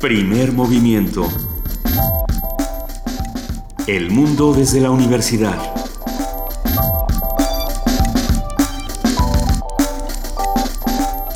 [0.00, 1.28] Primer movimiento.
[3.86, 5.58] El mundo desde la universidad.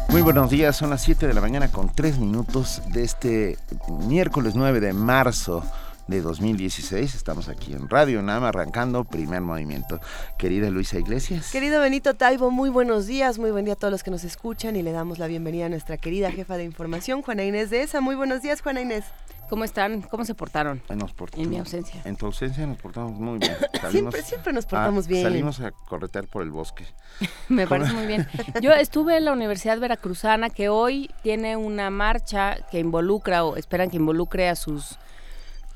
[0.09, 3.59] Muy buenos días, son las 7 de la mañana con 3 minutos de este
[4.09, 5.63] miércoles 9 de marzo
[6.07, 7.15] de 2016.
[7.15, 10.01] Estamos aquí en Radio Nama arrancando primer movimiento.
[10.39, 11.51] Querida Luisa Iglesias.
[11.51, 14.77] Querido Benito Taibo, muy buenos días, muy buen día a todos los que nos escuchan
[14.77, 18.01] y le damos la bienvenida a nuestra querida jefa de información, Juana Inés de ESA.
[18.01, 19.05] Muy buenos días, Juana Inés.
[19.49, 20.03] ¿Cómo están?
[20.03, 20.83] ¿Cómo se portaron?
[20.97, 22.01] Nos portamos, en mi ausencia.
[22.05, 23.55] En tu ausencia nos portamos muy bien.
[23.91, 25.23] siempre, siempre nos portamos bien.
[25.23, 26.85] Salimos a corretear por el bosque.
[27.49, 28.27] Me parece muy bien.
[28.63, 33.91] Yo estuve en la Universidad Veracruzana que hoy tiene una marcha que involucra o esperan
[33.91, 34.99] que involucre a sus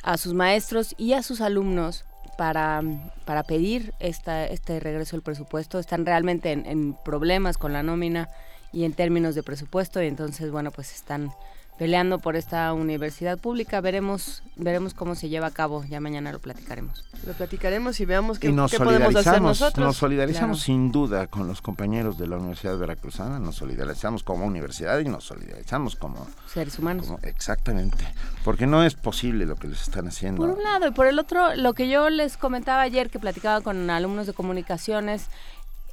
[0.09, 2.07] a sus maestros y a sus alumnos
[2.39, 2.81] para,
[3.27, 5.79] para pedir esta, este regreso del presupuesto.
[5.79, 8.31] Están realmente en, en problemas con la nómina
[8.73, 11.31] y en términos de presupuesto y entonces, bueno, pues están
[11.79, 13.81] peleando por esta universidad pública.
[13.81, 15.85] Veremos veremos cómo se lleva a cabo.
[15.89, 17.05] Ya mañana lo platicaremos.
[17.27, 19.87] Lo platicaremos y veamos qué, podemos hacer nosotros.
[19.87, 23.39] Nos solidarizamos sin duda con los compañeros de la Universidad Veracruzana.
[23.39, 27.07] Nos solidarizamos como universidad y nos solidarizamos como seres humanos.
[27.23, 28.05] exactamente.
[28.45, 30.41] Porque no es posible lo que les están haciendo.
[30.41, 33.61] Por un lado y por el otro, lo que yo les comentaba ayer que platicaba
[33.61, 35.27] con alumnos de comunicaciones,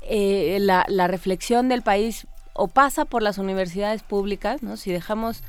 [0.02, 4.78] eh, la, la reflexión del país o pasa por las universidades públicas, ¿no?
[4.78, 5.44] Si dejamos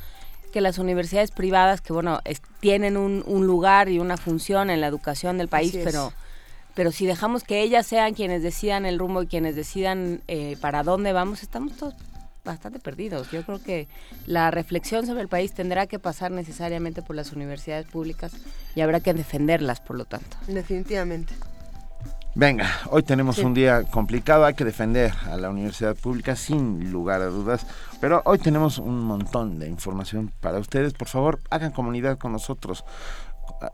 [0.52, 2.20] que las universidades privadas, que bueno,
[2.60, 6.12] tienen un, lugar y una función en la educación del país, pero
[6.76, 10.82] pero si dejamos que ellas sean quienes decidan el rumbo y quienes decidan eh, para
[10.82, 11.94] dónde vamos, estamos todos
[12.44, 13.30] bastante perdidos.
[13.30, 13.88] Yo creo que
[14.26, 18.32] la reflexión sobre el país tendrá que pasar necesariamente por las universidades públicas
[18.74, 20.36] y habrá que defenderlas, por lo tanto.
[20.46, 21.34] Definitivamente.
[22.38, 27.22] Venga, hoy tenemos un día complicado, hay que defender a la universidad pública sin lugar
[27.22, 27.66] a dudas,
[27.98, 30.92] pero hoy tenemos un montón de información para ustedes.
[30.92, 32.84] Por favor, hagan comunidad con nosotros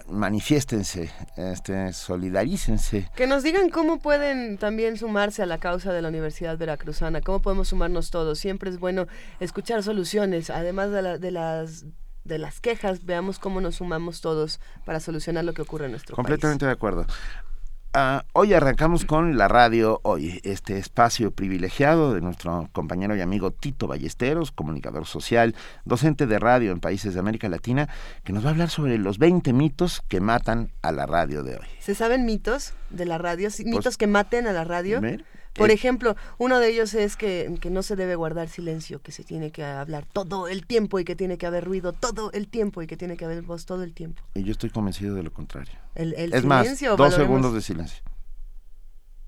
[0.07, 3.11] manifiéstense, este, solidarícense.
[3.17, 7.43] Que nos digan cómo pueden también sumarse a la causa de la Universidad Veracruzana, cómo
[7.43, 8.39] podemos sumarnos todos.
[8.39, 9.09] Siempre es bueno
[9.41, 11.85] escuchar soluciones, además de, de las
[12.23, 16.15] de las quejas, veamos cómo nos sumamos todos para solucionar lo que ocurre en nuestro
[16.15, 16.25] país.
[16.25, 17.05] Completamente de acuerdo.
[17.95, 23.51] Ah, hoy arrancamos con la radio hoy, este espacio privilegiado de nuestro compañero y amigo
[23.51, 25.55] Tito Ballesteros, comunicador social,
[25.85, 27.91] docente de radio en países de América Latina,
[28.25, 31.57] que nos va a hablar sobre los 20 mitos que matan a la radio de
[31.57, 31.67] hoy.
[31.81, 33.51] ¿Se saben mitos de la radio?
[33.63, 35.03] ¿Mitos pues, que maten a la radio?
[35.55, 39.25] Por eh, ejemplo, uno de ellos es que, no se debe guardar silencio, que se
[39.25, 42.83] tiene que hablar todo el tiempo y que tiene que haber ruido todo el tiempo
[42.83, 44.23] y que tiene que haber voz todo el tiempo.
[44.35, 45.75] Y yo estoy convencido de lo contrario.
[45.95, 48.03] El, es más, dos segundos de silencio.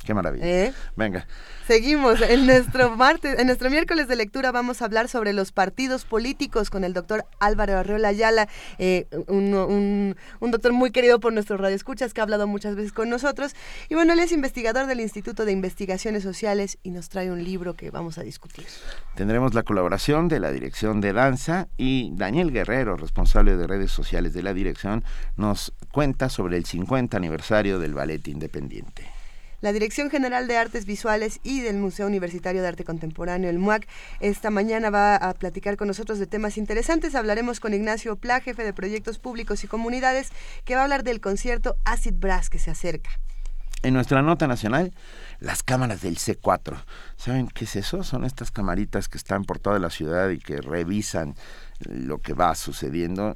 [0.04, 0.46] Qué maravilla.
[0.46, 0.72] ¿Eh?
[0.96, 1.26] Venga.
[1.66, 2.20] Seguimos.
[2.20, 6.68] En nuestro martes, en nuestro miércoles de lectura vamos a hablar sobre los partidos políticos
[6.68, 8.48] con el doctor Álvaro Arreola Ayala,
[8.78, 13.54] eh, un, doctor muy querido por nuestros radioescuchas que ha hablado muchas veces con nosotros.
[13.88, 17.72] Y bueno, él es investigador del Instituto de Investigaciones Sociales y nos trae un libro
[17.74, 18.66] que vamos a discutir.
[19.14, 24.34] Tendremos la colaboración de la Dirección de Danza y Daniel Guerrero, responsable de redes sociales
[24.34, 25.02] de la dirección,
[25.36, 29.13] nos cuenta sobre el 50 aniversario del Ballet Independiente.
[29.64, 33.88] La Dirección General de Artes Visuales y del Museo Universitario de Arte Contemporáneo, el MUAC,
[34.20, 37.14] esta mañana va a platicar con nosotros de temas interesantes.
[37.14, 40.32] Hablaremos con Ignacio Pla, jefe de proyectos públicos y comunidades,
[40.66, 43.08] que va a hablar del concierto Acid Brass que se acerca.
[43.82, 44.92] En nuestra nota nacional,
[45.40, 46.84] las cámaras del C4.
[47.16, 48.02] ¿Saben qué es eso?
[48.02, 51.36] Son estas camaritas que están por toda la ciudad y que revisan
[51.88, 53.34] lo que va sucediendo.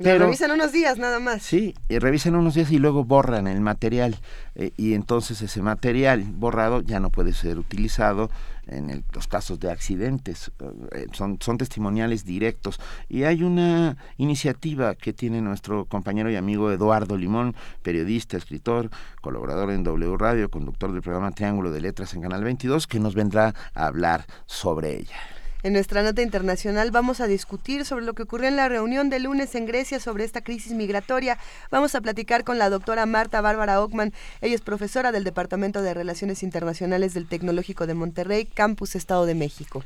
[0.00, 1.42] Eh, revisan unos días nada más.
[1.42, 4.18] Sí, y revisan unos días y luego borran el material.
[4.56, 8.28] Eh, y entonces ese material borrado ya no puede ser utilizado
[8.66, 10.50] en los casos de accidentes.
[10.92, 12.80] Eh, son, son testimoniales directos.
[13.08, 18.90] Y hay una iniciativa que tiene nuestro compañero y amigo Eduardo Limón, periodista, escritor,
[19.20, 23.14] colaborador en W Radio, conductor del programa Triángulo de Letras en Canal 22, que nos
[23.14, 25.33] vendrá a hablar sobre ella.
[25.64, 29.18] En nuestra nota internacional vamos a discutir sobre lo que ocurrió en la reunión de
[29.18, 31.38] lunes en Grecia sobre esta crisis migratoria.
[31.70, 34.12] Vamos a platicar con la doctora Marta Bárbara Ockman.
[34.42, 39.34] Ella es profesora del Departamento de Relaciones Internacionales del Tecnológico de Monterrey, Campus Estado de
[39.34, 39.82] México.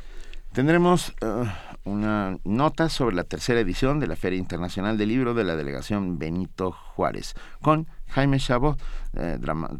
[0.52, 1.44] Tendremos uh,
[1.88, 6.18] una nota sobre la tercera edición de la Feria Internacional del Libro de la Delegación
[6.18, 8.80] Benito Juárez, con Jaime Chabot,
[9.14, 9.38] eh,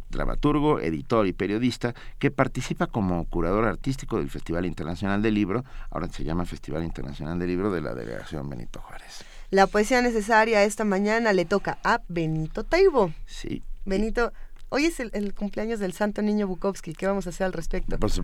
[0.09, 6.09] dramaturgo, editor y periodista, que participa como curador artístico del Festival Internacional del Libro, ahora
[6.09, 9.25] se llama Festival Internacional del Libro de la Delegación Benito Juárez.
[9.51, 13.13] La poesía necesaria esta mañana le toca a Benito Taibo.
[13.27, 13.63] Sí.
[13.87, 14.33] Benito,
[14.71, 16.93] Hoy es el, cumpleaños del Santo Niño Bukowski.
[16.93, 17.99] ¿Qué vamos a hacer al respecto?
[17.99, 18.21] Pues,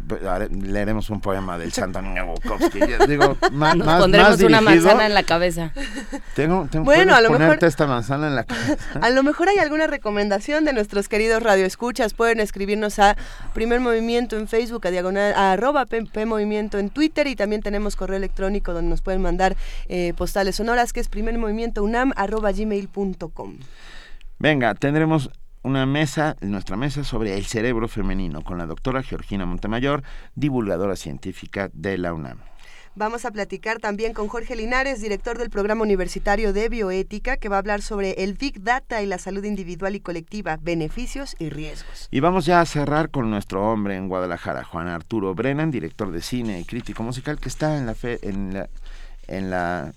[0.51, 2.81] leeremos un poema del Santo Niño Bukowski.
[3.09, 5.73] Digo, más, Nos pondremos una manzana en la cabeza.
[6.35, 8.77] Tengo, tengo bueno, a lo mejor esta manzana en la cabeza.
[9.01, 12.13] A lo mejor hay alguna recomendación de nuestros queridos radioescuchas.
[12.13, 13.17] Pueden escribirnos a
[13.55, 17.97] Primer Movimiento en Facebook, a diagonal, a arroba P, Movimiento en Twitter y también tenemos
[17.97, 19.57] correo electrónico donde nos pueden mandar
[19.89, 23.59] eh, postales sonoras que es primermovimientounam arroba gmail.com.
[24.39, 25.31] Venga, tendremos
[25.65, 30.03] una mesa, nuestra mesa sobre el cerebro femenino con la doctora Georgina Montemayor,
[30.35, 32.39] divulgadora científica de la UNAM.
[32.97, 37.57] Vamos a platicar también con Jorge Linares, director del Programa Universitario de Bioética, que va
[37.57, 42.07] a hablar sobre el Big Data y la salud individual y colectiva, beneficios y riesgos.
[42.13, 46.21] Y vamos ya a cerrar con nuestro hombre en Guadalajara, Juan Arturo Brennan, director de
[46.21, 48.69] cine y crítico musical, que está en la, fe, en la,
[49.27, 49.93] en la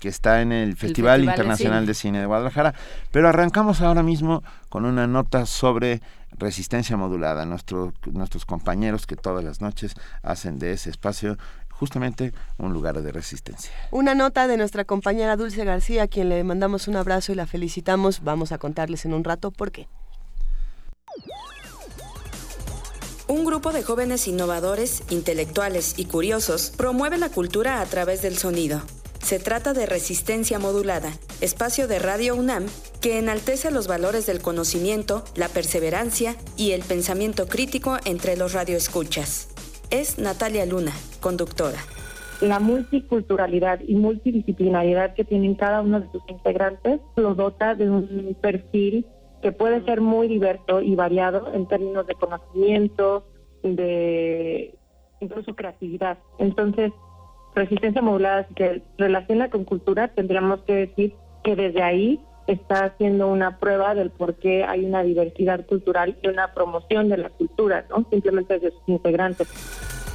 [0.00, 2.20] que está en el Festival, Internacional de Cine.
[2.20, 2.74] de Guadalajara.
[3.10, 6.00] Pero arrancamos ahora mismo con una nota sobre
[6.38, 7.44] resistencia modulada.
[7.46, 11.36] nuestros compañeros que todas las noches hacen de ese espacio
[11.78, 13.70] justamente un lugar de resistencia.
[13.92, 17.46] Una nota de nuestra compañera Dulce García, a quien le mandamos un abrazo y la
[17.46, 18.22] felicitamos.
[18.24, 19.88] Vamos a contarles en un rato por qué.
[23.28, 28.80] Un grupo de jóvenes innovadores, intelectuales y curiosos promueve la cultura a través del sonido.
[29.20, 31.10] Se trata de Resistencia Modulada,
[31.40, 32.66] espacio de Radio UNAM
[33.00, 39.54] que enaltece los valores del conocimiento, la perseverancia y el pensamiento crítico entre los radioescuchas.
[39.90, 41.78] Es Natalia Luna, conductora.
[42.40, 48.36] La multiculturalidad y multidisciplinaridad que tienen cada uno de sus integrantes lo dota de un
[48.40, 49.06] perfil
[49.42, 53.26] que puede ser muy diverso y variado en términos de conocimiento,
[53.62, 54.74] de
[55.20, 56.18] incluso creatividad.
[56.38, 56.92] Entonces,
[57.58, 61.14] resistencia modulada que relaciona con cultura, tendríamos que decir
[61.44, 66.28] que desde ahí está haciendo una prueba del por qué hay una diversidad cultural y
[66.28, 68.06] una promoción de la cultura, ¿no?
[68.10, 69.48] Simplemente desde sus integrantes.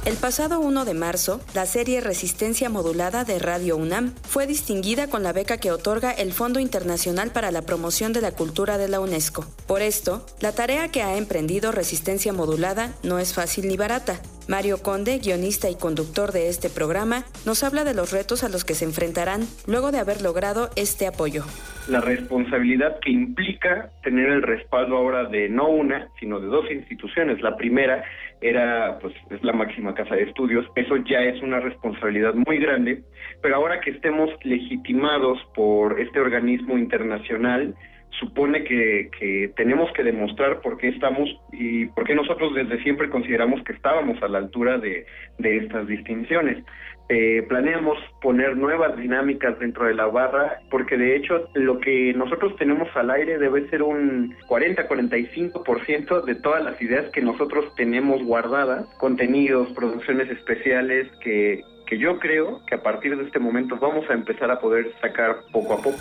[0.04, 5.22] El pasado 1 de marzo, la serie Resistencia Modulada de Radio UNAM fue distinguida con
[5.22, 9.00] la beca que otorga el Fondo Internacional para la Promoción de la Cultura de la
[9.00, 9.46] UNESCO.
[9.66, 14.20] Por esto, la tarea que ha emprendido Resistencia Modulada no es fácil ni barata.
[14.46, 18.62] Mario Conde, guionista y conductor de este programa, nos habla de los retos a los
[18.62, 21.44] que se enfrentarán luego de haber logrado este apoyo.
[21.88, 27.40] La responsabilidad que implica tener el respaldo ahora de no una, sino de dos instituciones.
[27.42, 28.04] La primera
[28.44, 30.66] era, pues, es la máxima casa de estudios.
[30.76, 33.02] Eso ya es una responsabilidad muy grande.
[33.40, 37.74] Pero ahora que estemos legitimados por este organismo internacional,
[38.18, 43.10] supone que, que, tenemos que demostrar por qué estamos y por qué nosotros desde siempre
[43.10, 45.06] consideramos que estábamos a la altura de,
[45.38, 46.64] estas distinciones.
[47.10, 52.56] Eh, planeamos poner nuevas dinámicas dentro de la barra porque de hecho lo que nosotros
[52.56, 58.86] tenemos al aire debe ser un 40-45% de todas las ideas que nosotros tenemos guardadas,
[58.98, 64.14] contenidos, producciones especiales que, que yo creo que a partir de este momento vamos a
[64.14, 65.98] empezar a poder sacar poco a poco.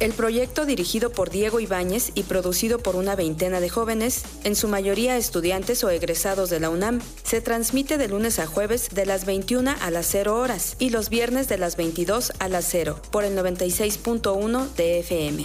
[0.00, 4.66] El proyecto, dirigido por Diego Ibáñez y producido por una veintena de jóvenes, en su
[4.68, 9.24] mayoría estudiantes o egresados de la UNAM, se transmite de lunes a jueves de las
[9.24, 13.24] 21 a las 0 horas y los viernes de las 22 a las 0 por
[13.24, 15.44] el 96.1 de FM.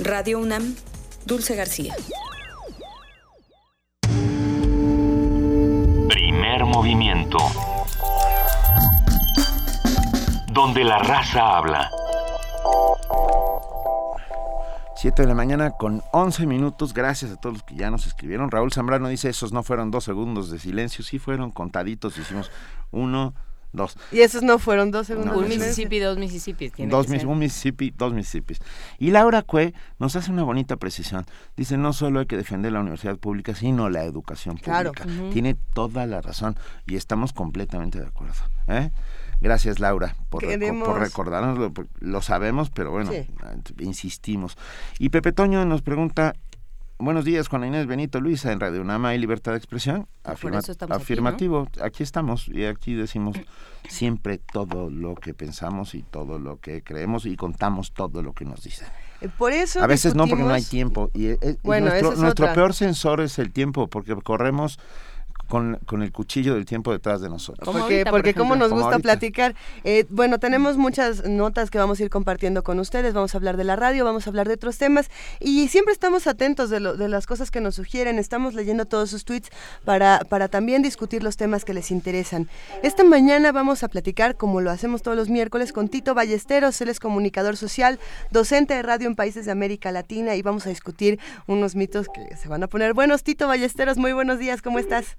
[0.00, 0.76] Radio UNAM,
[1.24, 1.96] Dulce García.
[6.08, 7.38] Primer movimiento.
[10.52, 11.90] Donde la raza habla.
[14.98, 16.92] 7 de la mañana con 11 minutos.
[16.92, 18.50] Gracias a todos los que ya nos escribieron.
[18.50, 22.18] Raúl Zambrano dice, esos no fueron dos segundos de silencio, sí fueron contaditos.
[22.18, 22.50] Hicimos
[22.90, 23.32] uno,
[23.72, 23.96] dos.
[24.10, 25.36] Y esos no fueron dos segundos.
[25.36, 26.72] un Mississippi, dos Mississippi.
[26.88, 28.58] Dos, un Mississippi, dos Mississippis.
[28.98, 31.26] Y Laura Cue nos hace una bonita precisión.
[31.56, 35.04] Dice, no solo hay que defender la universidad pública, sino la educación pública.
[35.04, 35.30] Claro.
[35.32, 36.56] Tiene toda la razón
[36.88, 38.42] y estamos completamente de acuerdo.
[38.66, 38.90] ¿eh?
[39.40, 41.72] Gracias, Laura, por, recordarnos.
[42.00, 43.12] Lo, sabemos, pero bueno,
[43.78, 44.56] insistimos.
[44.98, 46.34] Y Pepe Toño nos pregunta,
[47.00, 50.08] Buenos días, Juan Inés Benito Luisa, en Radio Unama y Libertad de Expresión.
[50.24, 53.36] afirmativo, aquí, estamos y aquí decimos
[53.88, 58.44] siempre todo lo que pensamos y todo lo que creemos y contamos todo lo que
[58.44, 58.88] nos dicen.
[59.20, 62.74] Eh, por eso a veces no porque no hay tiempo y, eh, nuestro, nuestro peor
[62.74, 64.80] sensor es el tiempo porque corremos
[65.48, 67.68] con, con el cuchillo del tiempo detrás de nosotros.
[67.74, 69.54] porque, porque como nos gusta platicar.
[69.84, 73.14] Eh, bueno, tenemos muchas notas que vamos a ir compartiendo con ustedes.
[73.14, 76.26] Vamos a hablar de la radio, vamos a hablar de otros temas y siempre estamos
[76.26, 78.18] atentos de, lo, de las cosas que nos sugieren.
[78.18, 79.48] Estamos leyendo todos sus tweets
[79.84, 82.48] para, para también discutir los temas que les interesan.
[82.82, 86.78] Esta mañana vamos a platicar, como lo hacemos todos los miércoles, con Tito Ballesteros.
[86.82, 87.98] Él es comunicador social,
[88.30, 92.36] docente de radio en países de América Latina y vamos a discutir unos mitos que
[92.36, 93.22] se van a poner buenos.
[93.22, 95.16] Tito Ballesteros, muy buenos días, ¿cómo estás?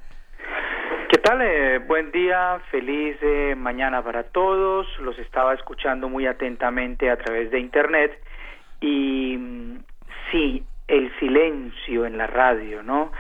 [1.30, 4.88] Buen día, feliz eh, mañana para todos.
[5.00, 8.20] Los estaba escuchando muy atentamente a través de internet
[8.82, 9.78] y mm,
[10.32, 13.12] sí, el silencio en la radio, ¿no?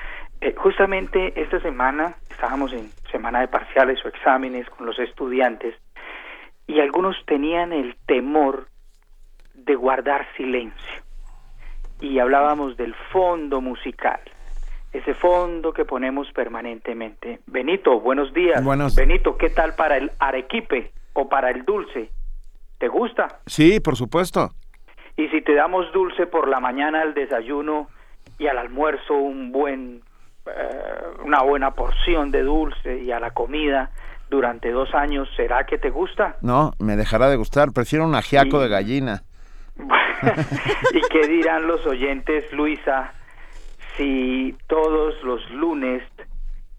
[0.42, 5.76] Eh, justamente esta semana estábamos en semana de parciales o exámenes con los estudiantes
[6.66, 8.70] y algunos tenían el temor
[9.54, 11.04] de guardar silencio
[12.02, 14.20] y hablábamos del fondo musical
[14.92, 17.40] ese fondo que ponemos permanentemente.
[17.48, 18.64] Benito, buenos días.
[18.64, 18.96] Buenos...
[18.96, 22.12] Benito, ¿qué tal para el arequipe o para el dulce?
[22.80, 23.40] ¿Te gusta?
[23.46, 24.52] Sí, por supuesto.
[25.18, 27.90] Y si te damos dulce por la mañana al desayuno
[28.38, 30.02] y al almuerzo un buen
[30.46, 33.92] eh, una buena porción de dulce y a la comida
[34.30, 36.38] durante dos años, ¿será que te gusta?
[36.42, 37.72] No, me dejará de gustar.
[37.74, 39.24] Prefiero un ajiaco de gallina.
[40.94, 43.12] ¿Y qué dirán los oyentes, Luisa?
[44.00, 46.02] Si todos los lunes,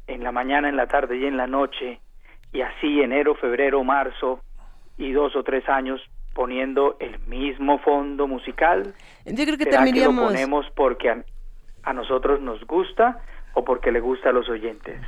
[0.06, 2.00] en la mañana, en la tarde y en la noche,
[2.52, 4.40] y así enero, febrero, marzo
[4.96, 6.00] y dos o tres años
[6.34, 8.94] poniendo el mismo fondo musical?
[9.26, 10.16] Yo creo que terminaríamos...
[10.16, 11.22] lo ponemos porque
[11.82, 13.20] a, nosotros nos gusta
[13.52, 15.00] o porque le gusta a los oyentes?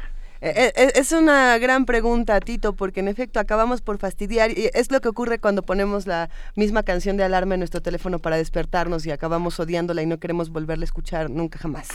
[0.45, 4.91] Eh, eh, es una gran pregunta, Tito, porque en efecto acabamos por fastidiar y es
[4.91, 9.07] lo que ocurre cuando ponemos la misma canción de alarma en nuestro teléfono para despertarnos
[9.07, 11.91] y acabamos odiándola y no queremos volverla a escuchar nunca jamás.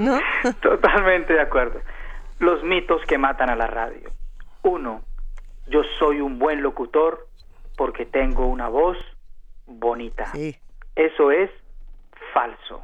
[0.00, 0.18] ¿No?
[0.62, 1.80] Totalmente de acuerdo.
[2.40, 4.10] Los mitos que matan a la radio.
[4.64, 5.02] Uno,
[5.68, 7.28] yo soy un buen locutor
[7.76, 8.98] porque tengo una voz
[9.66, 10.26] bonita.
[10.32, 10.56] Sí.
[10.96, 11.48] Eso es
[12.34, 12.82] falso.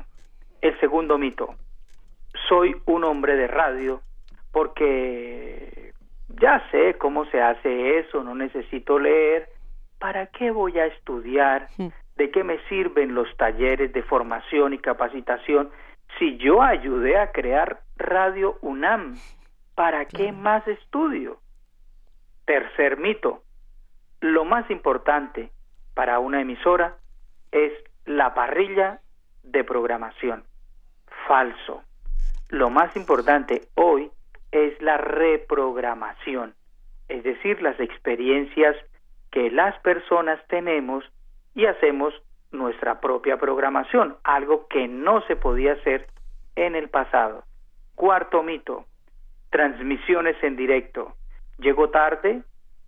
[0.61, 1.57] El segundo mito,
[2.49, 4.01] soy un hombre de radio
[4.57, 5.93] porque
[6.29, 9.51] ya sé cómo se hace eso, no necesito leer,
[9.99, 11.69] ¿para qué voy a estudiar?
[12.17, 15.69] ¿De qué me sirven los talleres de formación y capacitación
[16.19, 19.17] si yo ayudé a crear Radio UNAM?
[19.75, 21.39] ¿Para qué más estudio?
[22.47, 23.43] Tercer mito.
[24.23, 25.51] Lo más importante
[25.93, 26.97] para una emisora
[27.53, 27.75] es
[28.07, 29.01] la parrilla
[29.43, 30.45] de programación.
[31.29, 31.83] Falso.
[32.49, 34.11] Lo más importante hoy
[34.53, 36.55] es la reprogramación,
[37.09, 38.77] es decir, las experiencias
[39.31, 41.05] que las personas tenemos
[41.55, 42.15] y hacemos
[42.53, 46.07] nuestra propia programación, algo que no se podía hacer
[46.55, 47.45] en el pasado.
[47.95, 48.85] Cuarto mito,
[49.51, 51.15] transmisiones en directo.
[51.59, 52.43] Llego tarde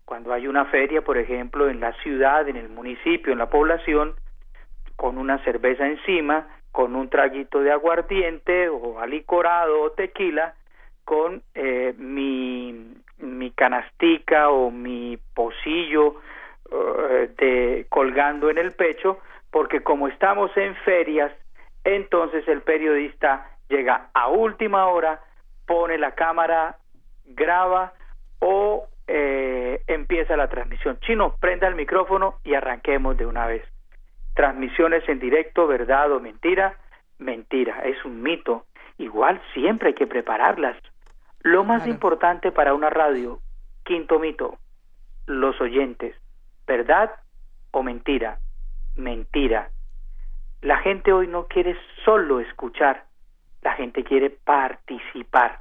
[0.05, 4.15] cuando hay una feria, por ejemplo, en la ciudad, en el municipio, en la población,
[4.97, 10.55] con una cerveza encima, con un traguito de aguardiente o alicorado o tequila,
[11.09, 16.17] con eh, mi, mi canastica o mi pocillo
[16.71, 19.19] eh, de, colgando en el pecho,
[19.50, 21.33] porque como estamos en ferias,
[21.83, 25.23] entonces el periodista llega a última hora,
[25.67, 26.77] pone la cámara,
[27.25, 27.95] graba
[28.41, 31.00] o eh, empieza la transmisión.
[31.00, 33.62] Chino, prenda el micrófono y arranquemos de una vez.
[34.35, 36.77] Transmisiones en directo, verdad o mentira,
[37.19, 38.67] mentira, es un mito.
[38.99, 40.77] Igual siempre hay que prepararlas.
[41.49, 43.38] Lo más importante para una radio,
[43.83, 44.59] quinto mito,
[45.25, 46.14] los oyentes,
[46.67, 47.11] ¿verdad
[47.71, 48.38] o mentira?
[48.97, 49.71] Mentira.
[50.61, 51.75] La gente hoy no quiere
[52.05, 53.05] solo escuchar,
[53.62, 55.61] la gente quiere participar.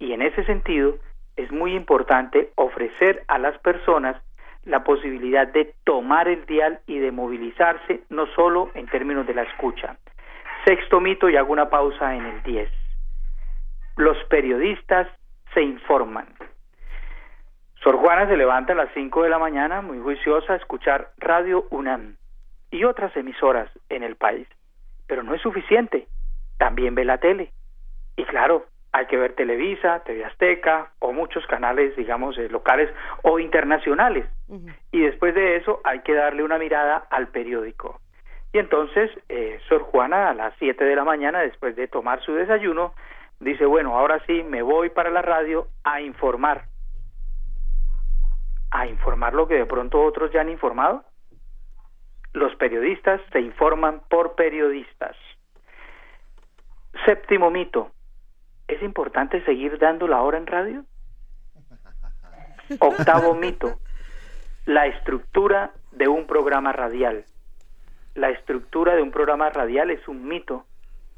[0.00, 0.96] Y en ese sentido
[1.36, 4.20] es muy importante ofrecer a las personas
[4.64, 9.42] la posibilidad de tomar el dial y de movilizarse, no solo en términos de la
[9.42, 9.96] escucha.
[10.64, 12.80] Sexto mito, y hago una pausa en el 10
[14.00, 15.08] los periodistas
[15.54, 16.26] se informan.
[17.82, 21.66] Sor Juana se levanta a las 5 de la mañana, muy juiciosa, a escuchar Radio
[21.70, 22.16] UNAM
[22.70, 24.46] y otras emisoras en el país.
[25.06, 26.06] Pero no es suficiente.
[26.58, 27.52] También ve la tele.
[28.16, 32.90] Y claro, hay que ver Televisa, TV Azteca o muchos canales, digamos, eh, locales
[33.22, 34.26] o internacionales.
[34.92, 38.00] Y después de eso hay que darle una mirada al periódico.
[38.52, 42.34] Y entonces, eh, Sor Juana a las 7 de la mañana, después de tomar su
[42.34, 42.94] desayuno,
[43.40, 46.66] dice, bueno, ahora sí me voy para la radio a informar.
[48.70, 51.04] A informar lo que de pronto otros ya han informado.
[52.32, 55.16] Los periodistas se informan por periodistas.
[57.04, 57.90] Séptimo mito.
[58.70, 60.84] ¿es importante seguir dando la hora en radio?
[62.78, 63.80] Octavo mito,
[64.64, 67.24] la estructura de un programa radial.
[68.14, 70.66] La estructura de un programa radial es un mito,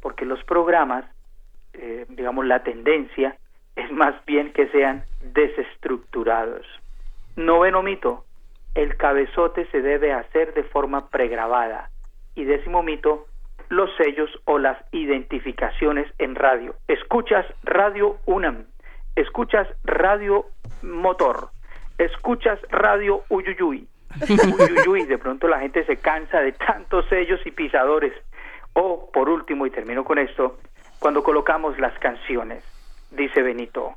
[0.01, 1.05] porque los programas,
[1.75, 3.37] eh, digamos, la tendencia
[3.77, 6.67] es más bien que sean desestructurados.
[7.37, 8.25] Noveno mito,
[8.75, 11.91] el cabezote se debe hacer de forma pregrabada.
[12.35, 13.27] Y décimo mito,
[13.69, 16.75] los sellos o las identificaciones en radio.
[16.89, 18.67] Escuchas Radio UNAM,
[19.17, 20.47] escuchas Radio
[20.83, 21.49] Motor,
[21.99, 23.87] escuchas Radio Uyuyuy.
[24.29, 28.13] Uyuyuy, de pronto la gente se cansa de tantos sellos y pisadores.
[28.75, 30.59] O, por último, y termino con esto,
[31.03, 32.63] cuando colocamos las canciones,
[33.11, 33.97] dice Benito,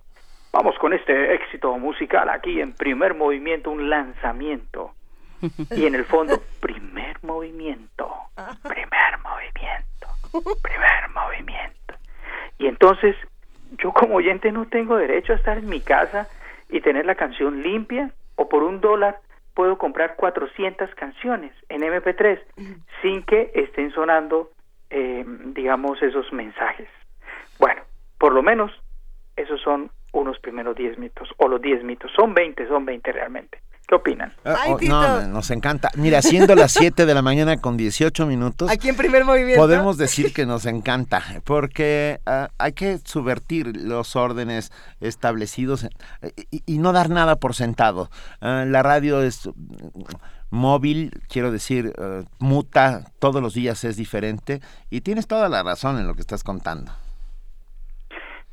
[0.51, 4.91] vamos con este éxito musical aquí en primer movimiento, un lanzamiento.
[5.69, 8.12] Y en el fondo, primer movimiento,
[8.63, 10.07] primer movimiento,
[10.63, 11.93] primer movimiento.
[12.57, 13.15] Y entonces,
[13.77, 16.27] yo como oyente no tengo derecho a estar en mi casa
[16.69, 19.19] y tener la canción limpia o por un dólar
[19.53, 22.39] puedo comprar 400 canciones en MP3
[23.03, 24.50] sin que estén sonando,
[24.97, 26.87] eh, digamos, esos mensajes.
[27.59, 27.81] Bueno,
[28.17, 28.71] por lo menos
[29.35, 33.59] esos son unos primeros 10 mitos, o los 10 mitos, son 20, son 20 realmente.
[33.85, 34.33] ¿Qué opinan?
[34.45, 35.91] Ah, oh, no, nos encanta.
[35.95, 38.71] Mira, siendo las 7 de la mañana con 18 minutos.
[38.71, 39.61] Aquí en primer movimiento.
[39.61, 44.71] Podemos decir que nos encanta, porque uh, hay que subvertir los órdenes
[45.01, 45.89] establecidos eh,
[46.49, 48.09] y, y no dar nada por sentado.
[48.41, 49.49] Uh, la radio es
[50.55, 56.00] móvil, quiero decir, uh, muta, todos los días es diferente y tienes toda la razón
[56.00, 56.91] en lo que estás contando.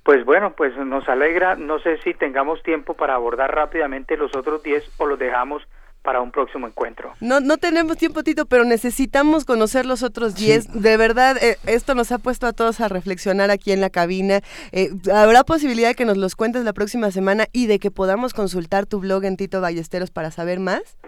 [0.02, 4.62] Pues bueno, pues nos alegra, no sé si tengamos tiempo para abordar rápidamente los otros
[4.62, 5.62] 10 o los dejamos
[6.02, 7.12] para un próximo encuentro.
[7.20, 10.64] No, no tenemos tiempo, Tito, pero necesitamos conocer los otros 10.
[10.64, 10.70] Sí.
[10.74, 14.40] De verdad, eh, esto nos ha puesto a todos a reflexionar aquí en la cabina.
[14.72, 18.34] Eh, ¿Habrá posibilidad de que nos los cuentes la próxima semana y de que podamos
[18.34, 20.98] consultar tu blog en Tito Ballesteros para saber más?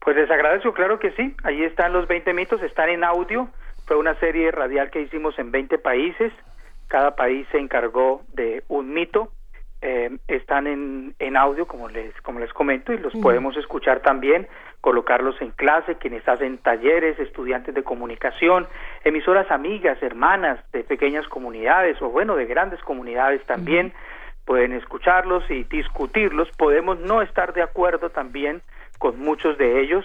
[0.00, 1.34] Pues les agradezco, claro que sí.
[1.44, 3.48] Ahí están los 20 mitos, están en audio.
[3.86, 6.32] Fue una serie radial que hicimos en 20 países
[6.90, 9.30] cada país se encargó de un mito.
[9.80, 14.46] Eh, están en, en audio, como les, como les comento, y los podemos escuchar también,
[14.82, 18.66] colocarlos en clase, quienes hacen talleres, estudiantes de comunicación,
[19.04, 23.94] emisoras amigas, hermanas de pequeñas comunidades, o bueno, de grandes comunidades también,
[24.44, 26.50] pueden escucharlos y discutirlos.
[26.58, 28.62] Podemos no estar de acuerdo también
[29.00, 30.04] con muchos de ellos,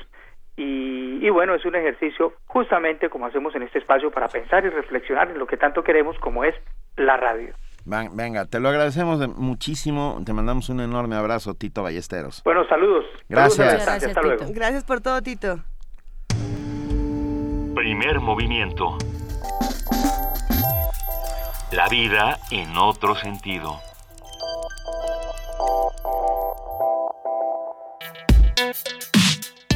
[0.57, 4.69] y, y, bueno, es un ejercicio justamente como hacemos en este espacio para pensar y
[4.69, 6.55] reflexionar en lo que tanto queremos como es
[6.95, 7.53] la radio.
[7.85, 10.19] Venga, te lo agradecemos muchísimo.
[10.25, 12.41] Te mandamos un enorme abrazo, Tito Ballesteros.
[12.43, 13.05] Bueno, saludos.
[13.29, 13.57] Gracias.
[13.57, 14.45] Saludos gracias Hasta luego.
[14.49, 15.59] Gracias por todo, Tito.
[17.75, 18.97] Primer movimiento.
[21.71, 23.79] La vida en otro sentido.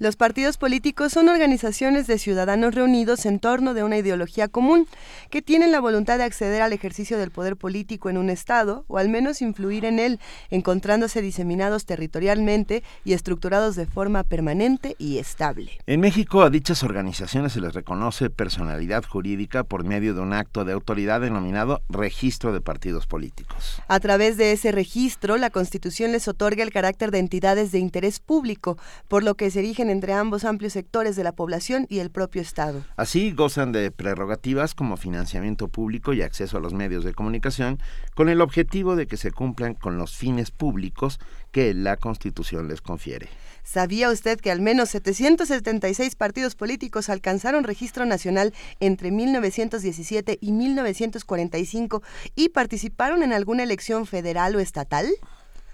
[0.00, 4.86] Los partidos políticos son organizaciones de ciudadanos reunidos en torno de una ideología común,
[5.28, 8.98] que tienen la voluntad de acceder al ejercicio del poder político en un Estado, o
[8.98, 15.72] al menos influir en él, encontrándose diseminados territorialmente y estructurados de forma permanente y estable.
[15.88, 20.64] En México a dichas organizaciones se les reconoce personalidad jurídica por medio de un acto
[20.64, 23.82] de autoridad denominado Registro de Partidos Políticos.
[23.88, 28.20] A través de ese registro, la Constitución les otorga el carácter de entidades de interés
[28.20, 32.10] público, por lo que se erigen entre ambos amplios sectores de la población y el
[32.10, 32.84] propio Estado.
[32.96, 37.78] Así gozan de prerrogativas como financiamiento público y acceso a los medios de comunicación,
[38.14, 41.18] con el objetivo de que se cumplan con los fines públicos
[41.52, 43.28] que la Constitución les confiere.
[43.62, 52.02] ¿Sabía usted que al menos 776 partidos políticos alcanzaron registro nacional entre 1917 y 1945
[52.34, 55.06] y participaron en alguna elección federal o estatal?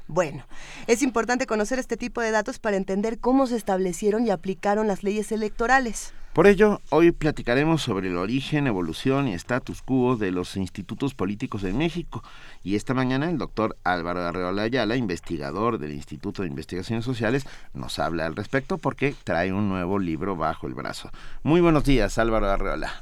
[0.07, 0.45] Bueno,
[0.87, 5.03] es importante conocer este tipo de datos para entender cómo se establecieron y aplicaron las
[5.03, 6.13] leyes electorales.
[6.35, 11.63] Por ello, hoy platicaremos sobre el origen, evolución y status quo de los institutos políticos
[11.63, 12.25] en México.
[12.65, 18.01] Y esta mañana el doctor Álvaro Arreola Ayala, investigador del Instituto de Investigaciones Sociales, nos
[18.01, 21.09] habla al respecto porque trae un nuevo libro bajo el brazo.
[21.45, 23.01] Muy buenos días, Álvaro Arreola.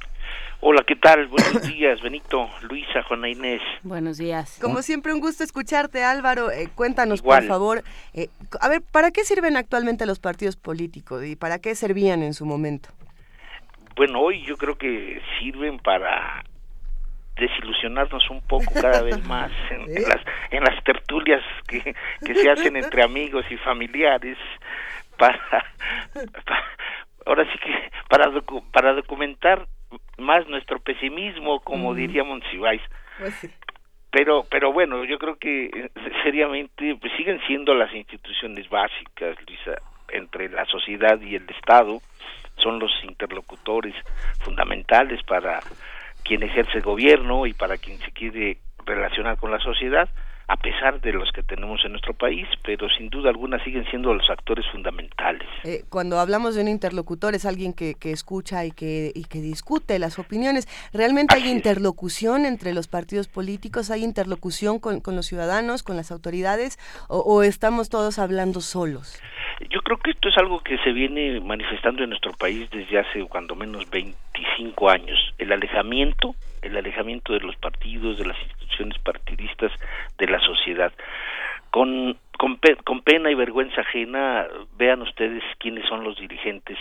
[0.61, 1.27] Hola, ¿qué tal?
[1.27, 3.61] Buenos días, Benito, Luisa, Juana Inés.
[3.83, 4.59] Buenos días.
[4.63, 6.51] Como siempre, un gusto escucharte, Álvaro.
[6.51, 7.41] Eh, cuéntanos, Igual.
[7.41, 7.83] por favor,
[8.15, 8.29] eh,
[8.61, 12.47] a ver, ¿para qué sirven actualmente los partidos políticos y para qué servían en su
[12.47, 12.91] momento?
[13.97, 16.45] Bueno, hoy yo creo que sirven para
[17.37, 20.03] desilusionarnos un poco cada vez más en, ¿Sí?
[20.03, 24.39] en, las, en las tertulias que, que se hacen entre amigos y familiares
[25.19, 25.39] para,
[26.13, 26.65] para
[27.27, 29.67] ahora sí que para, docu para documentar
[30.19, 32.83] más nuestro pesimismo, como diría Monsiváis.
[33.19, 33.51] Pues sí.
[34.11, 35.91] Pero, pero bueno, yo creo que eh,
[36.23, 42.01] seriamente pues siguen siendo las instituciones básicas, Luisa, entre la sociedad y el Estado,
[42.57, 43.95] son los interlocutores
[44.41, 45.61] fundamentales para
[46.25, 50.09] quien ejerce el gobierno y para quien se quiere relacionar con la sociedad
[50.49, 54.13] a pesar de los que tenemos en nuestro país, pero sin duda alguna siguen siendo
[54.13, 55.49] los actores fundamentales.
[55.65, 59.41] Eh, cuando hablamos de un interlocutor es alguien que, que escucha y que, y que
[59.41, 60.69] discute las opiniones.
[60.93, 63.91] ¿Realmente hay interlocución entre los partidos políticos?
[63.91, 66.79] ¿Hay interlocución con, con los ciudadanos, con las autoridades?
[67.09, 69.21] O, ¿O estamos todos hablando solos?
[69.71, 73.25] Yo creo que esto es algo que se viene manifestando en nuestro país desde hace
[73.27, 73.89] cuando menos
[74.35, 75.35] 25 años.
[75.39, 79.73] El alejamiento, el alejamiento de los partidos, de las instituciones partidistas,
[80.19, 80.93] de la sociedad.
[81.71, 86.77] Con, con, con, pena y vergüenza ajena, vean ustedes quiénes son los dirigentes,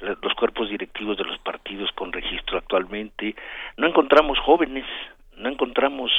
[0.00, 3.34] los cuerpos directivos de los partidos con registro actualmente.
[3.78, 4.84] No encontramos jóvenes,
[5.36, 6.10] no encontramos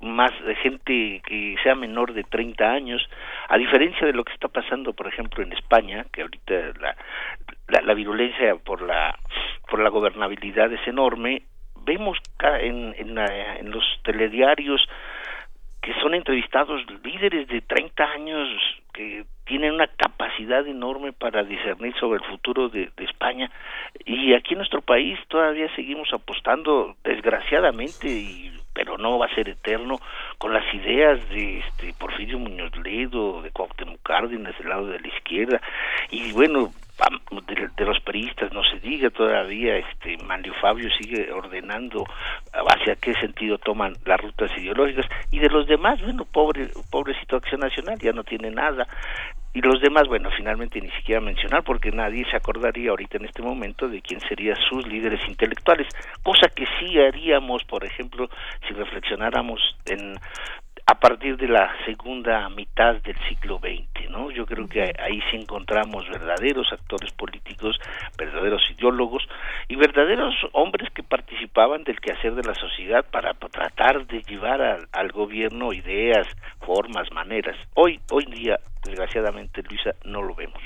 [0.00, 3.02] más de gente que sea menor de 30 años,
[3.48, 6.96] a diferencia de lo que está pasando, por ejemplo, en España, que ahorita la,
[7.68, 9.18] la, la virulencia por la
[9.68, 11.42] por la gobernabilidad es enorme,
[11.84, 12.18] vemos
[12.60, 14.80] en, en, en los telediarios
[15.82, 18.48] que son entrevistados líderes de 30 años
[18.92, 23.50] que tienen una capacidad enorme para discernir sobre el futuro de, de, España.
[24.04, 29.48] Y aquí en nuestro país todavía seguimos apostando desgraciadamente y pero no va a ser
[29.48, 29.98] eterno
[30.38, 35.08] con las ideas de este Porfirio Muñoz Ledo, de Cuauhtémoc Cárdenas del lado de la
[35.08, 35.60] izquierda
[36.12, 36.70] y bueno
[37.76, 42.04] de, los peristas no se diga todavía este Manlio Fabio sigue ordenando
[42.52, 47.60] hacia qué sentido toman las rutas ideológicas y de los demás bueno pobre pobrecito Acción
[47.60, 48.86] Nacional ya no tiene nada
[49.58, 53.42] y los demás, bueno, finalmente ni siquiera mencionar porque nadie se acordaría ahorita en este
[53.42, 55.88] momento de quién serían sus líderes intelectuales,
[56.22, 58.28] cosa que sí haríamos, por ejemplo,
[58.68, 60.14] si reflexionáramos en
[60.90, 64.30] a partir de la segunda mitad del siglo XX, ¿no?
[64.30, 67.78] Yo creo que ahí sí encontramos verdaderos actores políticos,
[68.16, 69.28] verdaderos ideólogos
[69.68, 74.88] y verdaderos hombres que participaban del quehacer de la sociedad para tratar de llevar al,
[74.92, 76.26] al gobierno ideas,
[76.60, 77.56] formas, maneras.
[77.74, 80.62] Hoy, hoy día, desgraciadamente, Luisa, no lo vemos.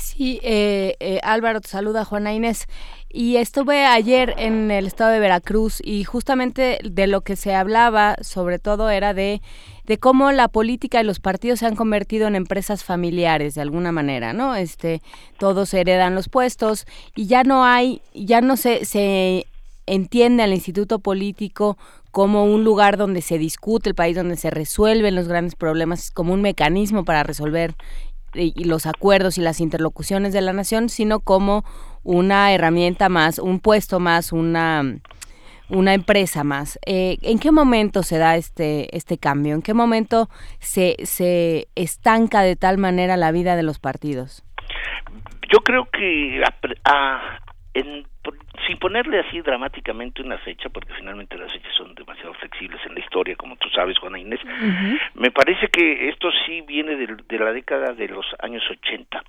[0.00, 2.66] Sí, eh, eh, Álvaro, te saluda Juana Inés.
[3.08, 8.16] Y estuve ayer en el estado de Veracruz y justamente de lo que se hablaba,
[8.20, 9.42] sobre todo, era de,
[9.84, 13.92] de cómo la política y los partidos se han convertido en empresas familiares de alguna
[13.92, 14.54] manera, ¿no?
[14.54, 15.02] Este,
[15.38, 16.86] todos heredan los puestos
[17.16, 19.46] y ya no hay, ya no se, se
[19.86, 21.76] entiende al instituto político
[22.10, 26.32] como un lugar donde se discute el país, donde se resuelven los grandes problemas, como
[26.32, 27.74] un mecanismo para resolver
[28.34, 31.64] y los acuerdos y las interlocuciones de la nación, sino como
[32.02, 34.82] una herramienta más, un puesto más, una
[35.70, 36.78] una empresa más.
[36.84, 39.54] Eh, ¿En qué momento se da este este cambio?
[39.54, 44.44] ¿En qué momento se se estanca de tal manera la vida de los partidos?
[45.52, 46.42] Yo creo que
[46.84, 47.40] a,
[47.74, 48.04] en,
[48.66, 53.00] sin ponerle así dramáticamente una fecha, porque finalmente las fechas son demasiado flexibles en la
[53.00, 55.00] historia, como tú sabes, Juana Inés, uh -huh.
[55.14, 59.22] me parece que esto sí viene de, de, la década de los años 80.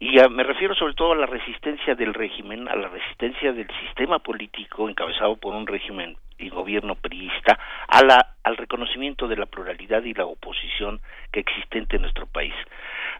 [0.00, 3.68] Y a, me refiero sobre todo a la resistencia del régimen, a la resistencia del
[3.84, 9.46] sistema político encabezado por un régimen y gobierno priista, a la, al reconocimiento de la
[9.46, 11.00] pluralidad y la oposición
[11.32, 12.54] que existente en nuestro país.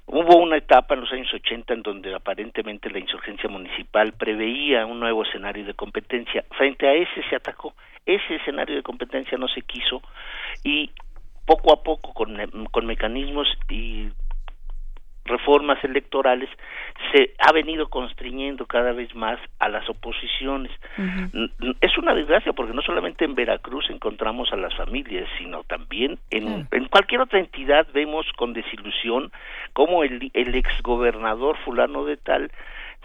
[0.07, 5.01] Hubo una etapa en los años 80 en donde aparentemente la insurgencia municipal preveía un
[5.01, 6.45] nuevo escenario de competencia.
[6.57, 7.75] Frente a ese se atacó.
[8.07, 10.01] Ese escenario de competencia no se quiso
[10.65, 10.91] y
[11.45, 14.09] poco a poco con, con mecanismos y
[15.29, 16.49] reformas electorales
[17.13, 20.73] se ha venido constriñendo cada vez más a las oposiciones.
[20.97, 21.77] Uh -huh.
[21.81, 26.45] Es una desgracia porque no solamente en Veracruz encontramos a las familias, sino también en,
[26.45, 26.67] uh -huh.
[26.73, 29.31] en cualquier otra entidad vemos con desilusión
[29.73, 32.51] cómo el, el exgobernador fulano de tal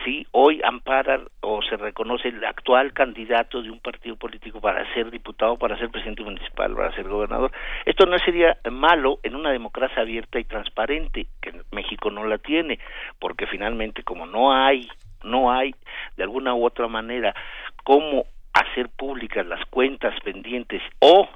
[0.04, 5.12] sí hoy ampara o se reconoce el actual candidato de un partido político para ser
[5.12, 7.52] diputado, para ser presidente municipal, para ser gobernador.
[7.86, 12.80] Esto no sería malo en una democracia abierta y transparente, que México no la tiene,
[13.20, 14.88] porque finalmente como no hay,
[15.24, 15.76] no hay
[16.18, 17.34] de alguna u otra manera
[17.84, 21.28] cómo hacer públicas las cuentas pendientes o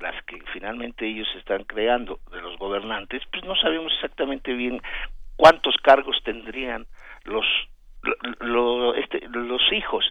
[0.00, 4.82] las que finalmente ellos están creando de los gobernantes, pues no sabemos exactamente bien
[5.36, 6.86] cuántos cargos tendrían
[7.24, 7.44] los
[8.40, 10.10] lo, este, los hijos.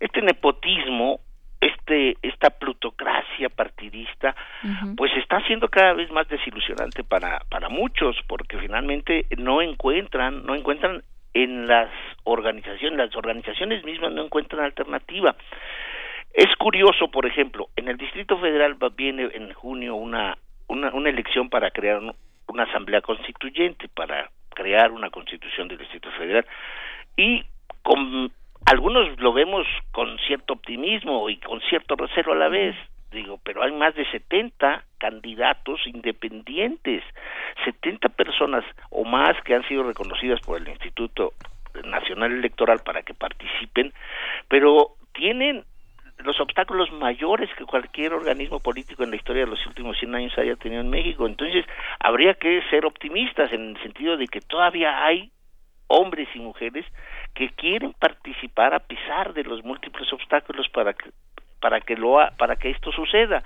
[0.00, 1.20] Este nepotismo,
[1.60, 4.96] este, esta plutocracia partidista, uh -huh.
[4.96, 10.54] pues está siendo cada vez más desilusionante para, para muchos, porque finalmente no encuentran, no
[10.54, 11.90] encuentran en las
[12.24, 15.36] organizaciones, las organizaciones mismas no encuentran alternativa.
[16.32, 21.48] Es curioso, por ejemplo, en el Distrito Federal viene en junio una, una, una elección
[21.48, 22.00] para crear
[22.48, 26.46] una asamblea constituyente, para crear una constitución del Distrito Federal.
[27.16, 27.44] Y
[27.82, 28.30] con
[28.64, 32.74] algunos lo vemos con cierto optimismo y con cierto recelo a la vez
[33.16, 37.02] digo, pero hay más de 70 candidatos independientes,
[37.64, 41.32] 70 personas o más que han sido reconocidas por el Instituto
[41.84, 43.92] Nacional Electoral para que participen,
[44.48, 45.64] pero tienen
[46.18, 50.38] los obstáculos mayores que cualquier organismo político en la historia de los últimos 100 años
[50.38, 51.26] haya tenido en México.
[51.26, 51.66] Entonces,
[52.00, 55.30] habría que ser optimistas en el sentido de que todavía hay
[55.88, 56.84] hombres y mujeres
[57.34, 61.10] que quieren participar a pesar de los múltiples obstáculos para que,
[61.60, 63.42] para que lo para que esto suceda.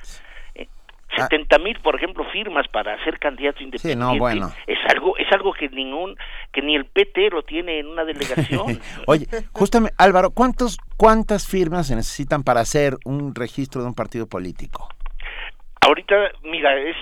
[0.54, 0.68] Eh,
[1.10, 1.16] ah.
[1.16, 4.46] setenta mil, por ejemplo, firmas para ser candidato independiente.
[4.66, 6.16] Es algo, es algo que ningún,
[6.52, 8.80] que ni el PT lo tiene en una delegación.
[9.06, 14.26] Oye, justamente, Álvaro, ¿cuántos, cuántas firmas se necesitan para hacer un registro de un partido
[14.26, 14.88] político?
[15.82, 16.96] Ahorita, mira, es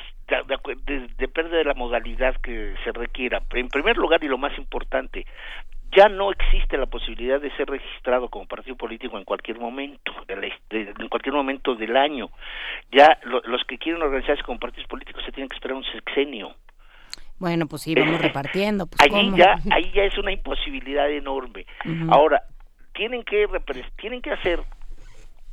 [1.18, 3.42] depende de la modalidad que se requiera.
[3.52, 5.26] En primer lugar y lo más importante,
[5.96, 11.08] ya no existe la posibilidad de ser registrado como partido político en cualquier momento, en
[11.08, 12.28] cualquier momento del año.
[12.92, 16.54] Ya los que quieren organizarse como partidos políticos se tienen que esperar un sexenio.
[17.38, 18.86] Bueno, pues sí, vamos repartiendo.
[18.86, 21.64] Pues, ahí ya, ahí ya es una imposibilidad enorme.
[22.10, 22.42] Ahora
[22.94, 23.46] tienen que
[23.96, 24.60] tienen que hacer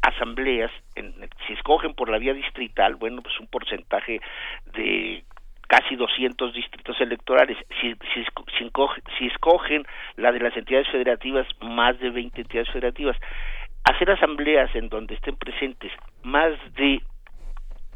[0.02, 1.14] asambleas, en,
[1.48, 4.22] si escogen por la vía distrital, bueno, pues un porcentaje
[4.74, 5.24] de
[5.68, 7.58] casi 200 distritos electorales.
[7.82, 8.26] Si, si,
[9.18, 13.18] si, escogen la de las entidades federativas, más de 20 entidades federativas.
[13.84, 15.92] Hacer asambleas en donde estén presentes
[16.24, 17.02] más de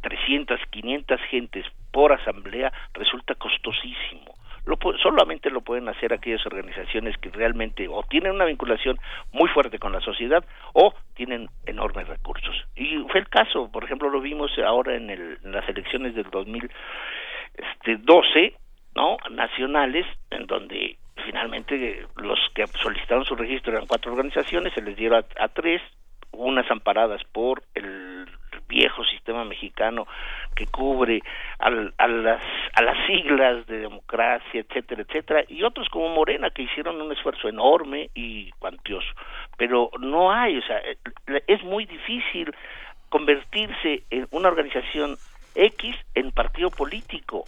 [0.01, 4.38] 300, 500 gentes por asamblea resulta costosísimo.
[4.65, 9.00] Lo, solamente lo pueden hacer aquellas organizaciones que realmente o tienen una vinculación
[9.32, 10.43] muy fuerte con la sociedad
[10.74, 12.56] o tienen enormes recursos.
[12.76, 16.30] Y fue el caso, por ejemplo, lo vimos ahora en, el, en las elecciones del
[16.30, 16.69] 2000
[17.56, 18.54] este 12
[18.95, 24.95] no nacionales en donde finalmente los que solicitaron su registro eran cuatro organizaciones se les
[24.95, 25.82] dieron a, tres
[26.32, 28.26] unas amparadas por el
[28.69, 30.08] viejo sistema mexicano
[30.55, 31.21] que cubre
[31.58, 32.41] a, las
[32.73, 37.49] a las siglas de democracia etcétera etcétera y otros como Morena que hicieron un esfuerzo
[37.49, 39.10] enorme y cuantioso
[39.58, 40.82] pero no hay o sea
[41.47, 42.53] es muy difícil
[43.10, 45.17] convertirse en una organización
[45.55, 47.45] X en partido político.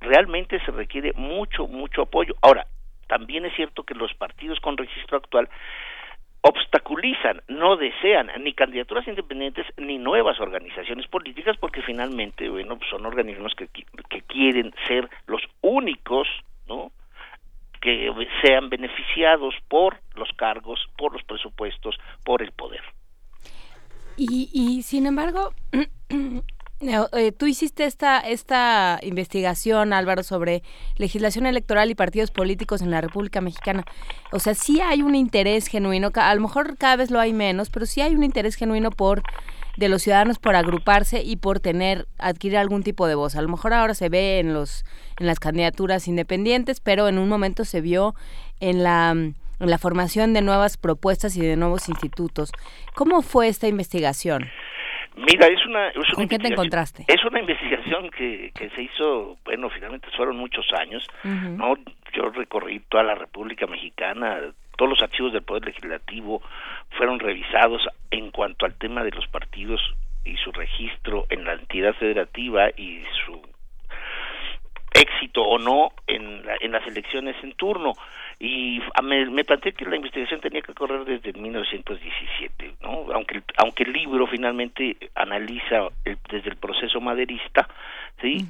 [0.00, 2.34] Realmente se requiere mucho, mucho apoyo.
[2.42, 2.66] Ahora,
[3.06, 5.48] también es cierto que los partidos con registro actual
[6.40, 13.06] obstaculizan, no desean ni candidaturas independientes ni nuevas organizaciones políticas porque finalmente, bueno, pues son
[13.06, 16.28] organismos que, que quieren ser los únicos,
[16.68, 16.92] ¿no?
[17.80, 18.10] que
[18.42, 22.82] sean beneficiados por los cargos, por los presupuestos, por el poder.
[24.16, 25.52] Y, y sin embargo,
[27.36, 30.62] tú hiciste esta, esta investigación, Álvaro, sobre
[30.96, 33.84] legislación electoral y partidos políticos en la República Mexicana.
[34.32, 37.70] O sea, sí hay un interés genuino, a lo mejor cada vez lo hay menos,
[37.70, 39.22] pero sí hay un interés genuino por
[39.78, 43.36] de los ciudadanos por agruparse y por tener adquirir algún tipo de voz.
[43.36, 44.84] A lo mejor ahora se ve en los
[45.20, 48.14] en las candidaturas independientes, pero en un momento se vio
[48.58, 52.50] en la en la formación de nuevas propuestas y de nuevos institutos.
[52.96, 54.48] ¿Cómo fue esta investigación?
[55.18, 55.88] Mira, es una...
[55.88, 57.04] Es ¿Con qué te encontraste?
[57.08, 61.74] Es una investigación que, que se hizo, bueno, finalmente fueron muchos años, ¿no?
[62.12, 64.38] Yo recorrí toda la República Mexicana,
[64.76, 66.40] todos los archivos del Poder Legislativo
[66.96, 69.80] fueron revisados en cuanto al tema de los partidos
[70.24, 73.42] y su registro en la entidad federativa y su
[74.92, 77.92] éxito o no en, en las elecciones en turno
[78.40, 83.12] y me, me planteé que la investigación tenía que correr desde 1917, ¿no?
[83.12, 87.68] Aunque aunque el libro finalmente analiza desde el proceso maderista,
[88.20, 88.46] sí,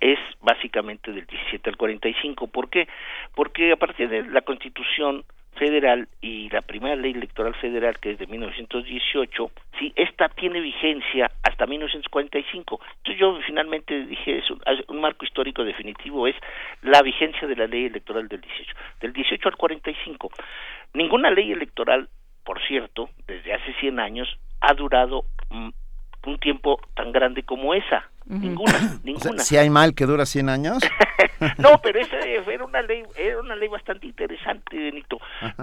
[0.00, 2.46] es básicamente del 17 al 45.
[2.46, 2.88] ¿Por qué?
[3.34, 5.24] Porque a partir de la Constitución
[5.58, 11.30] federal y la primera ley electoral federal que es de 1918, sí, esta tiene vigencia
[11.42, 12.80] hasta 1945.
[12.98, 14.50] Entonces yo finalmente dije, es
[14.88, 16.36] un, marco histórico definitivo, es
[16.82, 20.30] la vigencia de la ley electoral del 18, del 18 al 45.
[20.94, 22.08] Ninguna ley electoral,
[22.44, 25.68] por cierto, desde hace 100 años, ha durado mm,
[26.26, 28.08] un tiempo tan grande como esa.
[28.28, 28.72] Ninguna,
[29.04, 29.38] ninguna.
[29.38, 30.78] si hay mal que dura 100 años.
[31.58, 35.18] no, pero esa era una ley, era una ley bastante interesante, Benito.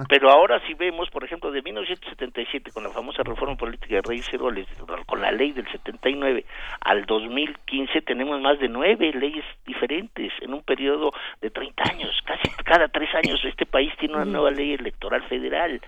[0.10, 4.34] Pero ahora si vemos, por ejemplo, de 1977 con la famosa reforma política de Reyes
[4.34, 4.68] Heroles,
[5.06, 6.46] con la ley del 79
[6.82, 12.12] al 2015 tenemos más de nueve leyes diferentes en un periodo de 30 años.
[12.26, 15.82] Casi cada tres años este país tiene una nueva ley electoral federal.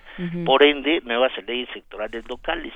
[0.46, 2.74] Por ende, nuevas leyes electorales locales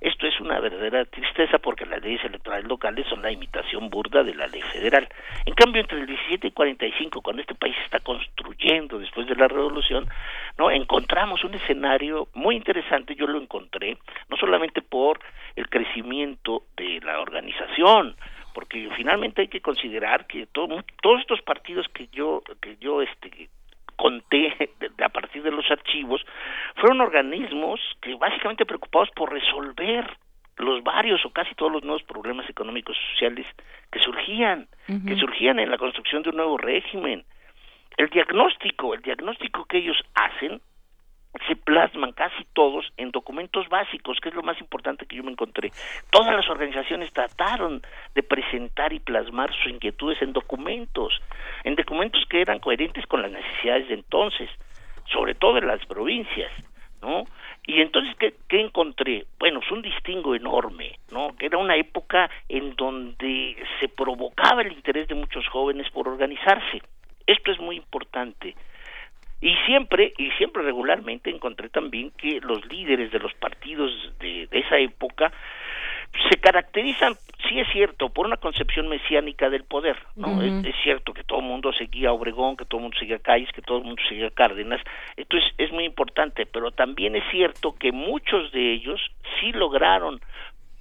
[0.00, 4.34] Esto es una verdadera tristeza porque las leyes electorales locales son la imitación burda de
[4.34, 5.08] la ley federal.
[5.44, 9.34] En cambio, entre el 17 y 45, cuando este país se está construyendo después de
[9.34, 10.06] la revolución,
[10.56, 13.14] no encontramos un escenario muy interesante.
[13.14, 15.20] Yo lo encontré no solamente por
[15.56, 18.16] el crecimiento de la organización,
[18.54, 23.48] porque finalmente hay que considerar que todos estos partidos que yo que yo este
[23.98, 24.70] conté
[25.04, 26.24] a partir de los archivos,
[26.76, 30.06] fueron organismos que básicamente preocupados por resolver
[30.56, 33.46] los varios o casi todos los nuevos problemas económicos y sociales
[33.92, 34.68] que surgían,
[35.06, 37.24] que surgían en la construcción de un nuevo régimen.
[37.96, 40.60] El diagnóstico, el diagnóstico que ellos hacen
[41.46, 45.32] se plasman casi todos en documentos básicos, que es lo más importante que yo me
[45.32, 45.70] encontré.
[46.10, 47.82] Todas las organizaciones trataron
[48.14, 51.20] de presentar y plasmar sus inquietudes en documentos,
[51.64, 54.50] en documentos que eran coherentes con las necesidades de entonces,
[55.12, 56.50] sobre todo en las provincias,
[57.02, 57.24] ¿no?
[57.66, 59.26] Y entonces, ¿qué, qué encontré?
[59.38, 61.36] Bueno, es un distingo enorme, ¿no?
[61.36, 66.82] Que era una época en donde se provocaba el interés de muchos jóvenes por organizarse.
[67.26, 68.54] Esto es muy importante
[69.40, 74.78] y siempre, y siempre regularmente encontré también que los líderes de los partidos de, esa
[74.78, 75.32] época
[76.30, 77.14] se caracterizan,
[77.48, 80.42] sí es cierto, por una concepción mesiánica del poder, ¿no?
[80.42, 83.20] es, cierto que todo el mundo seguía a Obregón, que todo el mundo seguía a
[83.20, 84.80] Calles, que todo el mundo seguía a Cárdenas,
[85.16, 89.00] entonces es muy importante, pero también es cierto que muchos de ellos
[89.38, 90.20] sí lograron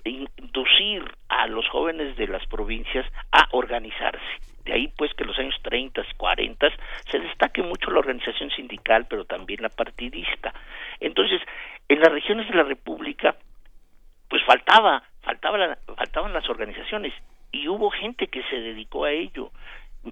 [0.03, 4.46] inducir a los jóvenes de las provincias a organizarse.
[4.67, 6.67] De ahí pues que en los años 30, 40
[7.09, 10.53] se destaque mucho la organización sindical, pero también la partidista.
[10.99, 11.41] Entonces,
[11.87, 13.35] en las regiones de la República
[14.29, 17.13] pues faltaba, faltaba faltaban las organizaciones
[17.53, 19.51] y hubo gente que se dedicó a ello.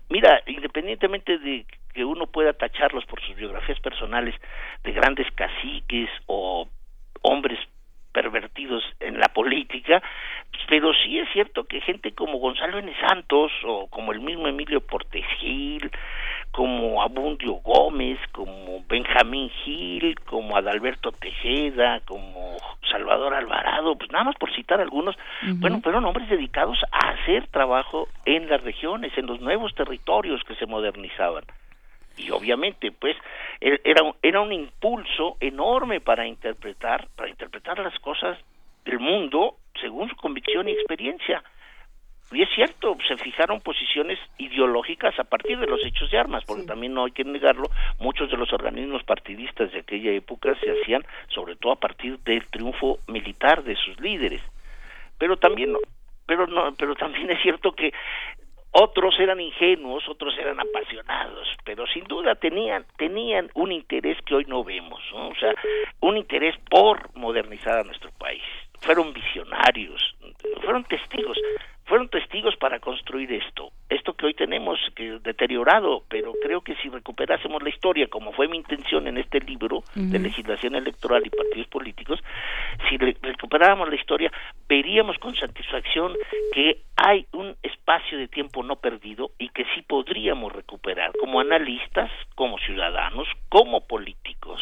[0.07, 4.35] Mira, independientemente de que uno pueda tacharlos por sus biografías personales
[4.83, 6.69] de grandes caciques o
[7.21, 7.59] hombres
[8.15, 10.01] pervertidos en la política,
[10.69, 12.89] pero sí es cierto que gente como Gonzalo N.
[13.05, 15.91] Santos o como el mismo Emilio Portes Gil,
[16.51, 22.55] como Abundio Gómez, como Benjamín Gil, como Adalberto Tejeda, como
[22.89, 25.17] Salvador Alvarado, pues nada más por citar algunos,
[25.57, 30.55] bueno, fueron hombres dedicados a hacer trabajo en las regiones, en los nuevos territorios que
[30.55, 31.43] se modernizaban
[32.17, 33.15] y obviamente pues
[33.61, 38.37] e-, era era un impulso enorme para interpretar para interpretar las cosas
[38.83, 41.43] del mundo según su convicción y experiencia
[42.31, 46.63] y es cierto, se fijaron posiciones ideológicas a partir de los hechos de armas, porque
[46.63, 51.05] también no hay que negarlo, muchos de los organismos partidistas de aquella época se hacían
[51.27, 54.41] sobre todo a partir del triunfo militar de sus líderes.
[55.19, 55.75] Pero también
[56.25, 57.93] pero no, pero también es cierto que
[58.77, 64.45] otros eran ingenuos, otros eran apasionados, pero sin duda tenían tenían un interés que hoy
[64.47, 65.53] no vemos, o sea,
[66.01, 68.43] un interés por modernizar a nuestro país.
[68.81, 70.15] Fueron visionarios,
[70.61, 71.37] fueron testigos
[71.85, 76.89] fueron testigos para construir esto, esto que hoy tenemos que deteriorado, pero creo que si
[76.89, 81.67] recuperásemos la historia, como fue mi intención en este libro de legislación electoral y partidos
[81.67, 82.19] políticos,
[82.89, 84.31] si recuperáramos la historia,
[84.67, 86.13] veríamos con satisfacción
[86.53, 92.09] que hay un espacio de tiempo no perdido y que sí podríamos recuperar como analistas,
[92.33, 94.61] como ciudadanos, como políticos.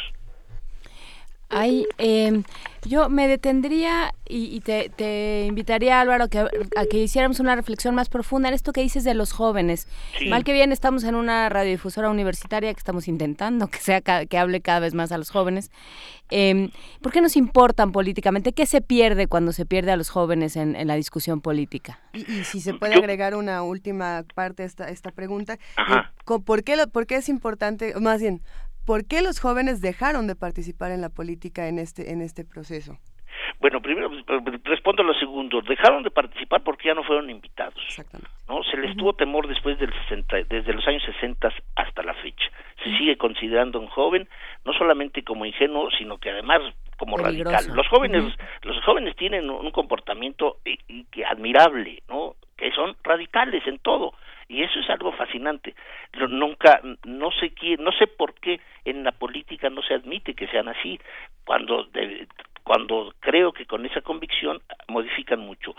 [1.54, 2.44] Hay, em,
[2.86, 8.50] yo me detendría y, te, invitaría, Álvaro, que, a que hiciéramos una reflexión más profunda
[8.50, 9.88] en esto que dices de los jóvenes.
[10.30, 14.62] Mal que bien, estamos en una radiodifusora universitaria que estamos intentando que, sea, que hable
[14.62, 15.72] cada vez más a los jóvenes.
[16.32, 18.54] Eh, ¿Por qué nos importan políticamente?
[18.54, 22.00] ¿Qué se pierde cuando se pierde a los jóvenes en, la discusión política?
[22.14, 26.76] Y, si se puede agregar una última parte a esta, esta pregunta, eh, ¿por qué,
[26.92, 28.42] ¿por qué es importante, más bien,
[28.86, 32.98] ¿Por qué los jóvenes dejaron de participar en la política en este, en este proceso?
[33.60, 35.62] Bueno, primero pues, pues, respondo a lo segundo.
[35.62, 37.82] Dejaron de participar porque ya no fueron invitados.
[38.50, 38.62] ¿no?
[38.64, 42.46] Se les tuvo temor después del 60, desde los años 60 hasta la fecha.
[42.84, 44.28] Se sigue considerando un joven
[44.66, 46.62] no solamente como ingenuo, sino que además
[46.98, 47.66] como radical.
[47.74, 48.24] Los jóvenes,
[48.64, 50.78] los jóvenes tienen un comportamiento eh,
[51.26, 52.36] admirable, ¿no?
[52.58, 54.14] Que son radicales en todo
[54.48, 55.76] y eso es algo fascinante.
[56.30, 60.48] Nunca no sé quién no sé por qué en la política no se admite que
[60.48, 61.00] sean así
[61.46, 61.88] cuando
[62.64, 65.76] cuando creo que con esa convicción modifican mucho.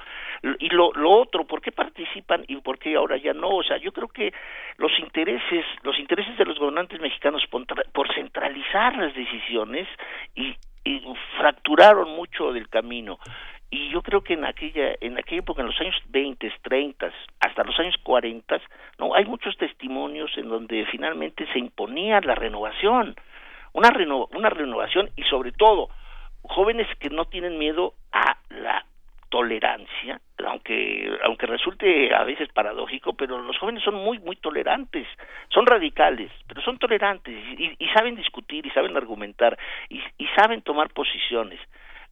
[0.59, 3.79] Y lo, lo otro por qué participan y por qué ahora ya no o sea
[3.79, 4.33] yo creo que
[4.77, 9.88] los intereses los intereses de los gobernantes mexicanos por, centralizar las decisiones
[10.34, 11.03] y, y
[11.38, 13.18] fracturaron mucho del camino
[13.75, 17.64] y yo creo que en aquella en aquella época en los años 20, 30, hasta
[17.64, 18.61] los años 40,
[19.01, 23.16] no hay muchos testimonios en donde finalmente se imponía la renovación,
[23.72, 23.91] una
[24.31, 25.89] una renovación y sobre todo
[26.43, 28.87] jóvenes que no tienen miedo a la
[29.29, 35.09] tolerancia, aunque aunque resulte a veces paradójico, pero los jóvenes son muy muy tolerantes,
[35.49, 39.59] son radicales, pero son tolerantes y, saben discutir y saben argumentar
[39.89, 41.59] y saben tomar posiciones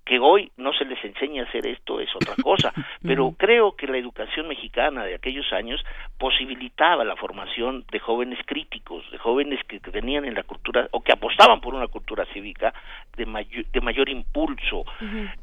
[0.04, 2.72] que hoy no se les enseña a hacer esto es otra cosa,
[3.02, 5.84] pero creo que la educación mexicana de aquellos años
[6.18, 11.12] posibilitaba la formación de jóvenes críticos, de jóvenes que, tenían en la cultura o que
[11.12, 12.72] apostaban por una cultura cívica
[13.16, 14.84] de mayor, de mayor impulso.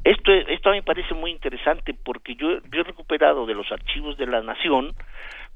[0.02, 3.70] Esto esto a mí me parece muy interesante porque yo, yo he recuperado de los
[3.70, 4.92] archivos de la Nación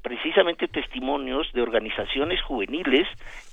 [0.05, 3.07] precisamente testimonios de organizaciones juveniles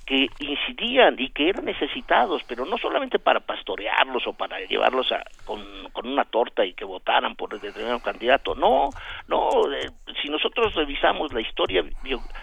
[0.05, 5.23] que incidían y que eran necesitados, pero no solamente para pastorearlos o para llevarlos a,
[5.45, 5.59] con,
[5.91, 8.91] con una torta y que votaran por el determinado candidato, no,
[9.27, 9.89] no, eh,
[10.21, 11.83] si nosotros revisamos la historia,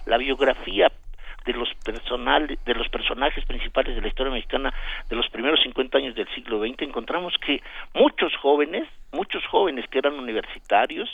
[0.07, 0.91] la biografía
[1.45, 4.75] de los personal, de los personajes principales de la historia mexicana
[5.09, 7.63] de los primeros 50 años del siglo XX, encontramos que
[7.95, 11.09] muchos jóvenes, muchos jóvenes que eran universitarios,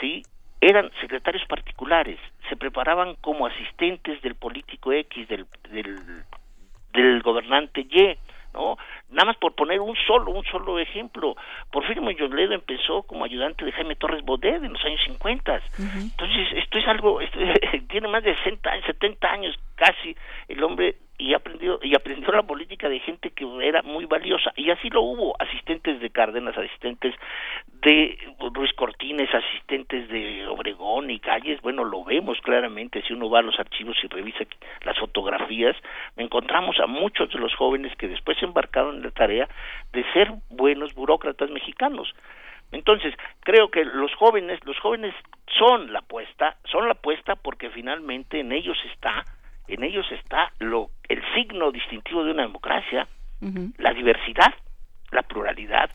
[0.00, 0.22] sí,
[0.60, 5.96] eran secretarios particulares, se preparaban como asistentes del político X, del, del,
[6.92, 8.16] del gobernante Y,
[8.52, 8.76] ¿no?
[9.10, 11.36] Nada más por poner un solo, un solo ejemplo.
[11.70, 15.60] Porfirio Ledo empezó como ayudante de Jaime Torres Bodet en los años 50.
[15.78, 17.38] Entonces, esto es algo, esto,
[17.88, 20.16] tiene más de 60, 70 años casi
[20.48, 24.52] el hombre y aprendió y aprendió la política de gente que era muy valiosa.
[24.56, 27.14] Y así lo hubo asistentes de Cárdenas asistentes
[27.82, 28.18] de
[28.54, 31.60] Ruiz Cortines asistentes de Obregón y Calles.
[31.60, 34.44] Bueno lo vemos claramente si uno va a los archivos y revisa
[34.82, 35.76] las fotografías
[36.16, 39.48] encontramos a muchos de los jóvenes que después se embarcaron en la tarea
[39.92, 42.14] de ser buenos burócratas mexicanos.
[42.72, 45.14] Entonces, creo que los jóvenes, los jóvenes
[45.58, 49.24] son la apuesta, son la apuesta porque finalmente en ellos está
[49.74, 53.08] en ellos está lo el signo distintivo de una democracia,
[53.78, 54.52] la diversidad,
[55.10, 55.90] la pluralidad,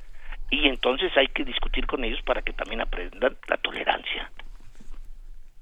[0.49, 4.32] y entonces hay que discutir con ellos para que también aprendan la tolerancia.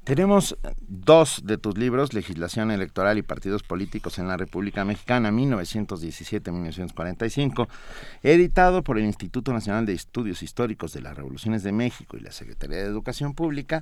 [0.03, 7.69] Tenemos dos de tus libros, Legislación Electoral y Partidos Políticos en la República Mexicana, 1917-1945,
[8.21, 12.33] editado por el Instituto Nacional de Estudios Históricos de las Revoluciones de México y la
[12.33, 13.81] Secretaría de Educación Pública,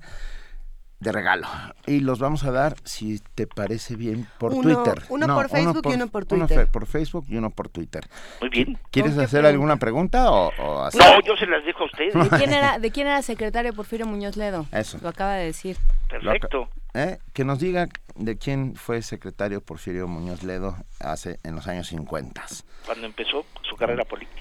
[1.02, 1.48] de regalo.
[1.88, 5.02] Y los vamos a dar, si te parece bien, por Twitter.
[5.10, 6.58] Uno por Facebook y uno por Twitter.
[6.60, 8.08] Uno por Facebook y uno por Twitter.
[8.40, 8.78] Muy bien.
[8.92, 10.52] ¿Quieres hacer alguna pregunta o,
[10.94, 12.14] No, yo se las dejo a ustedes.
[12.32, 14.68] ¿De quién era, de quién era secretario Porfirio Muñoz Ledo?
[14.72, 15.00] Eso.
[15.02, 15.78] Lo acaba de decir.
[16.08, 16.70] Perfecto.
[16.94, 17.18] ¿Eh?
[17.34, 22.46] Que nos diga de quién fue secretario Porfirio Muñoz Ledo hace en los años 50.
[22.86, 24.40] Cuando empezó su carrera política.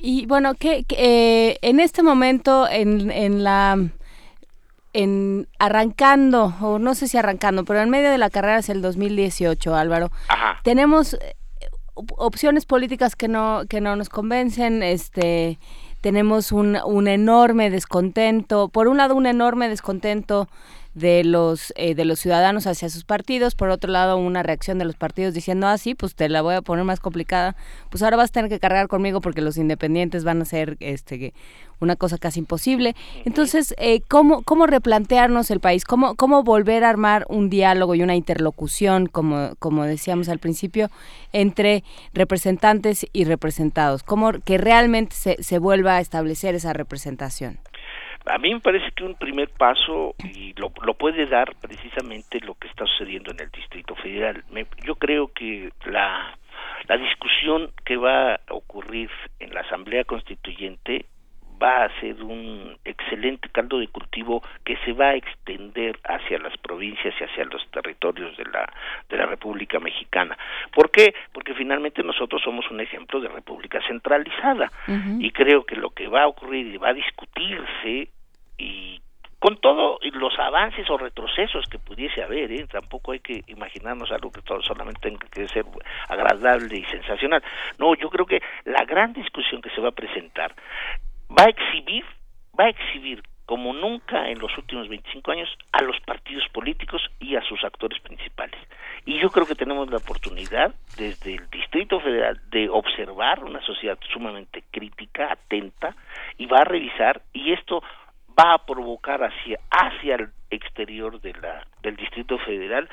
[0.00, 3.76] Y bueno, que, eh, en este momento en, en la
[4.92, 8.82] en arrancando, o no sé si arrancando, pero en medio de la carrera es el
[8.82, 10.10] 2018, Álvaro.
[10.62, 11.36] Tenemos eh,
[11.94, 15.58] opciones políticas que no que no nos convencen, este
[16.00, 20.48] tenemos un, un enorme descontento, por un lado un enorme descontento
[20.94, 24.84] de los eh, de los ciudadanos hacia sus partidos, por otro lado una reacción de
[24.84, 27.56] los partidos diciendo, ah, sí, pues te la voy a poner más complicada,
[27.90, 31.32] pues ahora vas a tener que cargar conmigo porque los independientes van a ser este
[31.82, 32.94] una cosa casi imposible.
[33.24, 35.84] Entonces, eh, ¿cómo, ¿cómo replantearnos el país?
[35.84, 40.90] ¿Cómo, ¿Cómo volver a armar un diálogo y una interlocución, como, como decíamos al principio,
[41.32, 41.82] entre
[42.14, 44.02] representantes y representados?
[44.04, 47.58] ¿Cómo que realmente se, se vuelva a establecer esa representación?
[48.26, 52.54] A mí me parece que un primer paso, y lo, lo puede dar precisamente lo
[52.54, 54.44] que está sucediendo en el Distrito Federal.
[54.84, 56.38] yo creo que la,
[56.88, 59.10] la discusión que va a ocurrir
[59.40, 61.06] en la Asamblea Constituyente
[61.62, 66.56] va a ser un excelente caldo de cultivo que se va a extender hacia las
[66.58, 68.72] provincias y hacia los territorios de la
[69.08, 70.36] de la República Mexicana.
[70.72, 71.14] ¿Por qué?
[71.32, 74.70] Porque finalmente nosotros somos un ejemplo de república centralizada
[75.18, 78.08] y creo que lo que va a ocurrir y va a discutirse
[78.58, 79.00] y
[79.42, 82.64] con todos los avances o retrocesos que pudiese haber, ¿eh?
[82.70, 85.64] tampoco hay que imaginarnos algo que todo solamente tenga que ser
[86.08, 87.42] agradable y sensacional.
[87.76, 90.54] No, yo creo que la gran discusión que se va a presentar
[91.38, 92.04] va a exhibir,
[92.58, 97.36] va a exhibir como nunca en los últimos 25 años a los partidos políticos y
[97.36, 98.58] a sus actores principales.
[99.04, 103.98] Y yo creo que tenemos la oportunidad desde el Distrito Federal de observar una sociedad
[104.12, 105.94] sumamente crítica, atenta,
[106.38, 107.82] y va a revisar, y esto
[108.38, 112.88] va a provocar hacia, hacia el exterior de la, del Distrito Federal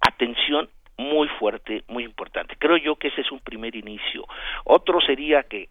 [0.00, 2.56] atención muy fuerte, muy importante.
[2.58, 4.24] Creo yo que ese es un primer inicio.
[4.64, 5.68] Otro sería que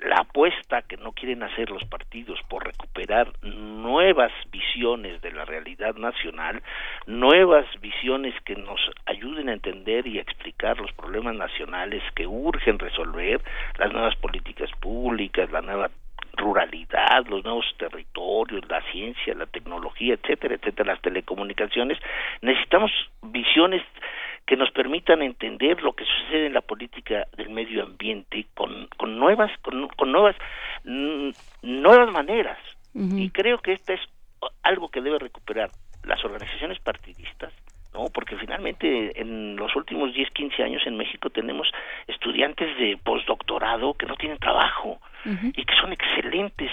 [0.00, 5.94] la apuesta que no quieren hacer los partidos por recuperar nuevas visiones de la realidad
[5.94, 6.60] nacional,
[7.06, 12.80] nuevas visiones que nos ayuden a entender y a explicar los problemas nacionales que urgen
[12.80, 13.40] resolver,
[13.78, 15.92] las nuevas políticas públicas, la nueva
[16.32, 21.98] ruralidad, los nuevos territorios, la ciencia, la tecnología, etcétera, etcétera, las telecomunicaciones,
[22.40, 22.90] necesitamos
[23.22, 23.82] visiones
[24.46, 29.18] que nos permitan entender lo que sucede en la política del medio ambiente con, con
[29.18, 32.58] nuevas con, nuevas mm, nuevas maneras.
[32.94, 34.00] Y creo que esta es
[34.62, 35.70] algo que debe recuperar
[36.04, 37.52] las organizaciones partidistas
[37.92, 41.70] no porque finalmente en los últimos 10, 15 años en México tenemos
[42.06, 46.70] estudiantes de postdoctorado que no tienen trabajo y que son excelentes.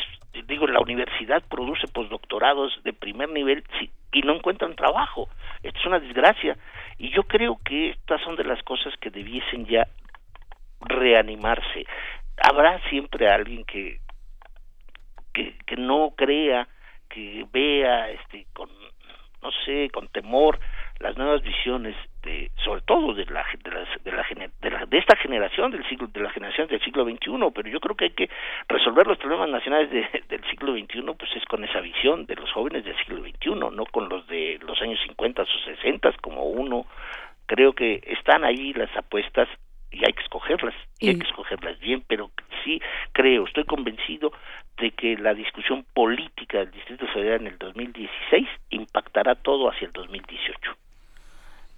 [0.48, 3.64] Digo la universidad produce postdoctorados de primer nivel
[4.12, 5.30] y no encuentran trabajo.
[5.62, 6.58] Esto es una desgracia.
[6.98, 9.88] Y yo creo que estas son de las cosas que debiesen ya
[10.82, 11.86] reanimarse
[12.42, 14.00] habrá siempre alguien que
[15.34, 16.68] que, no crea
[17.10, 18.70] que vea este con
[19.42, 20.60] no sé con temor
[21.00, 23.72] las nuevas visiones de sobre todo de la de,
[24.04, 27.80] de, la, de, esta generación del siglo de la generación del siglo XXI pero yo
[27.80, 28.30] creo que hay que
[28.68, 29.90] resolver los problemas nacionales
[30.28, 33.86] del siglo XXI pues es con esa visión de los jóvenes del siglo XXI no
[33.86, 36.86] con los de los años 50 o 60 como uno
[37.46, 39.48] creo que están ahí las apuestas
[39.92, 42.32] y hay que escogerlas y hay que escogerlas bien pero
[42.64, 42.82] sí
[43.12, 44.32] creo estoy convencido
[44.78, 49.94] de que la discusión política del Distrito Federal en el 2016 impactará todo hacia el
[49.94, 50.79] 2018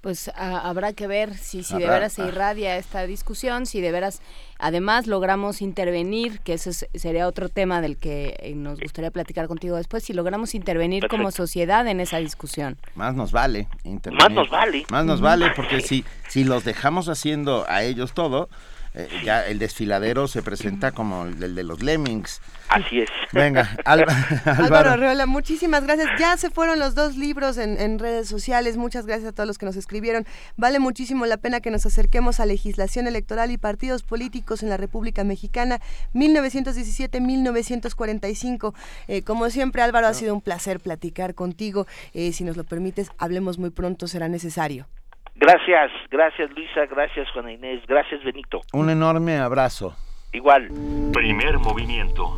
[0.01, 4.21] pues habrá que ver si, si de veras se irradia esta discusión, si de veras
[4.57, 9.77] además logramos intervenir, que ese sería otro tema del que eh, nos gustaría platicar contigo
[9.77, 12.77] después, si logramos intervenir como sociedad en esa discusión.
[12.95, 14.23] Más nos vale intervenir.
[14.23, 14.85] Más nos vale.
[14.89, 18.49] Más nos vale porque si, si los dejamos haciendo a ellos todo,
[18.93, 22.41] eh, ya el desfiladero se presenta como el de los Lemmings.
[22.67, 23.09] Así es.
[23.31, 24.11] Venga, Álvaro.
[24.45, 26.09] Álvaro muchísimas gracias.
[26.19, 28.77] Ya se fueron los dos libros en, redes sociales.
[28.77, 30.25] Muchas gracias a todos los que nos escribieron.
[30.57, 34.77] Vale muchísimo la pena que nos acerquemos a legislación electoral y partidos políticos en la
[34.77, 35.79] República Mexicana
[36.13, 38.73] 1917-1945.
[39.07, 41.87] Eh, como siempre, Álvaro, ha sido un placer platicar contigo.
[42.13, 44.87] Eh, si nos lo permites, hablemos muy pronto, será necesario.
[45.35, 48.61] Gracias, gracias Luisa, gracias Juana Inés, gracias Benito.
[48.73, 49.95] Un enorme abrazo.
[50.31, 50.69] Igual.
[51.13, 52.35] Primer movimiento.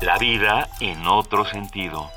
[0.00, 2.10] La vida en otro sentido.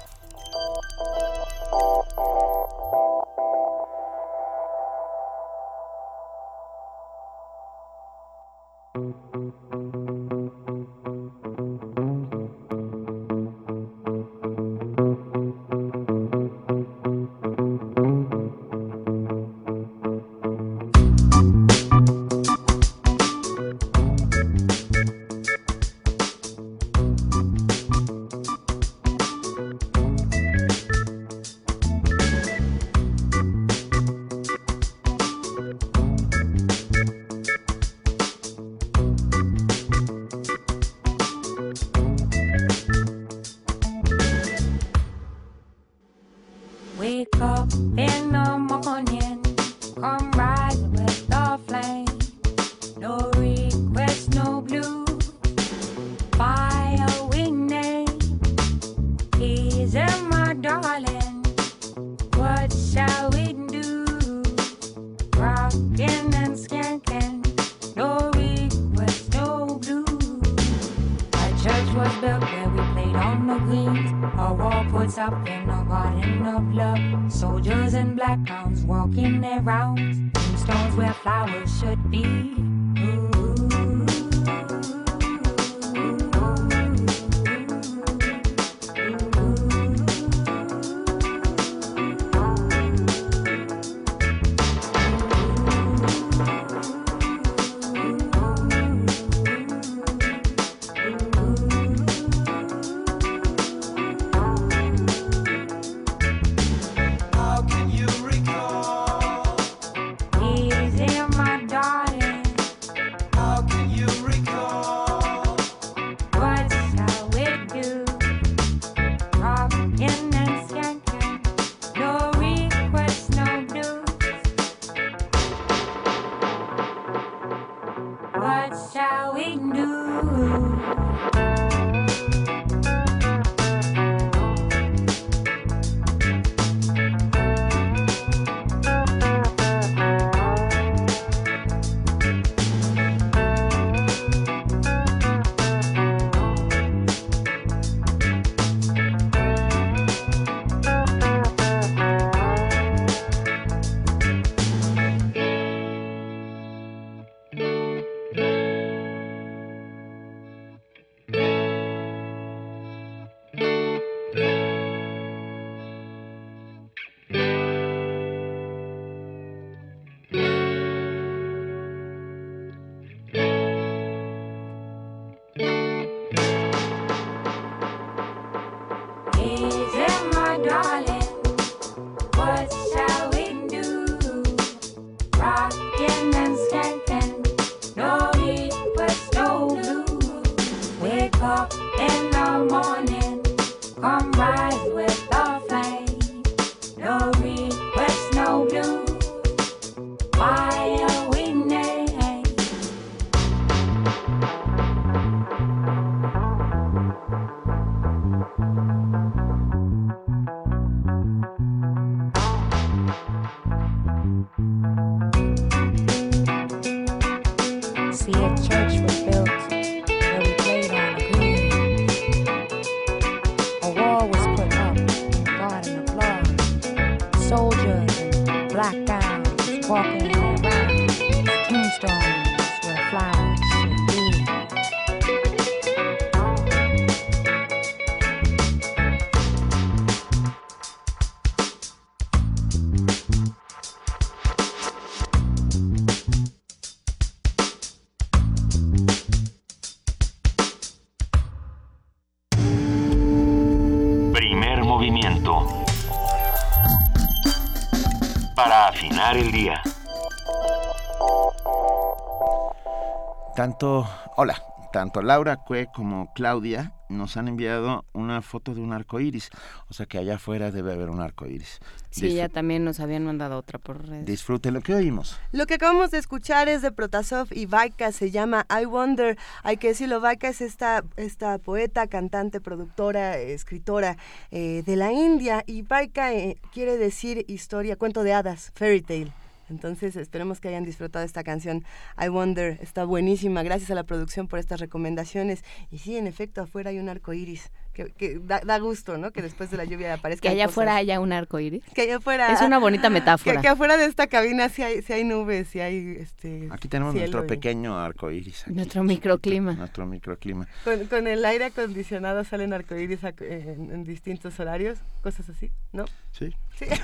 [263.66, 264.62] Tanto, hola,
[264.94, 269.50] tanto Laura Cue como Claudia nos han enviado una foto de un arco iris.
[269.90, 271.80] O sea que allá afuera debe haber un arco iris.
[272.12, 274.28] Sí, ya también nos habían mandado otra por redes.
[274.28, 275.40] Disfruten lo que oímos.
[275.52, 279.36] Lo que acabamos de escuchar es de Protasov y Vaika, se llama I Wonder.
[279.64, 284.16] Hay que decirlo, Vaika es esta, esta poeta, cantante, productora, escritora
[284.52, 289.45] eh, de la India y Vaika eh, quiere decir historia, cuento de hadas, fairy tale.
[289.70, 291.84] Entonces esperemos que hayan disfrutado esta canción
[292.24, 295.64] I Wonder, está buenísima, gracias a la producción por estas recomendaciones.
[295.92, 299.32] Y sí, en efecto, afuera hay un arco iris, que, que da, da gusto, ¿no?
[299.32, 300.42] Que después de la lluvia aparezca.
[300.44, 301.84] Que allá afuera haya un arco iris.
[301.94, 302.52] Que allá afuera.
[302.54, 303.56] Es una bonita metáfora.
[303.56, 306.68] Que, que afuera de esta cabina sí hay, sí hay nubes, sí hay este.
[306.72, 308.66] Aquí tenemos cielo nuestro y- pequeño arco iris.
[308.68, 309.74] Nuestro microclima.
[309.74, 310.68] Nuestro microclima.
[310.84, 316.06] Con, con el aire acondicionado salen arcoíris ac- en, en distintos horarios, cosas así, ¿no?
[316.32, 316.54] Sí.
[316.78, 316.86] Sí.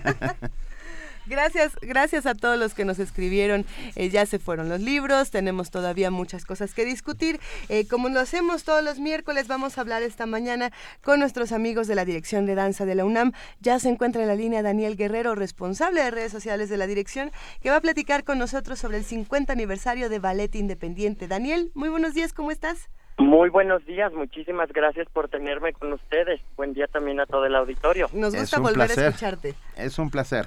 [1.30, 3.64] Gracias, gracias a todos los que nos escribieron.
[3.94, 7.38] Eh, ya se fueron los libros, tenemos todavía muchas cosas que discutir.
[7.68, 10.72] Eh, como lo hacemos todos los miércoles, vamos a hablar esta mañana
[11.04, 13.30] con nuestros amigos de la Dirección de Danza de la UNAM.
[13.60, 17.30] Ya se encuentra en la línea Daniel Guerrero, responsable de redes sociales de la dirección,
[17.62, 21.28] que va a platicar con nosotros sobre el 50 aniversario de Ballet Independiente.
[21.28, 22.90] Daniel, muy buenos días, ¿cómo estás?
[23.18, 26.40] Muy buenos días, muchísimas gracias por tenerme con ustedes.
[26.56, 28.08] Buen día también a todo el auditorio.
[28.14, 29.04] Nos gusta volver placer.
[29.04, 29.54] a escucharte.
[29.76, 30.46] Es un placer.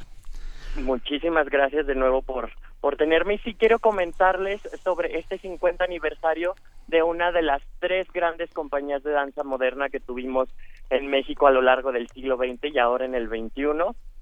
[0.75, 2.49] Muchísimas gracias de nuevo por,
[2.81, 3.35] por tenerme.
[3.35, 6.55] Y sí quiero comentarles sobre este 50 aniversario
[6.87, 10.49] de una de las tres grandes compañías de danza moderna que tuvimos
[10.89, 13.67] en México a lo largo del siglo XX y ahora en el XXI.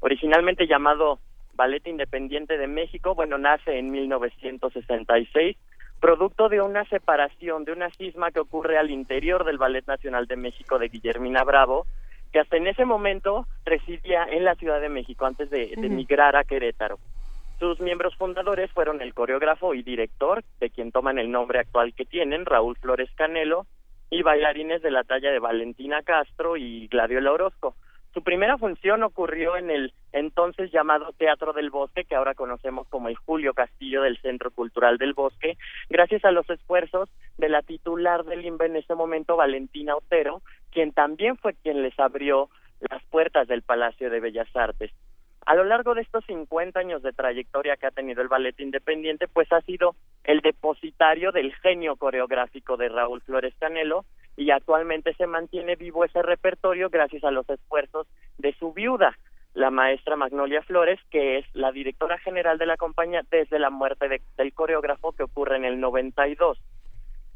[0.02, 1.20] Originalmente llamado
[1.56, 5.58] Ballet Independiente de México, bueno, nace en 1966,
[6.00, 10.36] producto de una separación, de una cisma que ocurre al interior del Ballet Nacional de
[10.36, 11.86] México de Guillermina Bravo,
[12.32, 16.36] que hasta en ese momento residía en la Ciudad de México antes de, de migrar
[16.36, 17.00] a Querétaro.
[17.60, 22.06] Sus miembros fundadores fueron el coreógrafo y director, de quien toman el nombre actual que
[22.06, 23.68] tienen, Raúl Flores Canelo,
[24.10, 27.76] y bailarines de la talla de Valentina Castro y Gladiola Orozco.
[28.14, 33.08] Su primera función ocurrió en el entonces llamado Teatro del Bosque, que ahora conocemos como
[33.08, 35.56] el Julio Castillo del Centro Cultural del Bosque,
[35.90, 40.92] gracias a los esfuerzos de la titular del INBA en ese momento, Valentina Otero, quien
[40.92, 42.50] también fue quien les abrió
[42.90, 44.92] las puertas del Palacio de Bellas Artes.
[45.46, 49.28] A lo largo de estos 50 años de trayectoria que ha tenido el ballet independiente,
[49.28, 54.06] pues ha sido el depositario del genio coreográfico de Raúl Flores Canelo
[54.38, 58.08] y actualmente se mantiene vivo ese repertorio gracias a los esfuerzos
[58.38, 59.18] de su viuda,
[59.56, 64.08] la maestra Magnolia Flores, que es la directora general de la compañía desde la muerte
[64.08, 66.58] de- del coreógrafo que ocurre en el 92.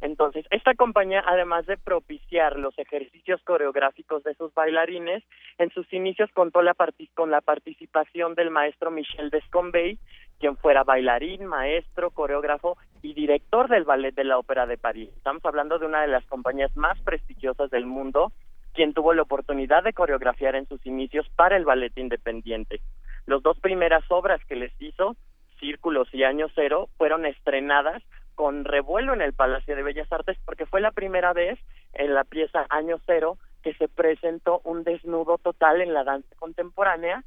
[0.02, 5.24] Entonces, esta compañía, además de propiciar los ejercicios coreográficos de sus bailarines,
[5.58, 6.76] en sus inicios contó la
[7.14, 9.98] con la participación del maestro Michel Descombey,
[10.40, 15.10] quien fuera bailarín, maestro, coreógrafo y director del Ballet de la Ópera de París.
[15.16, 18.32] Estamos hablando de una de las compañías más prestigiosas del mundo,
[18.74, 22.82] quien tuvo la oportunidad de coreografiar en sus inicios para el ballet independiente.
[23.26, 25.16] Las dos primeras obras que les hizo,
[25.60, 28.04] Círculos y Año Cero, fueron estrenadas
[28.36, 31.60] con revuelo en el Palacio de Bellas Artes porque fue la primera vez
[31.94, 37.24] en la pieza Año Cero que se presentó un desnudo total en la danza contemporánea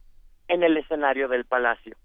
[0.46, 1.96] en el escenario del Palacio.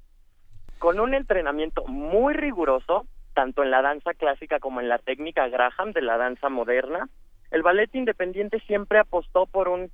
[0.79, 5.91] Con un entrenamiento muy riguroso, tanto en la danza clásica como en la técnica Graham
[5.91, 7.07] de la danza moderna,
[7.51, 9.91] el ballet independiente siempre apostó por un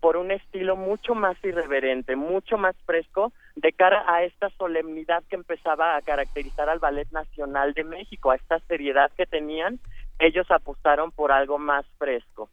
[0.00, 5.36] por un estilo mucho más irreverente, mucho más fresco de cara a esta solemnidad que
[5.36, 9.78] empezaba a caracterizar al Ballet Nacional de México, a esta seriedad que tenían,
[10.18, 12.48] ellos apostaron por algo más fresco.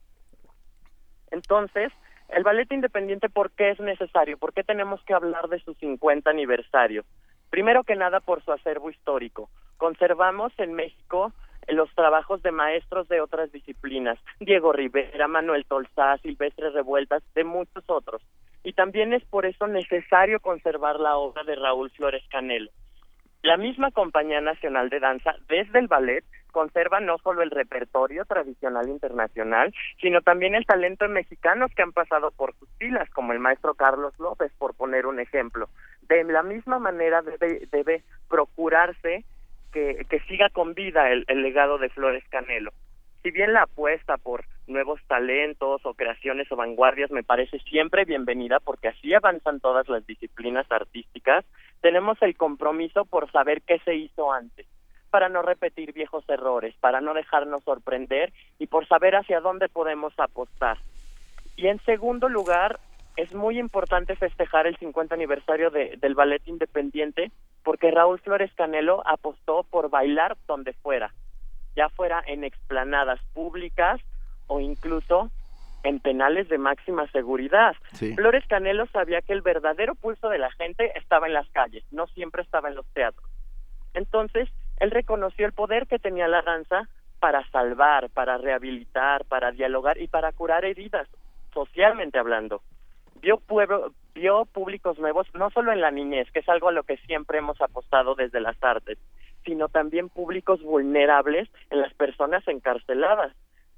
[1.32, 1.92] Entonces,
[2.30, 4.38] el ballet independiente, ¿por qué es necesario?
[4.38, 7.04] ¿Por qué tenemos que hablar de su 50 aniversario?
[7.50, 9.50] Primero que nada, por su acervo histórico.
[9.78, 11.34] Conservamos en México
[11.70, 17.84] los trabajos de maestros de otras disciplinas, Diego Rivera, Manuel Tolsá, Silvestre Revueltas, de muchos
[17.88, 18.22] otros.
[18.64, 22.72] Y también es por eso necesario conservar la obra de Raúl Flores Canelo.
[23.42, 28.88] La misma Compañía Nacional de Danza, desde el ballet, conserva no solo el repertorio tradicional
[28.88, 33.40] internacional, sino también el talento de mexicanos que han pasado por sus filas, como el
[33.40, 35.68] maestro Carlos López, por poner un ejemplo.
[36.04, 39.26] De la misma manera debe, debe procurarse
[39.74, 42.72] que, siga con vida el, el legado de Flores Canelo.
[43.24, 48.60] Si bien la apuesta por nuevos talentos o creaciones o vanguardias me parece siempre bienvenida
[48.60, 51.46] porque así avanzan todas las disciplinas artísticas,
[51.82, 54.68] tenemos el compromiso por saber qué se hizo antes,
[55.10, 60.14] para no repetir viejos errores, para no dejarnos sorprender y por saber hacia dónde podemos
[60.18, 60.78] apostar.
[61.56, 62.80] Y en segundo lugar,
[63.16, 67.32] es muy importante festejar el 50 aniversario de, del ballet independiente
[67.64, 71.14] porque Raúl Flores Canelo apostó por bailar donde fuera,
[71.76, 74.02] ya fuera en explanadas públicas
[74.48, 75.32] o incluso
[75.84, 77.76] en penales de máxima seguridad.
[77.94, 78.16] Sí.
[78.16, 82.08] Flores Canelo sabía que el verdadero pulso de la gente estaba en las calles, no
[82.08, 83.30] siempre estaba en los teatros.
[83.94, 84.50] Entonces,
[84.80, 86.88] él reconoció el poder que tenía la danza
[87.20, 91.08] para salvar, para rehabilitar, para dialogar y para curar heridas,
[91.54, 92.62] socialmente hablando.
[93.24, 96.84] Vio, pueblo, vio públicos nuevos, no solo en la niñez, que es algo a lo
[96.84, 99.00] que siempre hemos apostado desde las artes,
[99.44, 103.34] sino también públicos vulnerables en las personas encarceladas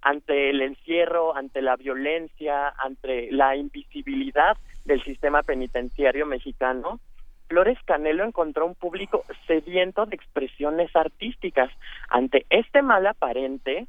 [0.05, 6.99] ante el encierro, ante la violencia, ante la invisibilidad del sistema penitenciario mexicano,
[7.47, 11.71] Flores Canelo encontró un público sediento de expresiones artísticas.
[12.09, 13.87] Ante este mal aparente,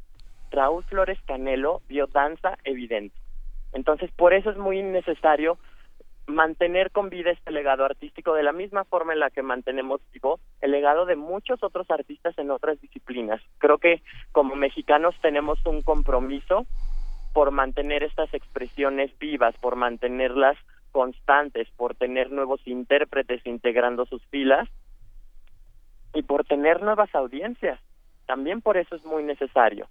[0.50, 3.25] Raúl Flores Canelo vio danza evidente.
[3.76, 5.58] Entonces, por eso es muy necesario
[6.26, 10.40] mantener con vida este legado artístico de la misma forma en la que mantenemos vivo
[10.62, 13.38] el legado de muchos otros artistas en otras disciplinas.
[13.58, 14.02] Creo que
[14.32, 16.66] como mexicanos tenemos un compromiso
[17.34, 20.56] por mantener estas expresiones vivas, por mantenerlas
[20.90, 24.70] constantes, por tener nuevos intérpretes integrando sus filas
[26.14, 27.78] y por tener nuevas audiencias.
[28.24, 29.86] También por eso es muy necesario,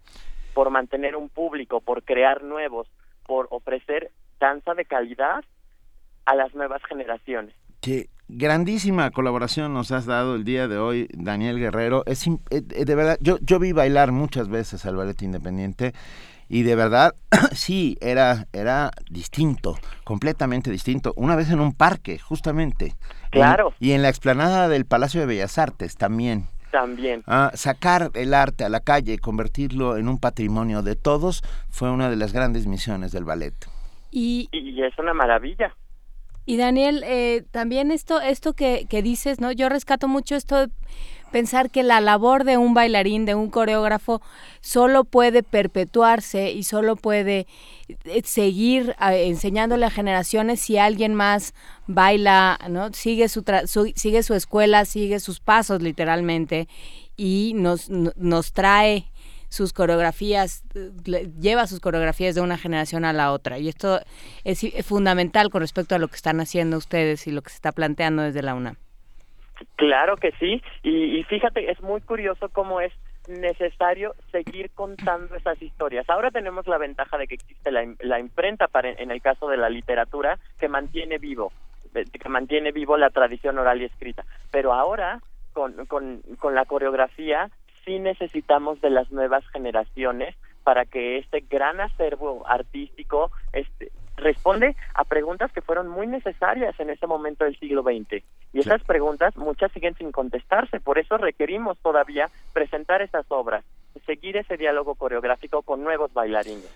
[0.55, 2.87] por mantener un público, por crear nuevos,
[3.25, 5.43] por ofrecer danza de calidad
[6.25, 7.53] a las nuevas generaciones.
[7.81, 12.03] Qué grandísima colaboración nos has dado el día de hoy, Daniel Guerrero.
[12.05, 15.93] Es eh, eh, de verdad, yo, yo vi bailar muchas veces al ballet independiente
[16.49, 17.13] y de verdad,
[17.53, 21.13] sí, era, era distinto, completamente distinto.
[21.15, 22.85] Una vez en un parque, justamente.
[22.87, 22.95] En-
[23.31, 23.73] Claro.
[23.79, 26.47] y en la explanada del Palacio de Bellas Artes también.
[26.75, 27.23] También.
[27.25, 31.89] Ah, sacar el arte a la calle y convertirlo en un patrimonio de todos fue
[31.89, 33.53] una de las grandes misiones del ballet.
[34.11, 35.73] Y, Y es una maravilla.
[36.45, 39.53] Y Daniel, eh, también esto, esto que, que dices, ¿no?
[39.53, 40.67] Yo rescato mucho esto de
[41.31, 44.21] pensar que la labor de un bailarín, de un coreógrafo,
[44.61, 47.47] solo puede perpetuarse y solo puede
[48.05, 51.53] eh, seguir eh, enseñándole a generaciones si alguien más
[51.87, 52.91] baila, ¿no?
[52.93, 56.67] Sigue su, tra- su- sigue su escuela, sigue sus pasos literalmente
[57.17, 59.11] y nos, no- nos trae
[59.49, 63.59] sus coreografías, eh, le- lleva sus coreografías de una generación a la otra.
[63.59, 64.01] Y esto
[64.43, 67.71] es fundamental con respecto a lo que están haciendo ustedes y lo que se está
[67.71, 68.75] planteando desde la UNAM.
[69.75, 72.91] Claro que sí, y, y fíjate, es muy curioso cómo es
[73.27, 76.09] necesario seguir contando esas historias.
[76.09, 79.57] Ahora tenemos la ventaja de que existe la, la imprenta para, en el caso de
[79.57, 81.51] la literatura que mantiene vivo,
[81.93, 84.25] que mantiene vivo la tradición oral y escrita.
[84.51, 85.21] Pero ahora,
[85.53, 87.49] con, con, con la coreografía,
[87.83, 95.03] sí necesitamos de las nuevas generaciones para que este gran acervo artístico este, responde a
[95.03, 98.23] preguntas que fueron muy necesarias en ese momento del siglo XX.
[98.53, 103.63] Y esas preguntas, muchas siguen sin contestarse, por eso requerimos todavía presentar esas obras,
[104.05, 106.69] seguir ese diálogo coreográfico con nuevos bailarines.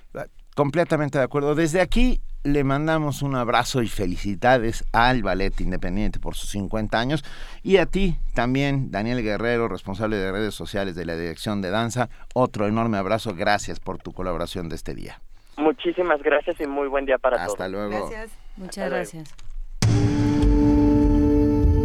[0.55, 1.55] Completamente de acuerdo.
[1.55, 7.23] Desde aquí le mandamos un abrazo y felicidades al Ballet Independiente por sus 50 años
[7.63, 12.09] y a ti también, Daniel Guerrero, responsable de redes sociales de la Dirección de Danza.
[12.33, 13.33] Otro enorme abrazo.
[13.35, 15.21] Gracias por tu colaboración de este día.
[15.59, 17.51] Muchísimas gracias y muy buen día para todos.
[17.51, 18.05] Hasta luego.
[18.05, 18.95] Muchas Hasta luego.
[18.95, 19.35] gracias.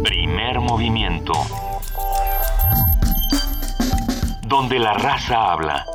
[0.03, 1.33] Primer movimiento.
[4.47, 5.85] Donde la raza habla.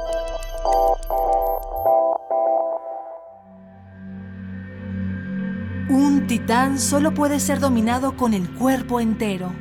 [5.89, 9.53] Un titán solo puede ser dominado con el cuerpo entero.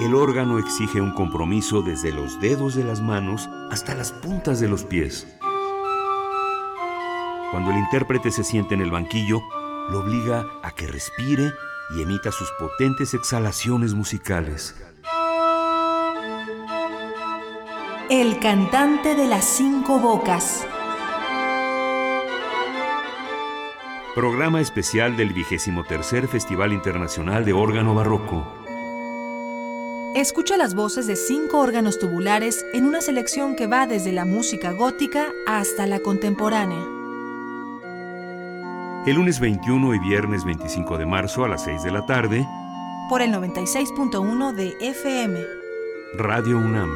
[0.00, 4.66] El órgano exige un compromiso desde los dedos de las manos hasta las puntas de
[4.66, 5.26] los pies.
[7.50, 9.42] Cuando el intérprete se siente en el banquillo,
[9.90, 11.52] lo obliga a que respire
[11.94, 14.74] y emita sus potentes exhalaciones musicales.
[18.08, 20.66] El cantante de las cinco bocas.
[24.14, 28.59] Programa especial del 23 Festival Internacional de Órgano Barroco.
[30.14, 34.72] Escucha las voces de cinco órganos tubulares en una selección que va desde la música
[34.72, 36.84] gótica hasta la contemporánea.
[39.06, 42.46] el lunes 21 y viernes 25 de marzo a las 6 de la tarde,
[43.08, 45.40] Por el 96.1 de FM.
[46.14, 46.90] Radio UNAM.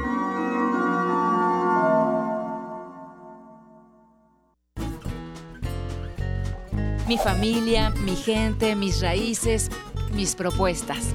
[7.06, 9.70] Mi familia, mi gente, mis raíces,
[10.14, 11.14] mis propuestas.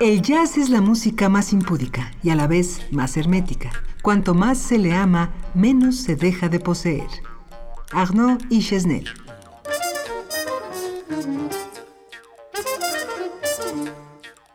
[0.00, 3.70] El jazz es la música más impúdica y a la vez más hermética.
[4.02, 7.08] Cuanto más se le ama, menos se deja de poseer.
[7.92, 9.08] Arnaud y Chesnel.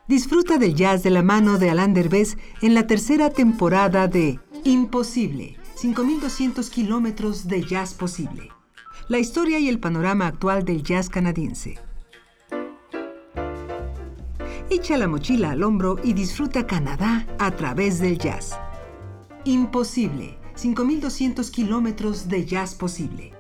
[0.08, 5.58] Disfruta del jazz de la mano de Alain Derbez en la tercera temporada de Imposible,
[5.76, 8.50] 5200 kilómetros de jazz posible.
[9.08, 11.87] La historia y el panorama actual del jazz canadiense.
[14.70, 18.60] Echa la mochila al hombro y disfruta Canadá a través del jazz.
[19.46, 23.32] Imposible, 5200 kilómetros de jazz posible.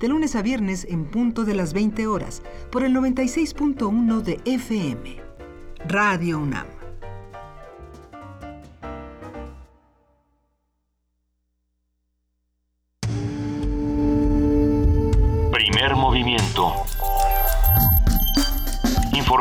[0.00, 2.42] De lunes a viernes en punto de las 20 horas
[2.72, 5.20] por el 96.1 de FM.
[5.86, 6.75] Radio UNAM.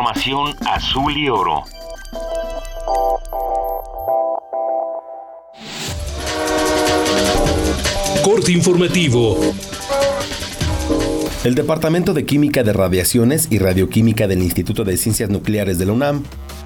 [0.06, 1.64] Información azul y oro.
[8.24, 9.36] Corte informativo.
[11.44, 15.94] El Departamento de Química de Radiaciones y Radioquímica del Instituto de Ciencias Nucleares de la
[15.94, 16.24] UNAM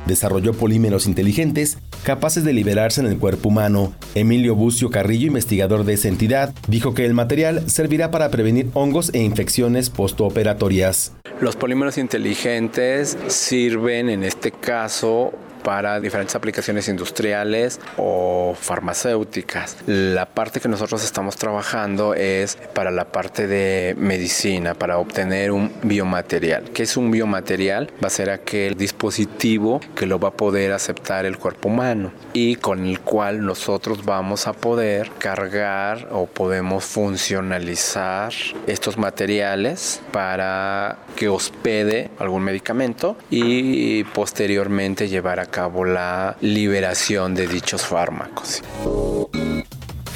[0.09, 3.93] desarrolló polímeros inteligentes capaces de liberarse en el cuerpo humano.
[4.15, 9.11] Emilio Bucio Carrillo, investigador de esa entidad, dijo que el material servirá para prevenir hongos
[9.13, 11.13] e infecciones postoperatorias.
[11.39, 15.31] Los polímeros inteligentes sirven en este caso
[15.63, 19.77] para diferentes aplicaciones industriales o farmacéuticas.
[19.85, 25.71] La parte que nosotros estamos trabajando es para la parte de medicina, para obtener un
[25.83, 26.69] biomaterial.
[26.71, 27.91] ¿Qué es un biomaterial?
[28.03, 32.55] Va a ser aquel dispositivo que lo va a poder aceptar el cuerpo humano y
[32.55, 38.33] con el cual nosotros vamos a poder cargar o podemos funcionalizar
[38.67, 47.47] estos materiales para que hospede algún medicamento y posteriormente llevar a cabo la liberación de
[47.47, 48.61] dichos fármacos.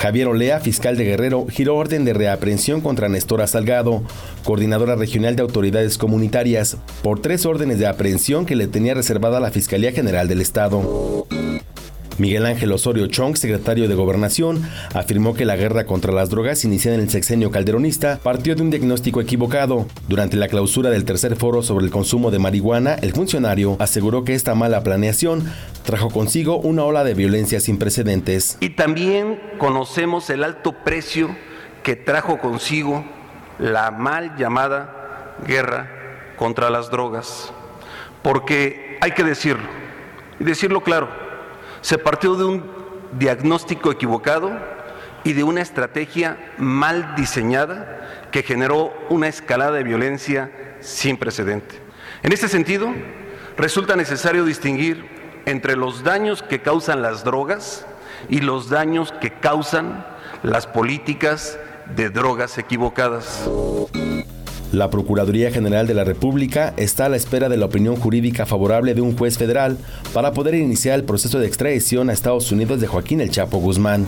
[0.04, 4.04] Javier Olea, fiscal de Guerrero, giró orden de reaprehensión contra Nestora Salgado,
[4.44, 9.52] coordinadora regional de autoridades comunitarias, por tres órdenes de aprehensión que le tenía reservada la
[9.52, 11.26] Fiscalía General del Estado.
[12.18, 14.62] Miguel Ángel Osorio Chong, secretario de Gobernación,
[14.94, 18.70] afirmó que la guerra contra las drogas iniciada en el sexenio calderonista partió de un
[18.70, 19.88] diagnóstico equivocado.
[20.08, 24.36] Durante la clausura del tercer foro sobre el consumo de marihuana, el funcionario aseguró que
[24.36, 25.44] esta mala planeación
[25.84, 28.58] trajo consigo una ola de violencia sin precedentes.
[28.60, 31.36] Y también conocemos el alto precio
[31.82, 33.04] que trajo consigo
[33.60, 35.90] la mal llamada guerra
[36.38, 37.52] contra las drogas.
[38.22, 39.68] Porque hay que decirlo,
[40.40, 41.23] y decirlo claro,
[41.84, 42.64] se partió de un
[43.20, 44.52] diagnóstico equivocado
[45.26, 51.76] y de una estrategia mal diseñada que generó una escalada de violencia sin precedente.
[52.24, 52.92] En este sentido,
[53.58, 57.86] resulta necesario distinguir entre los daños que causan las drogas
[58.30, 60.06] y los daños que causan
[60.42, 61.60] las políticas
[61.96, 63.50] de drogas equivocadas.
[64.74, 68.96] La Procuraduría General de la República está a la espera de la opinión jurídica favorable
[68.96, 69.78] de un juez federal
[70.16, 74.08] para poder iniciar el proceso de extradición a Estados Unidos de Joaquín El Chapo Guzmán.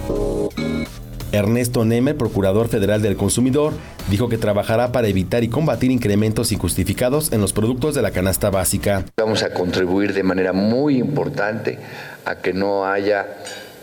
[1.32, 3.74] Ernesto Neme, Procurador Federal del Consumidor,
[4.10, 8.50] dijo que trabajará para evitar y combatir incrementos injustificados en los productos de la canasta
[8.50, 9.06] básica.
[9.18, 11.78] Vamos a contribuir de manera muy importante
[12.26, 13.28] a que no haya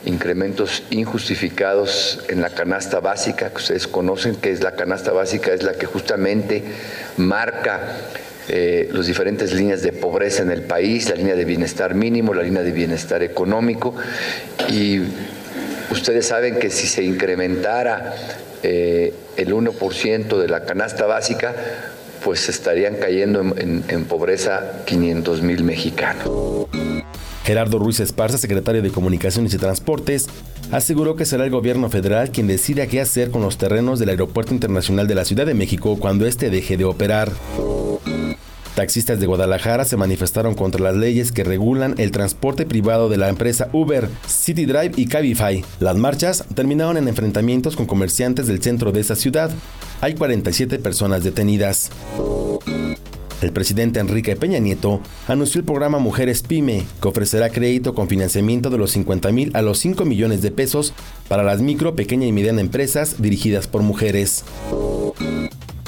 [0.04, 5.62] incrementos injustificados en la canasta básica, que ustedes conocen que es la canasta básica, es
[5.62, 6.62] la que justamente
[7.16, 7.96] marca
[8.48, 12.42] eh, las diferentes líneas de pobreza en el país, la línea de bienestar mínimo, la
[12.42, 13.94] línea de bienestar económico.
[14.68, 15.00] Y
[15.90, 18.14] ustedes saben que si se incrementara
[18.64, 21.54] eh, el 1% de la canasta básica,
[22.24, 26.28] pues estarían cayendo en, en- pobreza 500 mil mexicanos.
[27.44, 30.28] Gerardo Ruiz Esparza, secretario de Comunicaciones y Transportes,
[30.70, 34.54] aseguró que será el gobierno federal quien decida qué hacer con los terrenos del Aeropuerto
[34.54, 37.32] Internacional de la Ciudad de México cuando éste deje de operar.
[38.74, 43.28] Taxistas de Guadalajara se manifestaron contra las leyes que regulan el transporte privado de la
[43.28, 45.62] empresa Uber, City Drive y Cabify.
[45.78, 49.50] Las marchas terminaron en enfrentamientos con comerciantes del centro de esa ciudad.
[50.00, 51.90] Hay 47 personas detenidas.
[53.42, 58.70] El presidente Enrique Peña Nieto anunció el programa Mujeres Pyme, que ofrecerá crédito con financiamiento
[58.70, 60.94] de los 50 mil a los 5 millones de pesos
[61.28, 64.44] para las micro, pequeña y mediana empresas dirigidas por mujeres.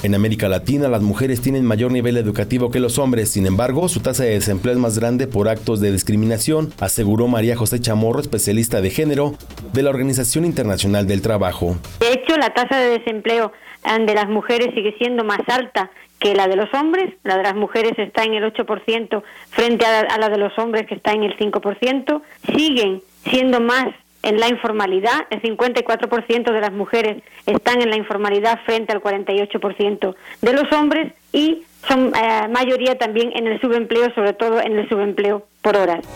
[0.02, 4.00] En América Latina, las mujeres tienen mayor nivel educativo que los hombres, sin embargo, su
[4.00, 8.80] tasa de desempleo es más grande por actos de discriminación, aseguró María José Chamorro, especialista
[8.80, 9.34] de género
[9.72, 11.78] de la Organización Internacional del Trabajo.
[12.00, 13.52] De hecho, la tasa de desempleo
[13.84, 15.90] eh, de las mujeres sigue siendo más alta
[16.24, 17.12] que la de los hombres.
[17.22, 20.86] La de las mujeres está en el 8% frente a, a la de los hombres
[20.86, 22.22] que está en el 5%.
[22.56, 23.88] Siguen siendo más
[24.22, 25.26] en la informalidad.
[25.28, 31.12] El 54% de las mujeres están en la informalidad frente al 48% de los hombres
[31.30, 36.06] y son eh, mayoría también en el subempleo, sobre todo en el subempleo por horas.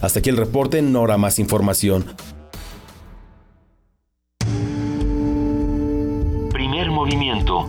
[0.00, 2.04] Hasta aquí el reporte, Nora más información.
[6.52, 7.68] Primer movimiento.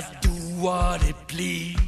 [0.00, 0.30] Just do
[0.62, 1.87] what it please.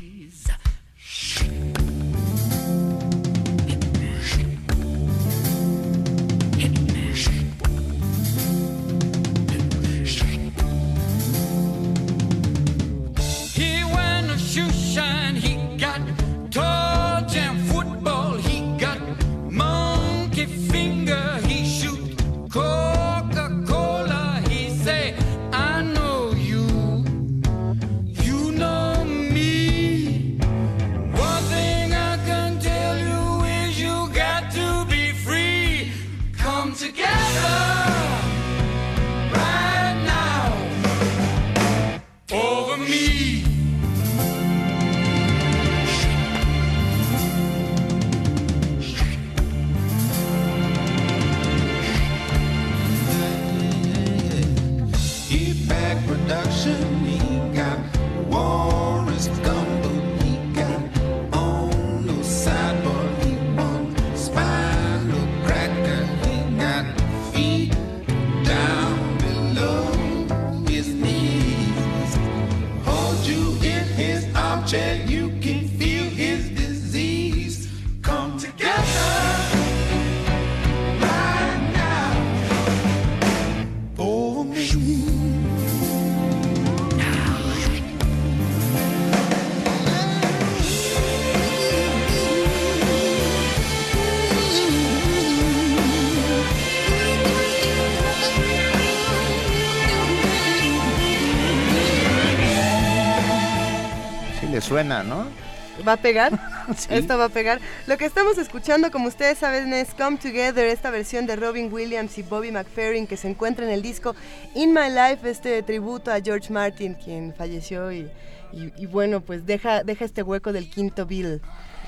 [105.91, 106.39] ¿Va a pegar?
[106.89, 107.59] Esto va a pegar.
[107.89, 112.17] Lo que estamos escuchando, como ustedes saben, es Come Together, esta versión de Robin Williams
[112.17, 114.15] y Bobby McFerrin que se encuentra en el disco
[114.55, 118.09] In My Life, este tributo a George Martin, quien falleció y,
[118.53, 121.41] y- y bueno, pues deja, deja este hueco del quinto Bill.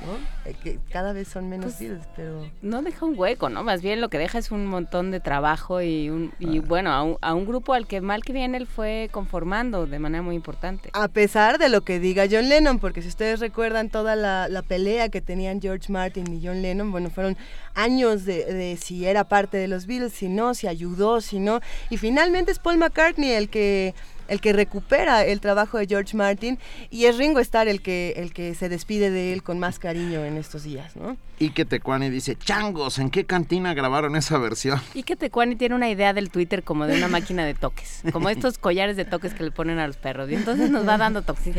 [0.06, 0.50] ¿No?
[0.50, 2.50] Eh, que cada vez son menos Pues, pero...
[2.60, 3.62] No deja un hueco, ¿no?
[3.62, 7.02] Más bien lo que deja es un montón de trabajo y, un, y bueno, a
[7.02, 10.34] un, a un grupo al que mal que bien él fue conformando de manera muy
[10.34, 10.90] importante.
[10.92, 14.62] A pesar de lo que diga John Lennon, porque si ustedes recuerdan toda la, la
[14.62, 17.36] pelea que tenían George Martin y John Lennon, bueno, fueron
[17.74, 21.60] años de, de si era parte de los Beatles, si no, si ayudó, si no.
[21.90, 23.94] Y finalmente es Paul McCartney el que
[24.28, 26.58] el que recupera el trabajo de George Martin
[26.90, 30.24] y es Ringo Starr el que el que se despide de él con más cariño
[30.24, 31.16] en estos días, ¿no?
[31.38, 34.80] Y que Tecuani dice, changos, ¿en qué cantina grabaron esa versión?
[34.94, 38.28] Y que Tecuani tiene una idea del Twitter como de una máquina de toques, como
[38.30, 40.30] estos collares de toques que le ponen a los perros.
[40.30, 41.42] Y entonces nos va dando toques.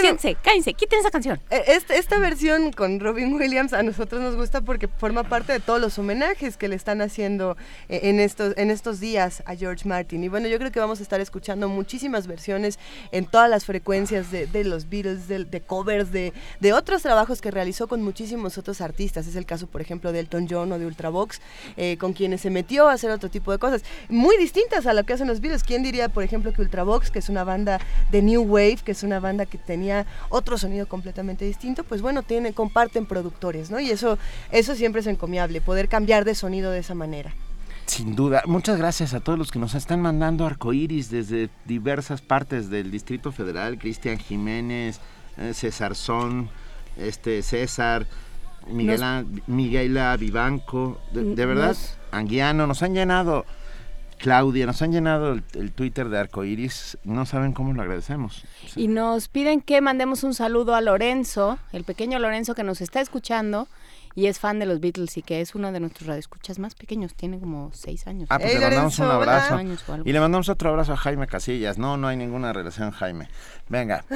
[0.00, 1.40] Dice, Siéntense, cállense, quiten esa canción.
[1.50, 5.60] Eh, Esta, esta versión con Robin Williams a nosotros nos gusta porque forma parte de
[5.60, 7.56] todos los homenajes que le están haciendo
[7.88, 10.22] eh, en estos, en estos días a George Martin.
[10.24, 12.78] Y bueno, yo creo que vamos a estar escuchando muchísimas versiones
[13.10, 17.40] en todas las frecuencias de, de los Beatles, de, de covers, de, de otros trabajos
[17.40, 19.26] que realizó con muchísimos otros artistas.
[19.26, 21.40] Es el caso, por ejemplo, de Elton John o de Ultravox,
[21.76, 25.04] eh, con quienes se metió a hacer otro tipo de cosas muy distintas a lo
[25.04, 25.64] que hacen los Beatles.
[25.64, 27.80] ¿Quién diría, por ejemplo, que Ultravox, que es una banda
[28.10, 29.81] de New Wave, que es una banda que tenía
[30.28, 33.80] otro sonido completamente distinto, pues bueno, tiene, comparten productores, ¿no?
[33.80, 34.18] Y eso,
[34.50, 37.32] eso siempre es encomiable, poder cambiar de sonido de esa manera.
[37.86, 38.42] Sin duda.
[38.46, 43.32] Muchas gracias a todos los que nos están mandando arcoíris desde diversas partes del Distrito
[43.32, 43.76] Federal.
[43.78, 45.00] Cristian Jiménez,
[45.36, 46.48] eh, César Son,
[46.96, 48.06] este César,
[48.68, 53.44] Miguela, Miguela Vivanco, de, de verdad, Nos- Anguiano, nos han llenado,
[54.22, 56.96] Claudia, nos han llenado el, Twitter de arcoíris.
[57.02, 58.44] No saben cómo lo agradecemos.
[58.76, 63.00] Y nos piden que mandemos un saludo a Lorenzo, el pequeño Lorenzo que nos está
[63.00, 63.66] escuchando
[64.14, 67.14] y es fan de los Beatles y que es uno de nuestros radioescuchas más pequeños,
[67.14, 68.28] tiene como seis años.
[68.30, 69.54] Ah, pues le mandamos un abrazo.
[69.54, 71.78] Años o algo Y le mandamos otro abrazo a Jaime Casillas.
[71.78, 73.28] No, no hay ninguna relación, Jaime.
[73.68, 74.04] Venga.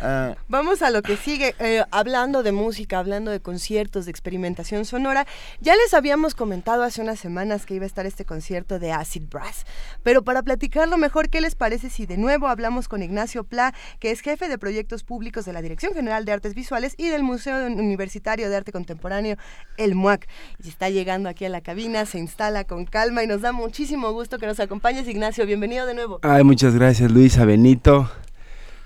[0.00, 4.84] Ah, Vamos a lo que sigue, eh, hablando de música, hablando de conciertos, de experimentación
[4.84, 5.26] sonora.
[5.60, 9.24] Ya les habíamos comentado hace unas semanas que iba a estar este concierto de Acid
[9.28, 9.66] Brass,
[10.04, 14.10] pero para platicarlo mejor, ¿qué les parece si de nuevo hablamos con Ignacio Pla, que
[14.10, 17.66] es jefe de proyectos públicos de la Dirección General de Artes Visuales y del Museo
[17.66, 19.36] Universitario de Arte Contemporáneo,
[19.76, 20.26] el MUAC?
[20.62, 24.12] Y está llegando aquí a la cabina, se instala con calma y nos da muchísimo
[24.12, 25.46] gusto que nos acompañes, Ignacio.
[25.46, 26.18] Bienvenido de nuevo.
[26.22, 28.10] Ay, muchas gracias Luisa, Benito,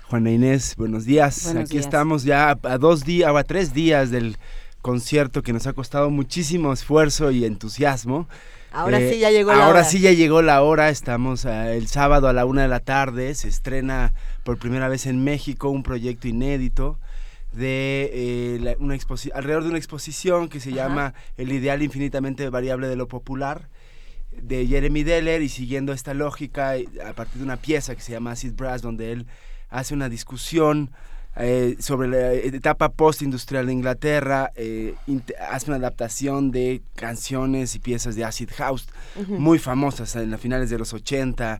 [0.09, 1.43] Juana Inés, buenos días.
[1.45, 1.85] Buenos Aquí días.
[1.85, 4.37] estamos ya a, dos días, o a tres días del
[4.81, 8.27] concierto que nos ha costado muchísimo esfuerzo y entusiasmo.
[8.71, 9.83] Ahora sí ya llegó la ahora hora.
[9.83, 10.89] sí ya llegó la hora.
[10.89, 13.33] Estamos eh, el sábado a la una de la tarde.
[13.35, 16.99] Se estrena por primera vez en México un proyecto inédito
[17.55, 18.97] de eh, la- una
[19.33, 20.75] alrededor de una exposición que se Ajá.
[20.77, 23.69] llama El ideal infinitamente variable de lo popular
[24.31, 28.11] de Jeremy Deller y siguiendo esta lógica eh, a partir de una pieza que se
[28.13, 29.27] llama Acid Brass donde él
[29.69, 30.91] hace una discusión
[31.35, 34.93] eh, sobre la etapa postindustrial de Inglaterra, eh,
[35.49, 38.87] hace una adaptación de canciones y piezas de Acid House
[39.27, 41.59] muy famosas en las finales de los 80,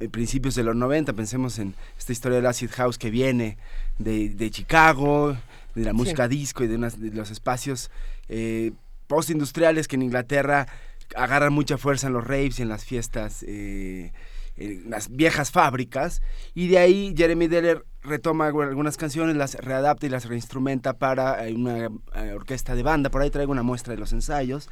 [0.00, 3.56] eh, principios de los 90, pensemos en esta historia del Acid House que viene
[3.98, 5.36] de, de Chicago,
[5.74, 7.90] de la música disco y de, unas- de los espacios
[8.28, 8.72] eh,
[9.06, 10.66] postindustriales que en Inglaterra
[11.14, 14.12] agarran mucha fuerza en los raves y en las fiestas, eh,
[14.56, 16.20] en las viejas fábricas.
[16.54, 21.46] Y de ahí Jeremy Deller retoma algu- algunas canciones, las readapta y las reinstrumenta para
[21.46, 21.88] eh, una
[22.34, 23.10] orquesta de banda.
[23.10, 24.68] Por ahí traigo una muestra de los ensayos.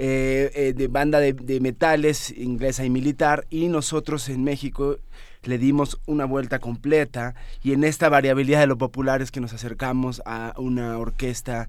[0.00, 4.98] eh, eh, de banda de, de metales inglesa y militar y nosotros en México
[5.42, 9.52] le dimos una vuelta completa y en esta variabilidad de lo popular es que nos
[9.52, 11.68] acercamos a una orquesta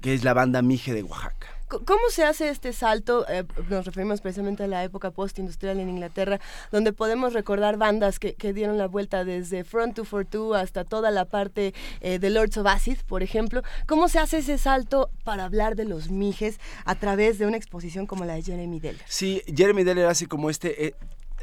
[0.00, 1.48] que es la banda Mije de Oaxaca.
[1.68, 3.24] ¿Cómo se hace este salto?
[3.28, 6.40] Eh, nos referimos precisamente a la época postindustrial en Inglaterra,
[6.72, 11.26] donde podemos recordar bandas que, que dieron la vuelta desde Front 242 hasta toda la
[11.26, 13.62] parte eh, de Lords of Acid, por ejemplo.
[13.86, 18.06] ¿Cómo se hace ese salto para hablar de los mijes a través de una exposición
[18.06, 19.04] como la de Jeremy Deller?
[19.06, 20.94] Sí, Jeremy Deller hace como este, eh,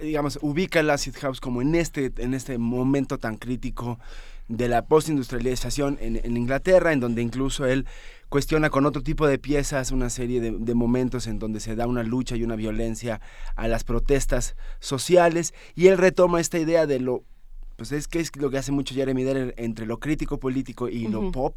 [0.01, 3.99] digamos, ubica el Acid House como en este, en este momento tan crítico
[4.47, 7.85] de la postindustrialización en, en Inglaterra, en donde incluso él
[8.29, 11.87] cuestiona con otro tipo de piezas una serie de, de momentos en donde se da
[11.87, 13.21] una lucha y una violencia
[13.55, 17.23] a las protestas sociales, y él retoma esta idea de lo
[17.77, 21.07] pues es que es lo que hace mucho Jeremy Deller entre lo crítico político y
[21.07, 21.53] lo pop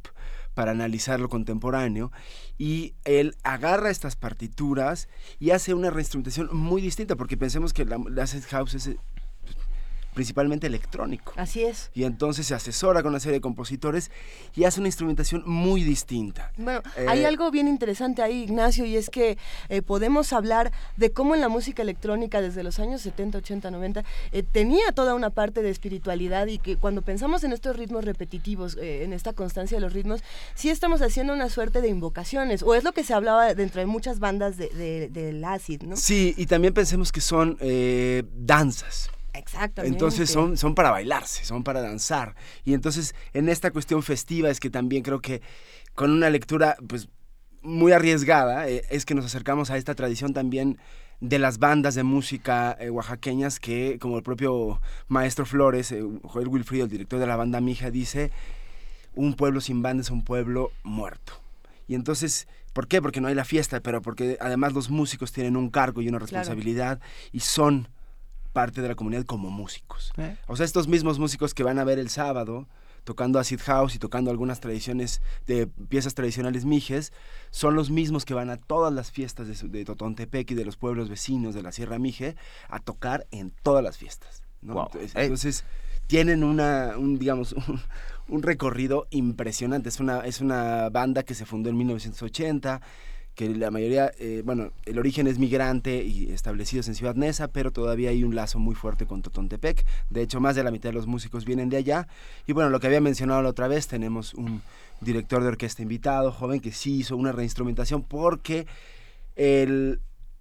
[0.54, 2.12] para analizar lo contemporáneo
[2.58, 5.08] y él agarra estas partituras
[5.38, 8.98] y hace una reinstrumentación muy distinta porque pensemos que la, acid house es eh,
[10.14, 11.32] principalmente electrónico.
[11.36, 11.90] Así es.
[11.94, 14.10] Y entonces se asesora con una serie de compositores
[14.54, 16.52] y hace una instrumentación muy distinta.
[16.56, 19.38] Bueno, Eh, hay algo bien interesante ahí, Ignacio, y es que
[19.68, 24.04] eh, podemos hablar de cómo en la música electrónica desde los años 70, 80, 90
[24.32, 28.76] eh, tenía toda una parte de espiritualidad y que cuando pensamos en estos ritmos repetitivos,
[28.76, 30.22] eh, en esta constancia de los ritmos,
[30.54, 33.86] sí estamos haciendo una suerte de invocaciones, o es lo que se hablaba dentro de
[33.86, 35.96] muchas bandas de- de- del acid, ¿no?
[35.96, 37.56] Sí, y también pensemos que son
[38.34, 39.10] danzas.
[39.32, 39.94] Exactamente.
[39.94, 42.34] Entonces son, son para bailarse, son para danzar.
[42.64, 45.42] Y entonces en esta cuestión festiva es que también creo que
[45.94, 47.08] con una lectura pues
[47.62, 50.78] muy arriesgada eh, es que nos acercamos a esta tradición también
[51.20, 56.48] de las bandas de música eh, oaxaqueñas que como el propio maestro Flores, eh, Joel
[56.48, 58.30] Wilfrido, el director de la banda Mija, dice,
[59.14, 61.34] un pueblo sin banda es un pueblo muerto.
[61.86, 63.02] Y entonces, ¿por qué?
[63.02, 66.18] Porque no hay la fiesta, pero porque además los músicos tienen un cargo y una
[66.18, 67.00] responsabilidad
[67.32, 67.88] y son
[68.52, 70.12] parte de la comunidad como músicos.
[70.16, 70.36] ¿Eh?
[70.46, 72.66] O sea, estos mismos músicos que van a ver el sábado
[73.04, 77.12] tocando acid house y tocando algunas tradiciones de piezas tradicionales mijes,
[77.50, 81.08] son los mismos que van a todas las fiestas de, Totontepec y de los pueblos
[81.08, 82.36] vecinos de la Sierra Mije
[82.68, 84.42] a tocar en todas las fiestas.
[84.60, 84.74] ¿no?
[84.74, 84.84] Wow.
[84.92, 85.22] Entonces, Eh.
[85.22, 85.64] entonces,
[86.06, 87.80] tienen una, un, digamos, un,
[88.28, 89.88] un recorrido impresionante.
[89.88, 92.80] Es una, es una banda que se fundó en 1980,
[93.40, 97.70] que la mayoría, eh, bueno, el origen es migrante y establecidos en Ciudad Neza, pero
[97.70, 99.86] todavía hay un lazo muy fuerte con Totontepec.
[100.10, 102.06] De hecho, más de la mitad de los músicos vienen de allá.
[102.46, 104.60] Y bueno, lo que había mencionado la otra vez, tenemos un
[105.00, 108.66] director de orquesta invitado, joven, que sí hizo una reinstrumentación porque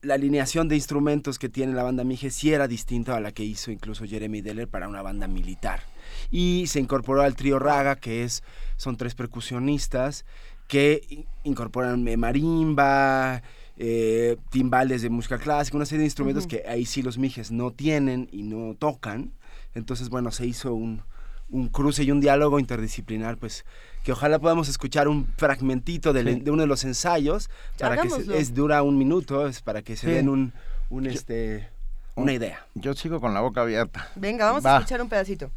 [0.01, 3.45] la alineación de instrumentos que tiene la banda Mije sí era distinta a la que
[3.45, 5.83] hizo incluso Jeremy Deller para una banda militar.
[6.31, 8.43] Y se incorporó al trío Raga, que es,
[8.75, 10.25] son tres percusionistas
[10.69, 13.41] que in- incorporan eh, marimba,
[13.75, 16.51] eh, timbales de música clásica, una serie de instrumentos Ujú.
[16.51, 19.31] que ahí sí los mijes no tienen y no tocan.
[19.75, 21.01] Entonces, bueno, se hizo un,
[21.49, 23.65] un cruce y un diálogo interdisciplinar, pues
[24.03, 26.39] que ojalá podamos escuchar un fragmentito del- Sí.
[26.41, 28.35] de uno de los ensayos para que se- Hagámoslo.
[28.35, 30.13] es dura un minuto, es para que se Sí.
[30.13, 30.53] den un,
[30.89, 31.67] un este
[32.15, 32.65] una idea.
[32.75, 34.07] Yo sigo con la boca abierta.
[34.15, 34.75] Venga, vamos Va.
[34.75, 35.49] a escuchar un pedacito.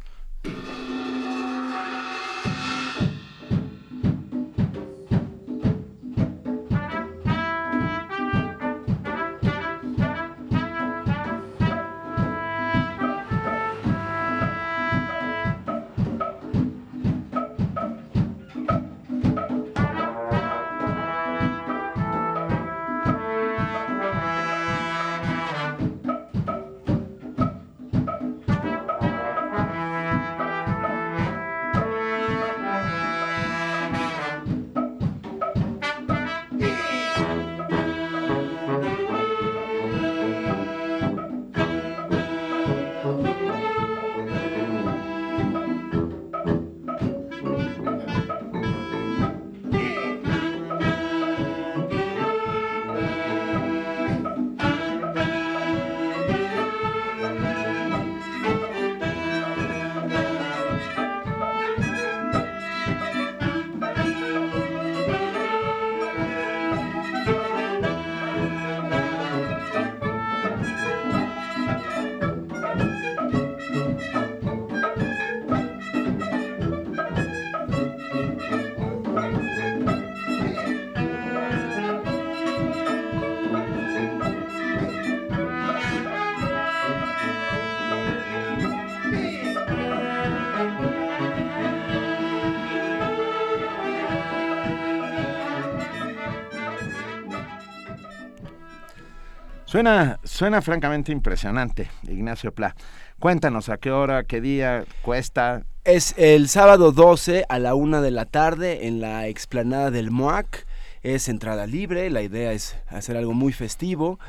[99.73, 102.75] Suena, suena francamente impresionante, Ignacio Pla.
[103.17, 105.63] Cuéntanos a qué hora, qué día, cuesta.
[105.83, 110.67] Es el sábado 12 a la una de la tarde en la explanada del MOAC.
[111.01, 114.19] Es entrada libre, la idea es hacer algo muy festivo.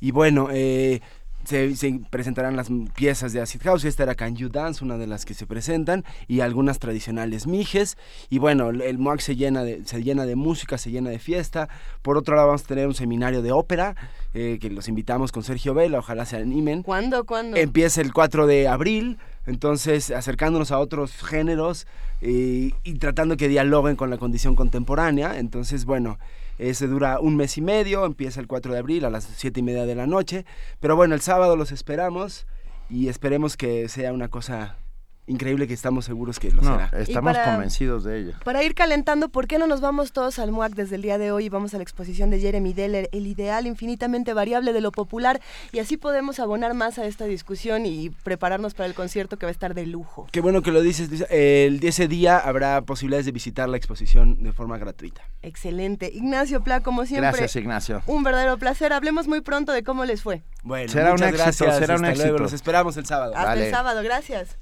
[0.00, 1.02] Y bueno, eh,
[1.44, 3.84] se, se presentarán las piezas de Acid House.
[3.84, 7.96] Esta era Can You Dance, una de las que se presentan, y algunas tradicionales mijes.
[8.30, 11.68] Y bueno, el MOAC se llena, de, se llena de música, se llena de fiesta.
[12.02, 13.94] Por otro lado, vamos a tener un seminario de ópera,
[14.34, 16.82] eh, que los invitamos con Sergio Vela, ojalá se animen.
[16.82, 17.24] ¿Cuándo?
[17.24, 17.56] ¿Cuándo?
[17.56, 21.86] Empieza el 4 de abril, entonces acercándonos a otros géneros
[22.20, 25.38] eh, y tratando que dialoguen con la condición contemporánea.
[25.38, 26.18] Entonces, bueno,
[26.58, 29.62] ese dura un mes y medio, empieza el 4 de abril a las 7 y
[29.62, 30.44] media de la noche.
[30.80, 32.46] Pero bueno, el sábado los esperamos
[32.90, 34.76] y esperemos que sea una cosa
[35.26, 36.90] increíble que estamos seguros que lo No, será.
[37.02, 38.32] estamos para- convencidos de ello.
[38.44, 41.32] Para ir calentando, ¿por qué no nos vamos todos al MUAC desde el día de
[41.32, 44.92] hoy y vamos a la exposición de Jeremy Deller, el ideal infinitamente variable de lo
[44.92, 45.40] popular?
[45.72, 49.50] Y así podemos abonar más a esta discusión y prepararnos para el concierto que va
[49.50, 50.26] a estar de lujo.
[50.30, 51.24] Qué bueno que lo dices, Luisa.
[51.30, 55.22] El, ese día habrá posibilidades de visitar la exposición de forma gratuita.
[55.42, 56.10] Excelente.
[56.12, 57.28] Ignacio Pla, como siempre.
[57.30, 58.02] Gracias, Ignacio.
[58.06, 58.92] Un verdadero placer.
[58.92, 60.42] Hablemos muy pronto de cómo les fue.
[60.62, 61.78] Bueno, Será un muchas éxito, gracias.
[61.78, 62.30] será un Hasta luego.
[62.30, 62.42] éxito.
[62.42, 63.32] Los esperamos el sábado.
[63.36, 64.02] Hasta el sábado.
[64.02, 64.56] Gracias.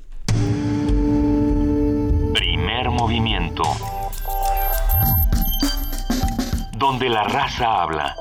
[2.35, 3.63] Primer movimiento.
[6.73, 8.17] Donde la raza habla.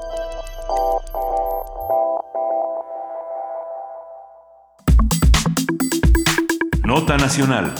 [6.83, 7.73] Nota Nacional.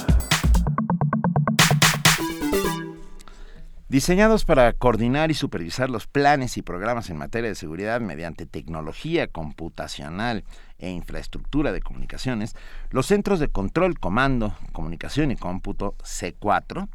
[3.92, 9.28] Diseñados para coordinar y supervisar los planes y programas en materia de seguridad mediante tecnología
[9.28, 10.46] computacional
[10.82, 12.56] e infraestructura de comunicaciones,
[12.90, 16.90] los Centros de Control, Comando, Comunicación y Cómputo C4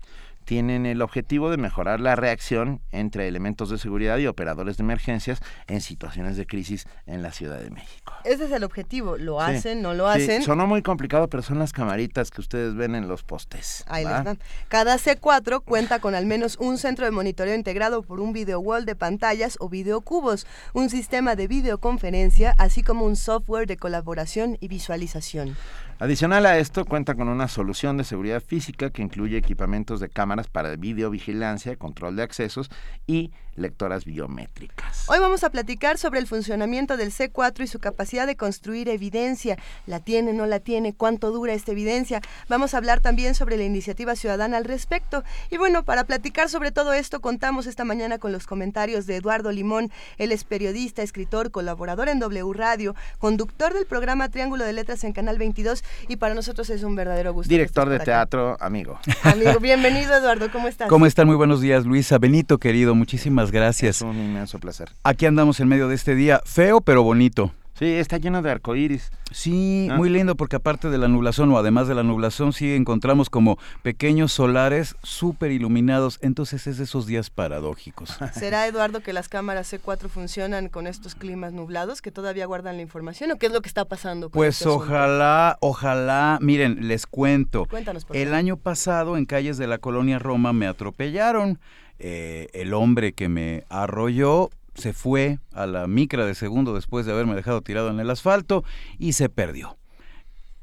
[0.46, 5.40] tienen el objetivo de mejorar la reacción entre elementos de seguridad y operadores de emergencias
[5.66, 8.14] en situaciones de crisis en la Ciudad de México.
[8.24, 9.18] Ese es el objetivo.
[9.18, 9.82] ¿Lo Sí, hacen?
[9.82, 10.42] ¿No lo sí, hacen?
[10.42, 13.84] Sonó muy complicado, pero son las camaritas que ustedes ven en los postes.
[13.88, 14.14] Ahí ¿va?
[14.18, 14.38] les van.
[14.68, 18.86] Cada C4 cuenta con al menos un centro de monitoreo integrado por un video wall
[18.86, 24.68] de pantallas o videocubos, un sistema de videoconferencia, así como un software de colaboración y
[24.68, 25.56] visualización.
[25.98, 30.46] Adicional a esto, cuenta con una solución de seguridad física que incluye equipamientos de cámaras
[30.46, 32.68] para videovigilancia, control de accesos
[33.06, 35.04] y lectoras biométricas.
[35.08, 39.56] Hoy vamos a platicar sobre el funcionamiento del C4 y su capacidad de construir evidencia.
[39.86, 40.94] ¿La tiene, no la tiene?
[40.94, 42.20] ¿Cuánto dura esta evidencia?
[42.48, 45.24] Vamos a hablar también sobre la iniciativa ciudadana al respecto.
[45.50, 49.52] Y bueno, para platicar sobre todo esto, contamos esta mañana con los comentarios de Eduardo
[49.52, 49.90] Limón.
[50.18, 55.12] Él es periodista, escritor, colaborador en W Radio, conductor del programa Triángulo de Letras en
[55.12, 57.48] Canal 22 y para nosotros es un verdadero gusto.
[57.48, 58.98] Director de teatro, amigo.
[59.22, 60.88] Amigo, bienvenido Eduardo, ¿cómo estás?
[60.88, 61.26] ¿Cómo están?
[61.26, 62.18] Muy buenos días, Luisa.
[62.18, 63.96] Benito, querido, muchísimas gracias.
[63.96, 64.90] Es un inmenso placer.
[65.02, 67.52] Aquí andamos en medio de este día, feo pero bonito.
[67.78, 69.10] Sí, está lleno de arcoíris.
[69.32, 69.96] Sí, Ah.
[69.96, 73.58] muy lindo porque aparte de la nublación o además de la nublación sí encontramos como
[73.82, 78.16] pequeños solares súper iluminados, entonces es de esos días paradójicos.
[78.32, 82.82] ¿Será, Eduardo, que las cámaras C4 funcionan con estos climas nublados, que todavía guardan la
[82.82, 84.30] información o qué es lo que está pasando?
[84.30, 87.66] Con Pues este ojalá, ojalá, miren, les cuento.
[87.66, 91.58] Cuéntanos, por El año pasado en calles de la colonia Roma me atropellaron.
[91.98, 97.12] Eh, el hombre que me arrolló se fue a la micra de segundo después de
[97.12, 98.64] haberme dejado tirado en el asfalto
[98.98, 99.76] y se perdió.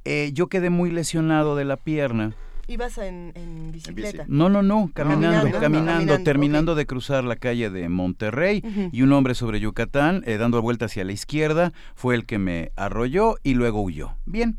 [0.05, 2.35] Eh, yo quedé muy lesionado de la pierna.
[2.67, 4.25] ¿Ibas en, en bicicleta?
[4.27, 9.01] No, no, no, caminando, Caminando, caminando, caminando, terminando de cruzar la calle de Monterrey y
[9.01, 13.35] un hombre sobre Yucatán, eh, dando vuelta hacia la izquierda, fue el que me arrolló
[13.43, 14.15] y luego huyó.
[14.25, 14.57] Bien,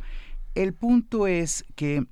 [0.54, 2.04] el punto es que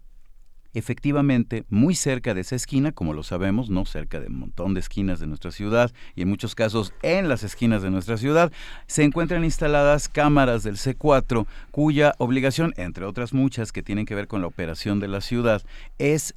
[0.74, 4.81] efectivamente muy cerca de esa esquina, como lo sabemos, no cerca de un montón de
[4.81, 8.53] esquinas de nuestra ciudad y en muchos casos en las esquinas de nuestra ciudad,
[8.86, 14.28] se encuentran instaladas cámaras del C4 cuya obligación, entre otras muchas que tienen que ver
[14.28, 15.62] con la operación de la ciudad,
[15.99, 16.35] es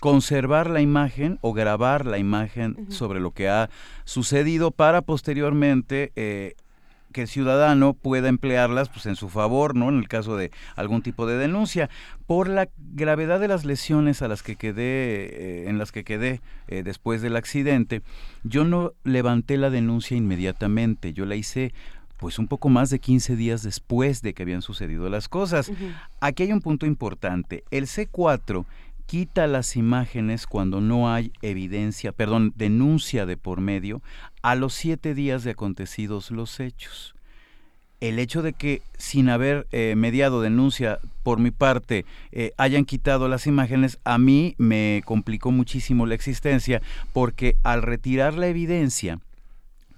[0.00, 3.68] conservar la imagen o grabar la imagen sobre lo que ha
[4.04, 6.54] sucedido para posteriormente eh,
[7.12, 9.88] que el ciudadano pueda emplearlas pues en su favor, ¿no?
[9.88, 11.90] En el caso de algún tipo de denuncia.
[12.26, 16.40] Por la gravedad de las lesiones a las que quedé, eh, en las que quedé
[16.68, 18.02] eh, después del accidente,
[18.44, 21.72] yo no levanté la denuncia inmediatamente, yo la hice
[22.20, 25.72] pues un poco más de 15 días después de que habían sucedido las cosas.
[26.20, 27.64] Aquí hay un punto importante.
[27.70, 28.66] El C4
[29.10, 34.02] quita las imágenes cuando no hay evidencia, perdón, denuncia de por medio
[34.40, 37.16] a los siete días de acontecidos los hechos.
[37.98, 43.26] El hecho de que sin haber eh, mediado denuncia por mi parte eh, hayan quitado
[43.26, 46.80] las imágenes, a mí me complicó muchísimo la existencia
[47.12, 49.18] porque al retirar la evidencia,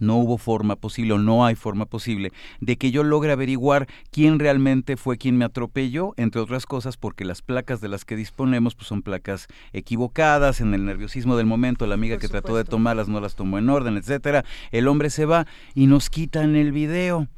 [0.02, 4.38] no hubo forma posible o no hay forma posible de que yo logre averiguar quién
[4.38, 8.74] realmente fue quien me atropelló, entre otras cosas porque las placas de las que disponemos
[8.74, 13.08] pues son placas equivocadas, en el nerviosismo del momento la amiga que trató de tomarlas
[13.08, 14.44] no las tomó en orden, etcétera.
[14.70, 17.28] El hombre se va y nos quitan el video.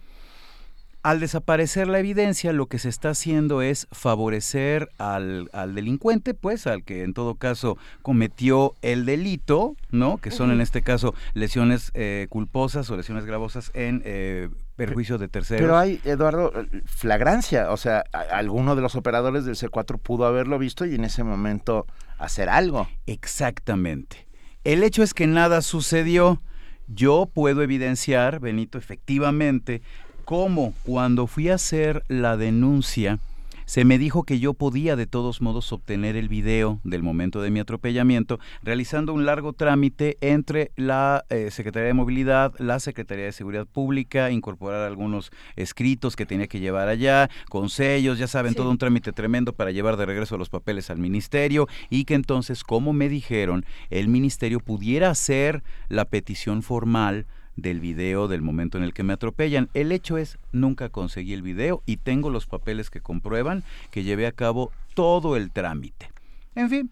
[1.04, 6.66] Al desaparecer la evidencia, lo que se está haciendo es favorecer al, al delincuente, pues
[6.66, 10.16] al que en todo caso cometió el delito, ¿no?
[10.16, 15.28] Que son en este caso lesiones eh, culposas o lesiones gravosas en eh, perjuicio de
[15.28, 15.60] terceros.
[15.60, 16.54] Pero hay, Eduardo,
[16.86, 17.70] flagrancia.
[17.70, 21.86] O sea, alguno de los operadores del C4 pudo haberlo visto y en ese momento
[22.16, 22.88] hacer algo.
[23.04, 24.26] Exactamente.
[24.64, 26.40] El hecho es que nada sucedió.
[26.86, 29.82] Yo puedo evidenciar, Benito, efectivamente,
[30.24, 33.18] cómo cuando fui a hacer la denuncia,
[33.66, 37.50] se me dijo que yo podía de todos modos obtener el video del momento de
[37.50, 43.32] mi atropellamiento realizando un largo trámite entre la eh, Secretaría de Movilidad, la Secretaría de
[43.32, 48.70] Seguridad Pública, incorporar algunos escritos que tenía que llevar allá, con sellos, ya saben, todo
[48.70, 52.92] un trámite tremendo para llevar de regreso los papeles al ministerio y que entonces, como
[52.92, 57.26] me dijeron, el ministerio pudiera hacer la petición formal
[57.56, 59.68] del video del momento en el que me atropellan.
[59.74, 64.26] El hecho es, nunca conseguí el video y tengo los papeles que comprueban que llevé
[64.26, 66.10] a cabo todo el trámite.
[66.54, 66.90] En fin,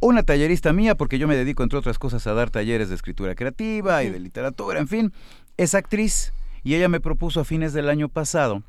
[0.00, 3.34] una tallerista mía, porque yo me dedico, entre otras cosas, a dar talleres de escritura
[3.34, 5.12] creativa y de literatura, en fin,
[5.56, 6.32] es actriz
[6.62, 8.62] y ella me propuso a fines del año pasado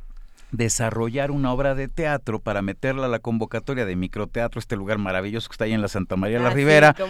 [0.52, 5.50] desarrollar una obra de teatro para meterla a la convocatoria de microteatro, este lugar maravilloso
[5.50, 6.96] que está ahí en la Santa María de la Ah, Ribera.
[7.00, 7.06] no.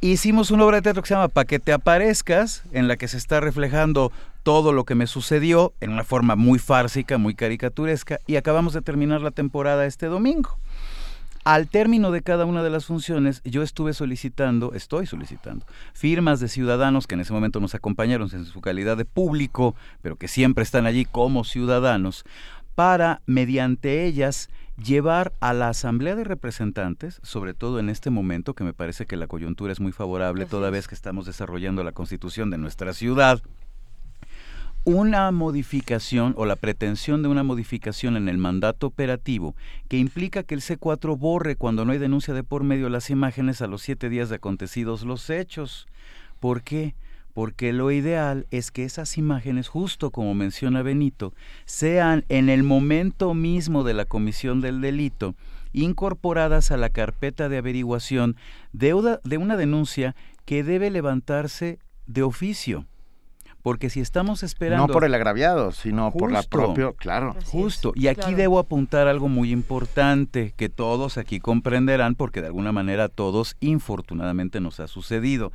[0.00, 3.08] Hicimos una obra de teatro que se llama Pa' que te aparezcas, en la que
[3.08, 4.12] se está reflejando
[4.42, 8.80] todo lo que me sucedió en una forma muy fársica, muy caricaturesca, y acabamos de
[8.82, 10.56] terminar la temporada este domingo.
[11.44, 16.48] Al término de cada una de las funciones, yo estuve solicitando, estoy solicitando, firmas de
[16.48, 20.62] ciudadanos que en ese momento nos acompañaron en su calidad de público, pero que siempre
[20.62, 22.24] están allí como ciudadanos,
[22.78, 24.50] para, mediante ellas,
[24.80, 29.16] llevar a la Asamblea de Representantes, sobre todo en este momento, que me parece que
[29.16, 33.42] la coyuntura es muy favorable, toda vez que estamos desarrollando la constitución de nuestra ciudad,
[34.84, 39.56] una modificación o la pretensión de una modificación en el mandato operativo
[39.88, 43.60] que implica que el C4 borre cuando no hay denuncia de por medio las imágenes
[43.60, 45.88] a los siete días de acontecidos los hechos.
[46.38, 46.94] ¿Por qué?
[47.38, 51.34] Porque lo ideal es que esas imágenes, justo como menciona Benito,
[51.66, 55.36] sean en el momento mismo de la comisión del delito
[55.72, 58.34] incorporadas a la carpeta de averiguación
[58.72, 60.16] de una, de una denuncia
[60.46, 61.78] que debe levantarse
[62.08, 62.86] de oficio.
[63.62, 64.88] Porque si estamos esperando...
[64.88, 67.36] No por el agraviado, sino por la propia, claro.
[67.44, 67.92] Justo.
[67.94, 68.36] Y aquí claro.
[68.36, 73.56] debo apuntar algo muy importante que todos aquí comprenderán porque de alguna manera a todos
[73.60, 75.52] infortunadamente nos ha sucedido.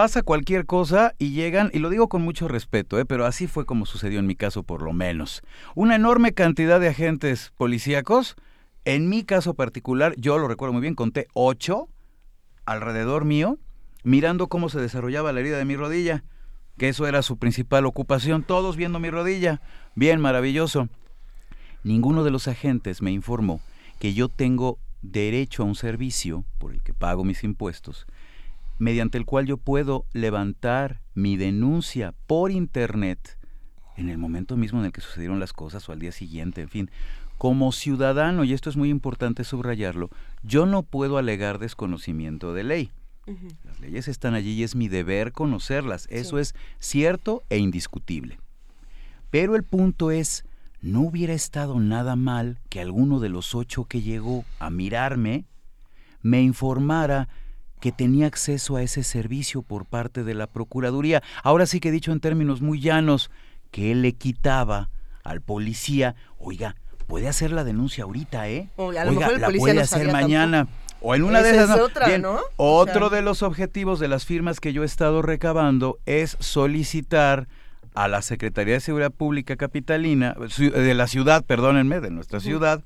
[0.00, 3.04] Pasa cualquier cosa y llegan, y lo digo con mucho respeto, ¿eh?
[3.04, 5.42] pero así fue como sucedió en mi caso por lo menos.
[5.74, 8.34] Una enorme cantidad de agentes policíacos,
[8.86, 11.90] en mi caso particular, yo lo recuerdo muy bien, conté ocho
[12.64, 13.58] alrededor mío,
[14.02, 16.24] mirando cómo se desarrollaba la herida de mi rodilla,
[16.78, 19.60] que eso era su principal ocupación, todos viendo mi rodilla.
[19.96, 20.88] Bien, maravilloso.
[21.84, 23.60] Ninguno de los agentes me informó
[23.98, 28.06] que yo tengo derecho a un servicio por el que pago mis impuestos,
[28.80, 33.38] mediante el cual yo puedo levantar mi denuncia por internet
[33.96, 36.70] en el momento mismo en el que sucedieron las cosas o al día siguiente, en
[36.70, 36.90] fin.
[37.36, 40.08] Como ciudadano, y esto es muy importante subrayarlo,
[40.42, 42.90] yo no puedo alegar desconocimiento de ley.
[43.64, 46.08] Las leyes están allí y es mi deber conocerlas.
[46.10, 48.40] Eso es cierto e indiscutible.
[49.30, 50.44] Pero el punto es,
[50.80, 55.44] no hubiera estado nada mal que alguno de los ocho que llegó a mirarme
[56.22, 57.28] me informara
[57.80, 61.22] que tenía acceso a ese servicio por parte de la Procuraduría.
[61.42, 63.30] Ahora sí que he dicho en términos muy llanos,
[63.70, 64.90] que él le quitaba
[65.24, 66.76] al policía, oiga,
[67.06, 68.68] puede hacer la denuncia ahorita, ¿eh?
[68.76, 70.68] O a lo Oiga, mejor el la puede no hacer mañana.
[71.02, 71.70] O en una de Esa esas.
[71.70, 71.86] es no.
[71.86, 72.38] otra, Bien, ¿no?
[72.56, 76.36] O Otro sea- de los objetivos de las firmas que yo he estado recabando es
[76.40, 77.48] solicitar
[77.94, 82.82] a la Secretaría de Seguridad Pública Capitalina, de la ciudad, perdónenme, de nuestra ciudad,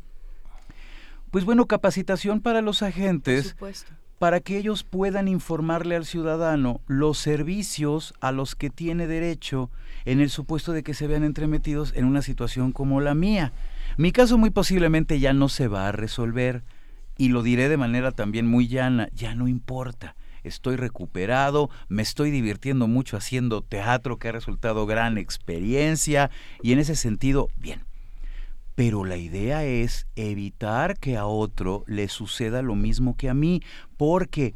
[1.31, 3.93] pues bueno, capacitación para los agentes supuesto.
[4.25, 9.71] Para que ellos puedan informarle al ciudadano los servicios a los que tiene derecho
[10.07, 13.53] en el supuesto de que se vean entremetidos en una situación como la mía.
[13.99, 16.63] Mi caso muy posiblemente ya no se va a resolver
[17.19, 20.17] y lo diré de manera también muy llana, ya no importa.
[20.43, 26.31] Estoy recuperado, me estoy divirtiendo mucho haciendo teatro que ha resultado gran experiencia
[26.63, 27.83] y en ese sentido, bien.
[28.75, 33.63] Pero la idea es evitar que a otro le suceda lo mismo que a mí,
[33.97, 34.55] porque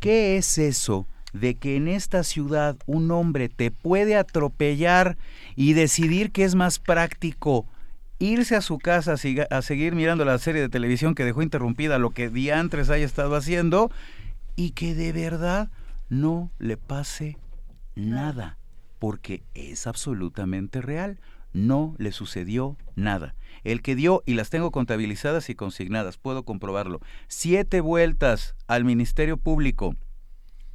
[0.00, 5.18] ¿qué es eso de que en esta ciudad un hombre te puede atropellar
[5.56, 7.66] y decidir que es más práctico
[8.18, 9.14] irse a su casa
[9.50, 13.34] a, seguir mirando la serie de televisión que dejó interrumpida lo que diantres haya estado
[13.34, 13.90] haciendo
[14.56, 15.70] y que de verdad
[16.08, 17.36] no le pase
[17.96, 18.58] nada,
[18.98, 21.18] porque es absolutamente real.
[21.54, 23.34] No le sucedió nada.
[23.62, 29.38] El que dio, y las tengo contabilizadas y consignadas, puedo comprobarlo, siete vueltas al Ministerio
[29.38, 29.96] Público,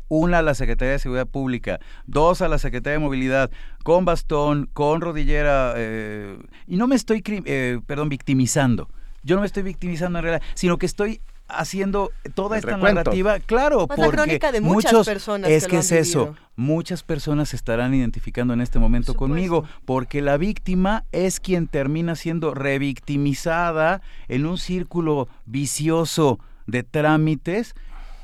[0.07, 3.51] una a la Secretaría de Seguridad Pública, dos a la Secretaría de Movilidad,
[3.83, 8.89] con bastón, con rodillera, eh, y no me estoy, eh, perdón, victimizando.
[9.21, 12.95] Yo no me estoy victimizando en realidad, sino que estoy haciendo toda El esta recuento.
[12.95, 15.91] narrativa, claro, Pues la porque crónica de muchas muchos personas es que que, lo es
[15.91, 21.67] eso, muchas personas se estarán identificando en este momento conmigo, porque la víctima es quien
[21.67, 27.75] termina siendo revictimizada en un círculo vicioso de trámites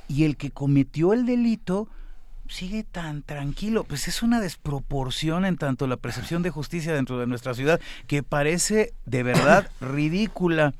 [0.07, 1.87] y el que cometió el delito
[2.47, 3.83] sigue tan tranquilo.
[3.83, 8.23] Pues es una desproporción en tanto la percepción de justicia dentro de nuestra ciudad que
[8.23, 10.73] parece de verdad ridícula.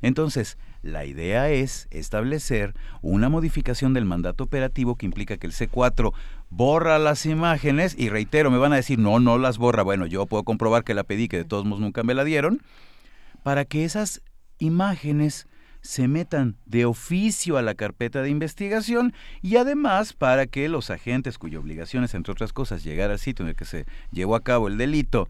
[0.00, 6.12] Entonces, la idea es establecer una modificación del mandato operativo que implica que el C4
[6.50, 9.82] borra las imágenes y reitero, me van a decir, no, no las borra.
[9.82, 12.60] Bueno, yo puedo comprobar que la pedí, que de todos modos nunca me la dieron,
[13.42, 14.22] para que esas
[14.58, 15.46] imágenes
[15.80, 21.38] se metan de oficio a la carpeta de investigación y además para que los agentes
[21.38, 24.44] cuya obligación es, entre otras cosas, llegar al sitio en el que se llevó a
[24.44, 25.28] cabo el delito,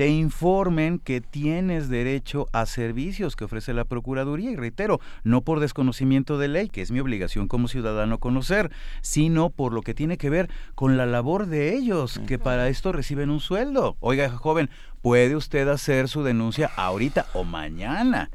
[0.00, 5.60] te informen que tienes derecho a servicios que ofrece la Procuraduría y reitero, no por
[5.60, 8.72] desconocimiento de ley, que es mi obligación como ciudadano conocer,
[9.02, 12.92] sino por lo que tiene que ver con la labor de ellos, que para esto
[12.92, 13.98] reciben un sueldo.
[14.00, 14.70] Oiga, joven,
[15.02, 18.30] puede usted hacer su denuncia ahorita o mañana.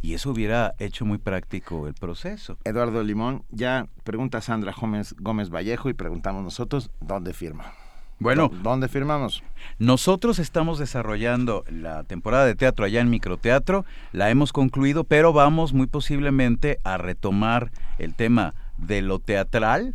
[0.00, 2.56] Y eso hubiera hecho muy práctico el proceso.
[2.64, 7.74] Eduardo Limón, ya pregunta Sandra Gómez, Gómez Vallejo y preguntamos nosotros, ¿dónde firma?
[8.20, 9.42] Bueno, ¿Dó- ¿dónde firmamos?
[9.78, 15.72] Nosotros estamos desarrollando la temporada de teatro allá en Microteatro, la hemos concluido, pero vamos
[15.72, 19.94] muy posiblemente a retomar el tema de lo teatral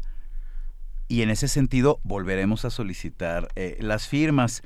[1.07, 4.63] y en ese sentido volveremos a solicitar eh, las firmas.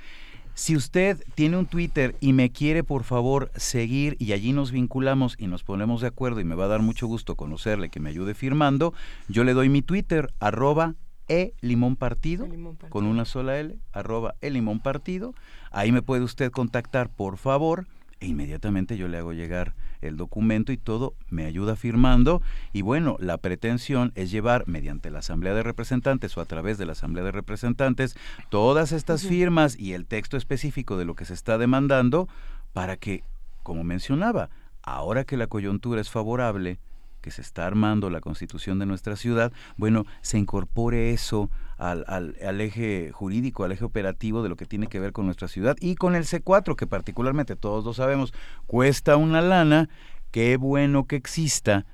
[0.54, 5.36] Si usted tiene un Twitter y me quiere por favor seguir y allí nos vinculamos
[5.38, 8.10] y nos ponemos de acuerdo y me va a dar mucho gusto conocerle que me
[8.10, 8.94] ayude firmando,
[9.28, 10.96] yo le doy mi Twitter arroba
[11.30, 12.48] e limón partido
[12.90, 15.34] con una sola L, arroba e limón partido.
[15.72, 17.88] Ahí me puede usted contactar por favor
[18.20, 22.42] e inmediatamente yo le hago llegar el documento y todo me ayuda firmando.
[22.74, 26.86] Y bueno, la pretensión es llevar mediante la Asamblea de Representantes o a través de
[26.86, 28.18] la Asamblea de Representantes
[28.50, 32.28] todas estas firmas y el texto específico de lo que se está demandando
[32.74, 33.24] para que,
[33.64, 34.50] como mencionaba,
[34.82, 36.80] ahora que la coyuntura es favorable,
[37.22, 42.62] que se está armando la constitución de nuestra ciudad, bueno, se incorpore eso al, al-
[42.62, 45.96] eje jurídico, al eje operativo de lo que tiene que ver con nuestra ciudad y
[45.96, 48.34] con el C4, que particularmente todos lo sabemos,
[48.68, 49.90] cuesta una lana,
[50.32, 51.86] qué bueno que exista,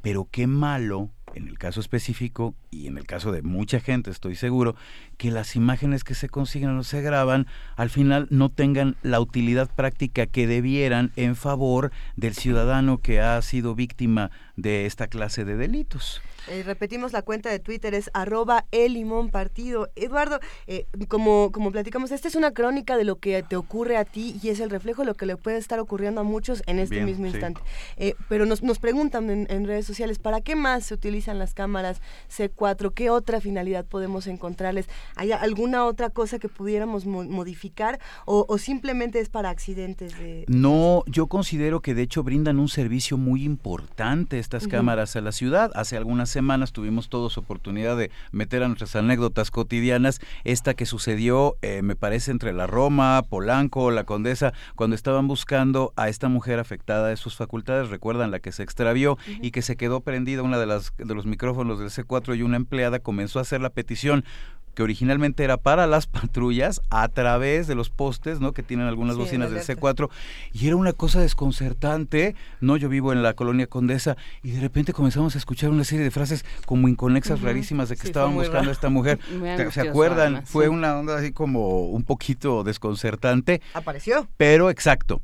[0.00, 4.34] pero qué malo, en el caso específico y en el caso de mucha gente estoy
[4.34, 4.74] seguro,
[5.16, 7.46] que las imágenes que se consiguen o se graban
[7.76, 13.40] al final no tengan la utilidad práctica que debieran en favor del ciudadano que ha
[13.42, 16.22] sido víctima de esta clase de delitos.
[16.48, 19.90] Eh, repetimos la cuenta de Twitter, es arroba el limón partido.
[19.96, 24.04] Eduardo, eh, como, como platicamos, esta es una crónica de lo que te ocurre a
[24.04, 26.78] ti y es el reflejo de lo que le puede estar ocurriendo a muchos en
[26.78, 27.32] este Bien, mismo sí.
[27.32, 27.60] instante.
[27.96, 31.54] Eh, pero nos, nos preguntan en, en redes sociales, ¿para qué más se utilizan las
[31.54, 32.00] cámaras
[32.34, 32.92] C4?
[32.94, 34.88] ¿Qué otra finalidad podemos encontrarles?
[35.16, 40.44] ¿Hay alguna otra cosa que pudiéramos mo- modificar o, o simplemente es para accidentes de...
[40.48, 45.32] No, yo considero que de hecho brindan un servicio muy importante estas cámaras a la
[45.32, 45.70] ciudad.
[45.74, 50.20] Hace algunas semanas tuvimos todos oportunidad de meter a nuestras anécdotas cotidianas.
[50.44, 55.92] Esta que sucedió, eh, me parece, entre la Roma, Polanco, la Condesa, cuando estaban buscando
[55.96, 57.90] a esta mujer afectada de sus facultades.
[57.90, 61.26] Recuerdan la que se extravió y que se quedó prendida una de las de los
[61.26, 64.24] micrófonos del C4 y una empleada comenzó a hacer la petición
[64.74, 68.52] que originalmente era para las patrullas a través de los postes, ¿no?
[68.52, 69.80] Que tienen algunas Sí, bocinas de del alerta.
[70.06, 70.08] C4
[70.52, 72.76] y era una cosa desconcertante, ¿no?
[72.76, 76.10] Yo vivo en la colonia Condesa y de repente comenzamos a escuchar una serie de
[76.10, 78.70] frases como inconexas, rarísimas de que Sí, estaban buscando raro.
[78.70, 79.18] a esta mujer.
[79.28, 80.20] ¿Se- ¿Se angustioso, acuerdan?
[80.32, 80.70] además, Fue sí.
[80.70, 83.60] una onda así como un poquito desconcertante.
[83.74, 84.28] Apareció.
[84.36, 85.20] Pero exacto,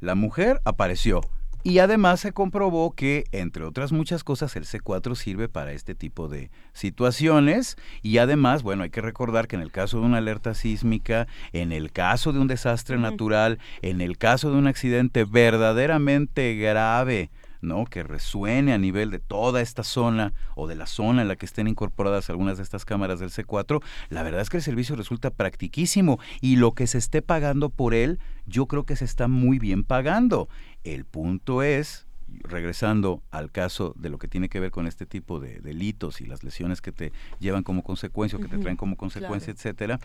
[0.00, 1.20] la mujer apareció.
[1.66, 6.28] Y además se comprobó que, entre otras muchas cosas, el C4 sirve para este tipo
[6.28, 7.76] de situaciones.
[8.02, 11.72] Y además, bueno, hay que recordar que en el caso de una alerta sísmica, en
[11.72, 17.30] el caso de un desastre natural, en el caso de un accidente verdaderamente grave,
[17.60, 17.84] ¿no?
[17.84, 21.46] Que resuene a nivel de toda esta zona o de la zona en la que
[21.46, 25.30] estén incorporadas algunas de estas cámaras del C4, la verdad es que el servicio resulta
[25.30, 29.58] practiquísimo y lo que se esté pagando por él, yo creo que se está muy
[29.58, 30.48] bien pagando.
[30.84, 35.40] El punto es, regresando al caso de lo que tiene que ver con este tipo
[35.40, 38.96] de delitos y las lesiones que te llevan como consecuencia o que te traen como
[38.96, 39.58] consecuencia, claro.
[39.58, 40.00] etcétera,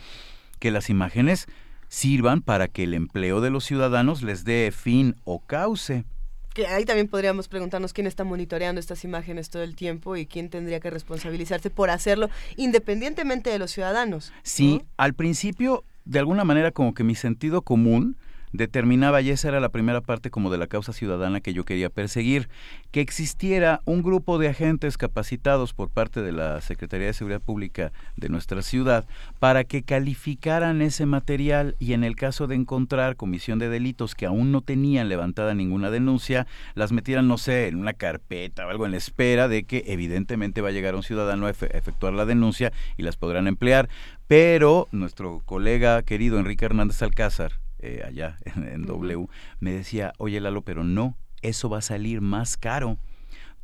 [0.60, 1.48] que las imágenes
[1.92, 6.06] sirvan para que el empleo de los ciudadanos les dé fin o cauce.
[6.54, 10.50] Que ahí también podríamos preguntarnos quién está monitoreando estas imágenes todo el tiempo y quién
[10.50, 14.34] tendría que responsabilizarse por hacerlo independientemente de los ciudadanos.
[14.44, 18.18] Sí, al principio, de alguna manera, como que mi sentido común
[18.54, 21.90] determinaba, y esa era la primera parte como de la causa ciudadana que yo quería
[21.90, 22.50] perseguir,
[22.92, 27.92] que existiera un grupo de agentes capacitados por parte de la Secretaría de Seguridad Pública
[28.18, 29.06] de nuestra ciudad
[29.40, 34.26] para que calificaran ese material y en el caso de encontrar comisión de delitos que
[34.26, 38.86] aún no tenían levantada ninguna denuncia, las metieran, no sé, en una carpeta o algo
[38.86, 42.26] en la espera de que evidentemente va a llegar un ciudadano a efe- efectuar la
[42.26, 43.88] denuncia y las podrán emplear.
[44.28, 49.28] Pero nuestro colega querido Enrique Hernández Alcázar, eh, allá en, en W,
[49.60, 52.98] me decía, oye Lalo, pero no, eso va a salir más caro.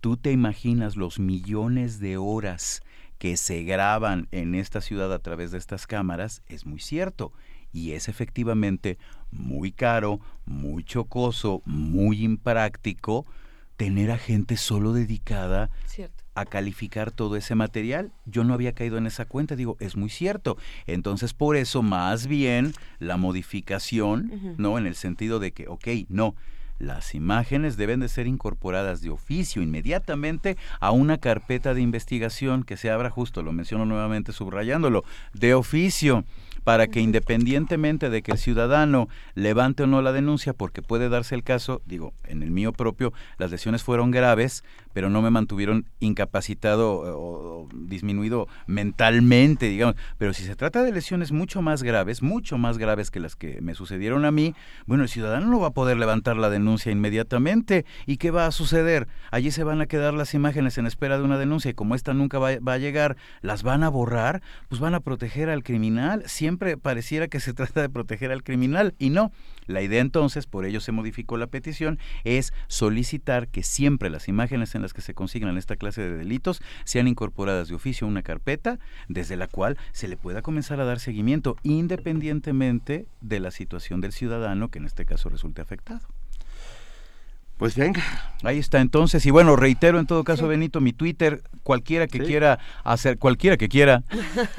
[0.02, 2.82] ¿Tú te imaginas los millones de horas
[3.18, 6.44] que se graban en esta ciudad a través de estas cámaras?
[6.48, 7.34] Es muy cierto.
[7.74, 8.98] Y es efectivamente
[9.32, 13.26] muy caro, muy chocoso, muy impráctico
[13.76, 16.17] tener a gente solo dedicada Cierto.
[16.38, 18.12] A calificar todo ese material.
[18.26, 20.56] Yo no había caído en esa cuenta, digo, es muy cierto.
[20.86, 24.56] Entonces, por eso, más bien, la modificación.
[24.58, 24.78] ¿no?
[24.78, 26.36] En el sentido de que, ok, no,
[26.78, 32.78] las imágenes deben de ser incorporadas de oficio inmediatamente a una carpeta de investigación que
[32.78, 35.04] se abra justo, lo menciono nuevamente subrayándolo,
[35.34, 36.24] de oficio
[36.68, 41.34] para que independientemente de que el ciudadano levante o no la denuncia, porque puede darse
[41.34, 44.66] el caso, digo, en el mío propio, las lesiones fueron graves,
[44.98, 49.96] pero no me mantuvieron incapacitado o, disminuido mentalmente, digamos.
[50.18, 53.62] Pero si se trata de lesiones mucho más graves, mucho más graves que las que
[53.62, 54.56] me sucedieron a mí,
[54.88, 57.86] bueno, el ciudadano no va a poder levantar la denuncia inmediatamente.
[58.08, 59.08] ¿Y qué va a suceder?
[59.30, 62.16] Allí se van a quedar las imágenes en espera de una denuncia y como esta
[62.16, 66.24] nunca va, va a llegar, las van a borrar, pues van a proteger al criminal.
[66.26, 69.32] Siempre pareciera que se trata de proteger al criminal y no.
[69.68, 74.74] La idea entonces, por ello se modificó la petición, es solicitar que siempre las imágenes
[74.76, 78.80] en que se consignan esta clase de delitos sean incorporadas de oficio a una carpeta
[79.08, 84.14] desde la cual se le pueda comenzar a dar seguimiento independientemente de la situación del
[84.14, 86.08] ciudadano que en este caso resulte afectado.
[87.58, 88.04] Pues venga.
[88.44, 92.60] Ahí está entonces y bueno, reitero en todo caso Benito mi Twitter, cualquiera que quiera
[92.84, 94.04] hacer cualquiera que quiera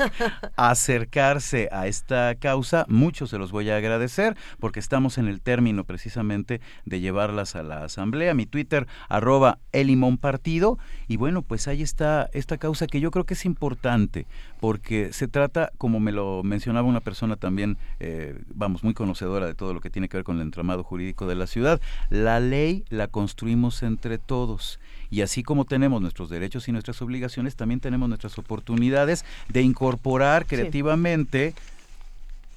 [0.57, 5.85] acercarse a esta causa, muchos se los voy a agradecer porque estamos en el término
[5.85, 8.35] precisamente de llevarlas a la asamblea.
[8.35, 10.79] Mi Twitter, arroba elimonpartido.
[11.07, 14.27] Y bueno, pues ahí está esta causa que yo creo que es importante
[14.61, 19.55] porque se trata, como me lo mencionaba una persona también, eh, vamos, muy conocedora de
[19.55, 21.81] todo lo que tiene que ver con el entramado jurídico de la ciudad,
[22.11, 24.79] la ley la construimos entre todos.
[25.11, 30.47] Y así como tenemos nuestros derechos y nuestras obligaciones, también tenemos nuestras oportunidades de incorporar
[30.47, 31.55] creativamente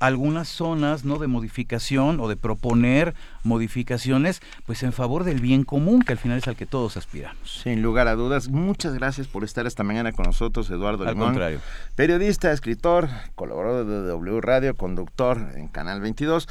[0.01, 3.13] algunas zonas no de modificación o de proponer
[3.43, 7.61] modificaciones pues en favor del bien común que al final es al que todos aspiramos.
[7.61, 11.29] Sin lugar a dudas, muchas gracias por estar esta mañana con nosotros, Eduardo Al Limón.
[11.29, 11.59] contrario.
[11.95, 16.49] Periodista, escritor, colaborador de W Radio, conductor en Canal 22,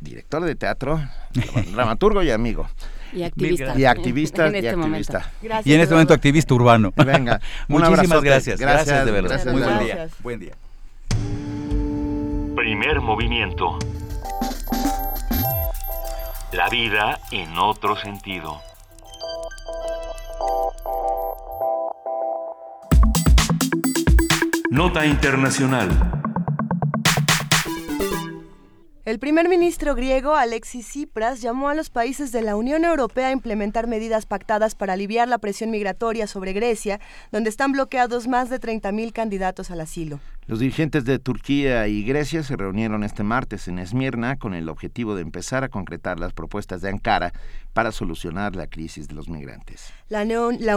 [0.00, 0.98] director de teatro,
[1.74, 2.70] dramaturgo y amigo.
[3.12, 3.78] Y activista.
[3.78, 5.16] Y activista En y este momento.
[5.16, 5.32] activista.
[5.42, 6.92] Gracias, y en este momento activista urbano.
[6.96, 8.60] Venga, un muchísimas gracias.
[8.60, 9.30] Gracias, Gracias, de verdad.
[9.30, 10.08] gracias, Muy buen día.
[10.22, 10.52] Buen día.
[12.56, 13.78] Primer movimiento.
[16.52, 18.60] La vida en otro sentido.
[24.70, 25.88] Nota Internacional.
[29.08, 33.32] El primer ministro griego Alexis Tsipras llamó a los países de la Unión Europea a
[33.32, 37.00] implementar medidas pactadas para aliviar la presión migratoria sobre Grecia,
[37.32, 40.20] donde están bloqueados más de 30.000 candidatos al asilo.
[40.48, 45.14] Los dirigentes de Turquía y Grecia se reunieron este martes en Esmirna con el objetivo
[45.14, 47.34] de empezar a concretar las propuestas de Ankara
[47.74, 49.92] para solucionar la crisis de los migrantes.
[50.08, 50.22] La,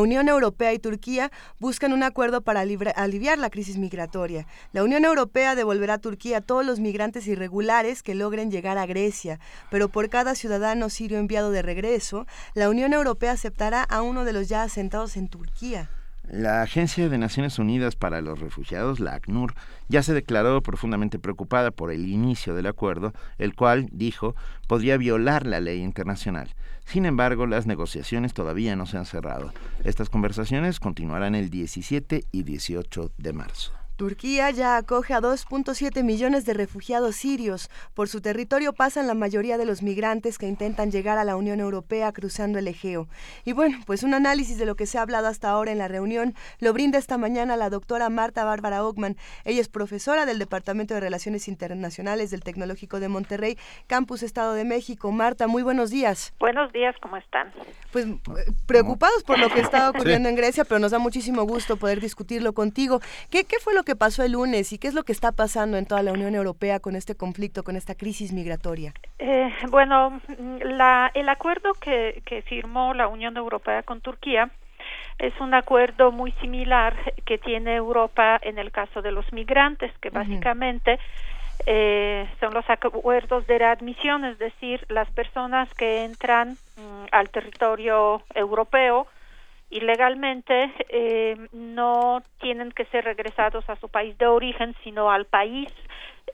[0.01, 4.45] Unión Europea y Turquía buscan un acuerdo para aliviar la crisis migratoria.
[4.73, 8.85] La Unión Europea devolverá a Turquía a todos los migrantes irregulares que logren llegar a
[8.85, 9.39] Grecia,
[9.69, 14.33] pero por cada ciudadano sirio enviado de regreso, la Unión Europea aceptará a uno de
[14.33, 15.89] los ya asentados en Turquía.
[16.31, 19.53] La Agencia de Naciones Unidas para los Refugiados, la ACNUR,
[19.89, 24.33] ya se declaró profundamente preocupada por el inicio del acuerdo, el cual, dijo,
[24.65, 26.55] podría violar la ley internacional.
[26.85, 29.51] Sin embargo, las negociaciones todavía no se han cerrado.
[29.83, 33.80] Estas conversaciones continuarán el 17 y 18 de marzo.
[34.01, 37.69] Turquía ya acoge a 2.7 millones de refugiados sirios.
[37.93, 41.59] Por su territorio pasan la mayoría de los migrantes que intentan llegar a la Unión
[41.59, 43.07] Europea cruzando el Egeo.
[43.45, 45.87] Y bueno, pues un análisis de lo que se ha hablado hasta ahora en la
[45.87, 49.17] reunión lo brinda esta mañana la doctora Marta Bárbara Ockman.
[49.45, 53.55] Ella es profesora del Departamento de Relaciones Internacionales del Tecnológico de Monterrey,
[53.85, 55.11] Campus Estado de México.
[55.11, 56.33] Marta, muy buenos días.
[56.39, 57.53] Buenos días, ¿cómo están?
[57.91, 58.17] Pues eh,
[58.65, 62.53] preocupados por lo que está ocurriendo en Grecia, pero nos da muchísimo gusto poder discutirlo
[62.53, 62.99] contigo.
[63.29, 65.33] ¿Qué, qué fue lo que que pasó el lunes y qué es lo que está
[65.33, 68.93] pasando en toda la Unión Europea con este conflicto, con esta crisis migratoria?
[69.19, 70.21] Eh, bueno,
[70.63, 74.49] la, el acuerdo que, que firmó la Unión Europea con Turquía
[75.19, 76.95] es un acuerdo muy similar
[77.25, 80.97] que tiene Europa en el caso de los migrantes, que básicamente
[81.65, 88.23] eh, son los acuerdos de readmisión, es decir, las personas que entran mm, al territorio
[88.35, 89.07] europeo
[89.71, 95.69] ilegalmente eh, no tienen que ser regresados a su país de origen, sino al país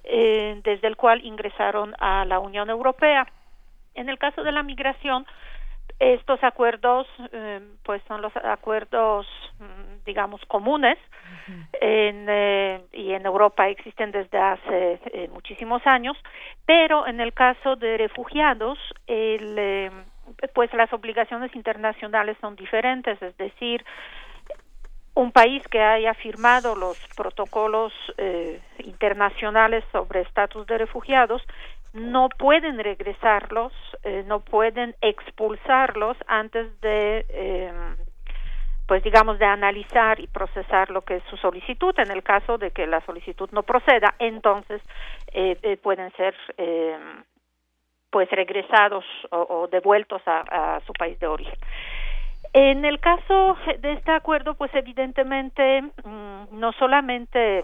[0.03, 3.27] eh, desde el cual ingresaron a la Unión Europea.
[3.95, 5.25] En el caso de la migración,
[5.99, 9.25] estos acuerdos eh, pues son los acuerdos
[9.59, 10.97] mm, digamos comunes
[11.81, 16.15] en, eh, y en Europa existen desde hace eh, muchísimos años
[16.65, 18.77] pero en el caso de refugiados
[19.07, 19.91] el,
[20.53, 23.83] pues las obligaciones internacionales son diferentes es decir
[25.13, 31.41] un país que haya firmado los protocolos eh, internacionales sobre estatus de refugiados
[31.93, 33.73] no pueden regresarlos,
[34.03, 37.71] eh, no pueden expulsarlos antes de, eh,
[38.87, 41.93] pues digamos, de analizar y procesar lo que es su solicitud.
[41.97, 44.81] En el caso de que la solicitud no proceda, entonces
[45.33, 46.97] eh, eh, pueden ser, eh,
[48.09, 51.57] pues, regresados o, o devueltos a, su país de origen.
[52.53, 57.63] En el caso de este acuerdo, pues evidentemente mm, no solamente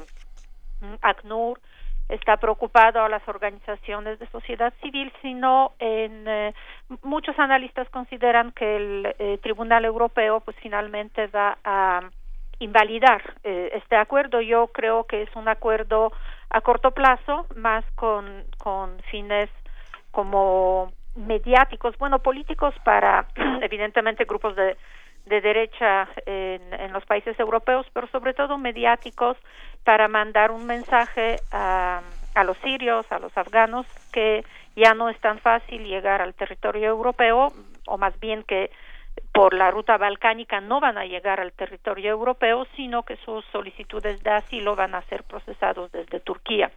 [0.82, 1.60] mm, ACNUR
[2.10, 6.54] está preocupado a las organizaciones de sociedad civil, sino en eh,
[7.02, 12.02] muchos analistas consideran que el eh, Tribunal Europeo pues finalmente va a
[12.60, 14.42] invalidar eh, este acuerdo.
[14.42, 16.12] Yo creo que es un acuerdo
[16.50, 18.44] a corto plazo, más con
[19.10, 19.50] fines
[20.14, 23.28] como mediáticos, bueno, políticos para
[23.62, 24.78] evidentemente grupos de,
[25.26, 29.36] de derecha en, en los países europeos, pero sobre todo mediáticos
[29.84, 32.02] para mandar un mensaje a,
[32.36, 34.46] a los sirios, a los afganos, que
[34.76, 37.52] ya no es tan fácil llegar al territorio europeo,
[37.88, 38.72] o más bien que
[39.32, 44.22] por la ruta balcánica no van a llegar al territorio europeo, sino que sus solicitudes
[44.24, 46.72] de asilo van a ser procesados desde Turquía.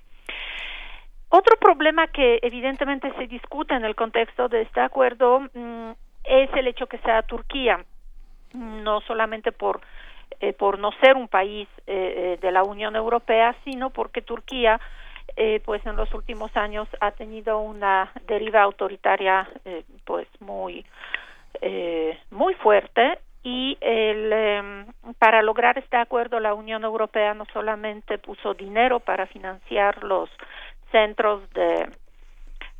[1.38, 5.90] Otro problema que evidentemente se discute en el contexto de este acuerdo mm,
[6.24, 7.84] es el hecho que sea Turquía,
[8.54, 9.82] no solamente por
[10.40, 14.80] eh, por no ser un país eh, eh, de la Unión Europea, sino porque Turquía
[15.36, 20.86] eh, pues en los últimos años ha tenido una deriva autoritaria eh, pues muy
[21.60, 23.18] eh, muy fuerte.
[23.42, 24.86] Y el, eh,
[25.18, 30.30] para lograr este acuerdo la Unión Europea no solamente puso dinero para financiar los
[30.90, 31.88] centros de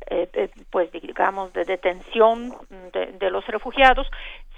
[0.09, 2.53] eh, eh, pues digamos de detención
[2.93, 4.07] de, de, los refugiados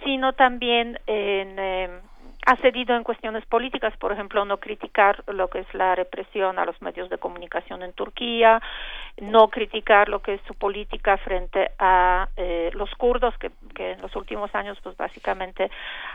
[0.04, 1.90] sino también en eh,
[2.45, 6.66] ha cedido en cuestiones políticas, por ejemplo, no criticar lo que es la represión a
[6.66, 8.61] los medios de comunicación en Turquía,
[9.22, 14.16] no criticar lo que es su política frente a eh, los kurdos, que, en los
[14.16, 15.70] últimos años, pues básicamente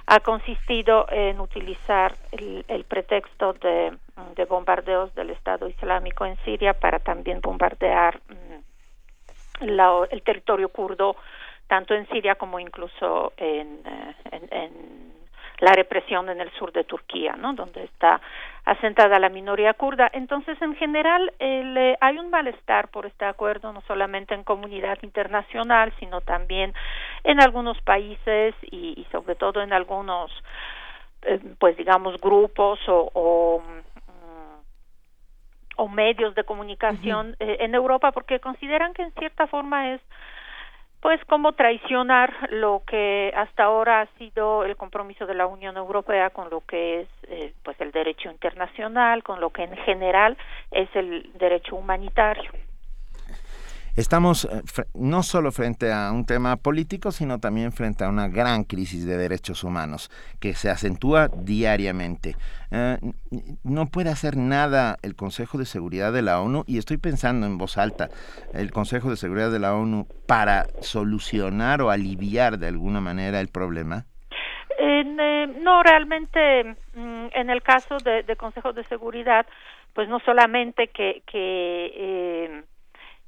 [0.06, 3.96] ha consistido en utilizar el, el pretexto de,
[4.34, 11.16] de, bombardeos del Estado Islámico en Siria para también bombardear mm, la, el territorio kurdo,
[11.68, 15.23] tanto en Siria como incluso en, eh, en, en
[15.64, 17.54] la represión en el sur de Turquía, ¿no?
[17.54, 18.20] Donde está
[18.66, 20.10] asentada la minoría kurda.
[20.12, 24.98] Entonces, en general, el, eh, hay un malestar por este acuerdo, no solamente en comunidad
[25.02, 26.74] internacional, sino también
[27.24, 30.30] en algunos países y, y sobre todo en algunos,
[31.22, 33.62] eh, pues digamos, grupos o, o
[35.76, 37.36] o medios de comunicación uh -huh.
[37.48, 40.00] eh, en Europa porque consideran que en cierta forma es
[41.04, 46.30] pues como traicionar lo que hasta ahora ha sido el compromiso de la Unión Europea
[46.30, 50.38] con lo que es eh, pues el derecho internacional, con lo que en general
[50.70, 52.50] es el derecho humanitario.
[53.96, 54.62] Estamos eh,
[54.94, 59.16] no solo frente a un tema político, sino también frente a una gran crisis de
[59.16, 60.10] derechos humanos
[60.40, 62.34] que se acentúa diariamente.
[62.72, 62.98] Eh,
[63.62, 67.56] no puede hacer nada el Consejo de Seguridad de la ONU, y estoy pensando en
[67.56, 68.08] voz alta,
[68.52, 73.48] el Consejo de Seguridad de la ONU para solucionar o aliviar de alguna manera el
[73.48, 74.06] problema.
[74.76, 75.04] Eh,
[75.60, 79.46] no, realmente mm, en el caso de, de Consejo de Seguridad,
[79.92, 81.22] pues no solamente que,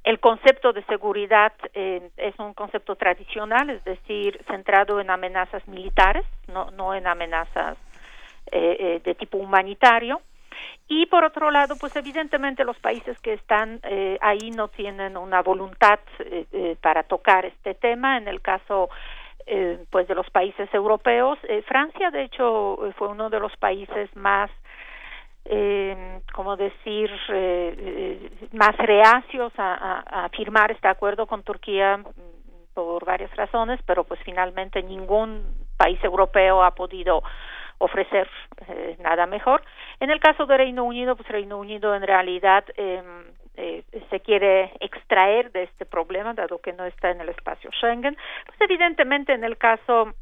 [0.07, 6.25] el concepto de seguridad eh, es un concepto tradicional, es decir, centrado en amenazas militares,
[6.47, 7.77] no, no en amenazas
[8.49, 10.21] eh, eh, de tipo humanitario.
[10.87, 15.41] Y por otro lado, pues evidentemente los países que están eh, ahí no tienen una
[15.41, 18.17] voluntad eh, eh, para tocar este tema.
[18.17, 18.89] En el caso
[19.89, 24.51] pues de los países europeos, Francia de hecho fue uno de los países más
[25.49, 33.05] eh, como decir, eh, eh, más reacios a, firmar este acuerdo con Turquía mm, por
[33.05, 35.43] varias razones, pero pues finalmente ningún
[35.77, 37.23] país europeo ha podido
[37.79, 38.27] ofrecer
[38.67, 39.61] eh, nada mejor.
[39.99, 43.01] En el caso de Reino Unido, pues Reino Unido en realidad eh,
[43.55, 48.17] eh, se quiere extraer de este problema, dado que no está en el espacio Schengen.
[48.45, 50.13] Pues evidentemente en el caso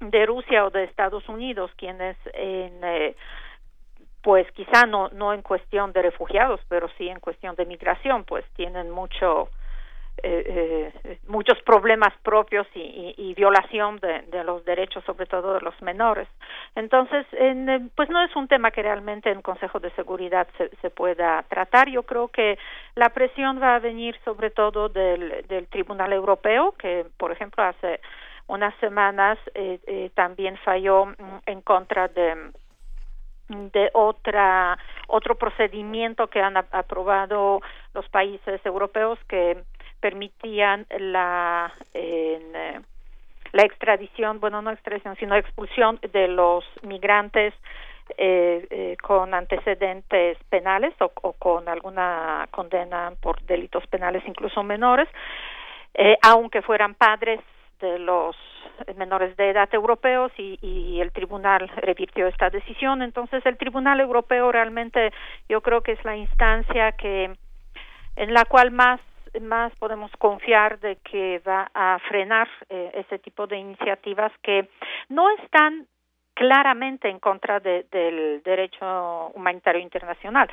[0.00, 3.16] de Rusia o de Estados Unidos, quienes en eh,
[4.22, 8.44] pues quizá no no en cuestión de refugiados, pero sí en cuestión de migración, pues
[8.56, 9.48] tienen mucho
[10.22, 15.60] eh, eh, muchos problemas propios y, y- violación de, de los derechos, sobre todo de
[15.62, 16.28] los menores.
[16.74, 20.68] Entonces, en, eh, pues no es un tema que realmente en Consejo de Seguridad se,
[20.82, 21.88] se pueda tratar.
[21.88, 22.58] Yo creo que
[22.96, 28.00] la presión va a venir sobre todo del, del Tribunal Europeo, que, por ejemplo, hace
[28.46, 31.14] unas semanas eh, también falló mm,
[31.46, 32.50] en contra de
[33.50, 34.78] de otra
[35.08, 37.60] otro procedimiento que han aprobado
[37.94, 39.62] los países europeos que
[40.00, 42.80] permitían la eh,
[43.52, 47.52] la extradición bueno no extradición sino expulsión de los migrantes
[48.16, 55.08] eh, eh, con antecedentes penales o, o con alguna condena por delitos penales incluso menores
[55.94, 57.40] eh, aunque fueran padres
[57.80, 58.36] de los
[58.96, 63.02] menores de edad europeos y, y el tribunal revirtió esta decisión.
[63.02, 65.12] Entonces, el tribunal europeo realmente
[65.48, 67.30] yo creo que es la instancia que
[68.16, 69.00] en la cual más
[69.40, 74.68] más podemos confiar de que va a frenar eh, ese tipo de iniciativas que
[75.08, 75.86] no están
[76.34, 80.50] claramente en contra de- del derecho humanitario internacional.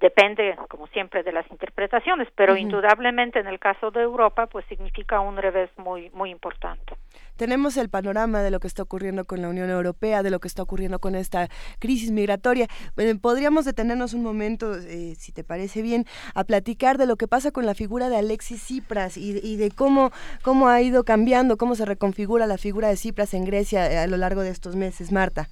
[0.00, 5.20] Depende, como siempre, de las interpretaciones, pero indudablemente en el caso de Europa, pues significa
[5.20, 6.94] un revés muy muy importante.
[7.36, 10.48] Tenemos el panorama de lo que está ocurriendo con la Unión Europea, de lo que
[10.48, 11.48] está ocurriendo con esta
[11.78, 12.66] crisis migratoria.
[12.96, 17.28] Eh, Podríamos detenernos un momento, eh, si te parece bien, a platicar de lo que
[17.28, 20.12] pasa con la figura de Alexis Tsipras y, y de cómo,
[20.42, 24.06] cómo ha ido cambiando, cómo se reconfigura la figura de Tsipras en Grecia eh, a
[24.06, 25.12] lo largo de estos meses.
[25.12, 25.48] Marta.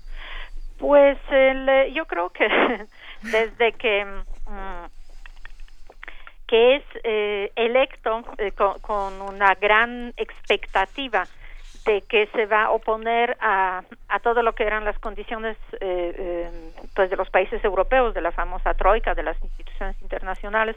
[0.78, 2.46] Pues el, eh, yo creo que
[3.22, 4.06] desde que
[4.48, 4.86] mm,
[6.46, 11.26] que es eh, electo eh, con, una gran expectativa
[11.84, 16.14] de que se va a oponer a, a todo lo que eran las condiciones eh,
[16.18, 20.76] eh, pues de los países europeos de la famosa troika de las instituciones internacionales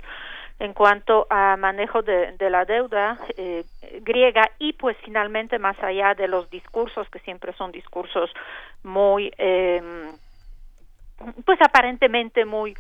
[0.60, 3.64] en cuanto a manejo de, de la deuda eh,
[4.02, 8.30] griega y pues finalmente más allá de los discursos que siempre son discursos
[8.84, 9.82] muy eh,
[11.46, 12.76] pues aparentemente muy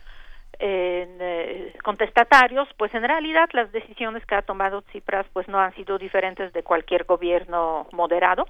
[0.61, 5.97] eh, contestatarios, pues en realidad las decisiones que ha tomado Tsipras pues no han sido
[5.97, 8.45] diferentes de cualquier gobierno moderado.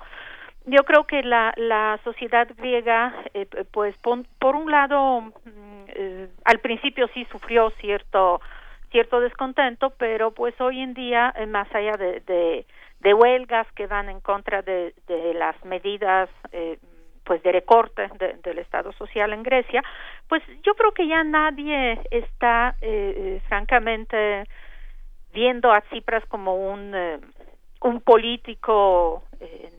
[0.65, 6.27] Yo creo que la, la sociedad griega, eh, pues pon- por un lado, mm, eh,
[6.45, 8.41] al principio sí sufrió cierto
[8.91, 12.19] cierto descontento, pero pues hoy en día, eh, más allá de,
[12.99, 16.77] de, huelgas que van en contra de, de las medidas eh,
[17.23, 19.83] pues de recorte de- del Estado social en Grecia,
[20.27, 24.45] pues yo creo que ya nadie está eh, eh, francamente
[25.33, 27.19] viendo a Tsipras como un eh,
[27.81, 29.69] un político eh,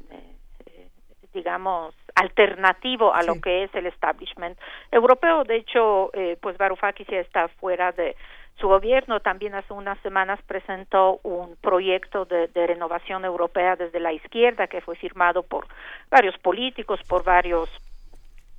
[0.67, 0.89] eh,
[1.33, 4.59] digamos alternativo a lo que es el establishment
[4.91, 5.45] europeo.
[5.45, 8.17] De hecho eh, pues Varoufakis ya está fuera de
[8.63, 14.69] su gobierno también hace unas semanas presentó un proyecto de, renovación europea desde la izquierda
[14.69, 15.67] que fue firmado por
[16.09, 17.69] varios políticos por varios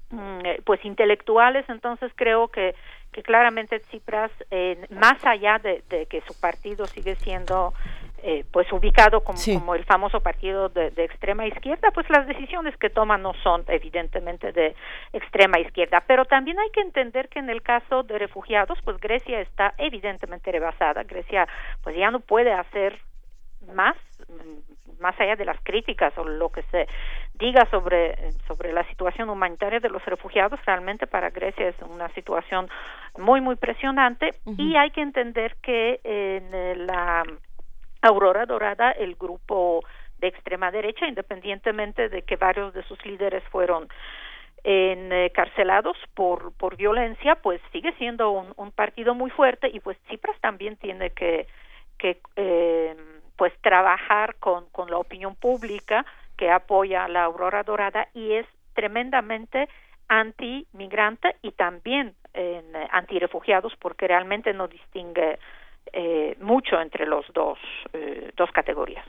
[0.09, 1.63] mm, eh, pues intelectuales.
[1.69, 2.75] Entonces creo que
[3.13, 7.73] que claramente Tsipras eh, más allá de que su partido sigue siendo
[8.25, 9.53] eh, pues ubicado como, Sí.
[9.59, 13.65] como el famoso partido de, de extrema izquierda pues las decisiones que toma no son
[13.67, 14.75] evidentemente de
[15.11, 16.01] extrema izquierda.
[16.07, 20.51] Pero también hay que entender que en el caso de refugiados pues Grecia está evidentemente
[20.51, 21.03] rebasada.
[21.03, 21.47] Grecia
[21.83, 22.97] pues ya no puede hacer
[23.73, 23.95] más
[24.99, 26.87] más allá de las críticas o lo que se
[27.33, 32.69] diga sobre sobre la situación humanitaria de los refugiados realmente para Grecia es una situación
[33.17, 34.29] muy muy presionante.
[34.57, 37.23] Y hay que entender que en la
[38.03, 39.84] Aurora Dorada el grupo
[40.19, 43.88] de extrema derecha independientemente de que varios de sus líderes fueron
[44.65, 50.77] encarcelados por por violencia pues sigue siendo un, partido muy fuerte y pues Tsipras también
[50.77, 51.47] tiene que
[51.97, 52.95] que eh,
[53.35, 56.05] pues trabajar con, con la opinión pública
[56.38, 59.67] que apoya a la Aurora Dorada y es tremendamente
[60.07, 62.61] anti-migrante y también eh,
[62.91, 65.39] anti-refugiados porque realmente no distingue
[65.91, 67.60] eh, mucho entre los dos,
[67.93, 69.05] eh, dos categorías.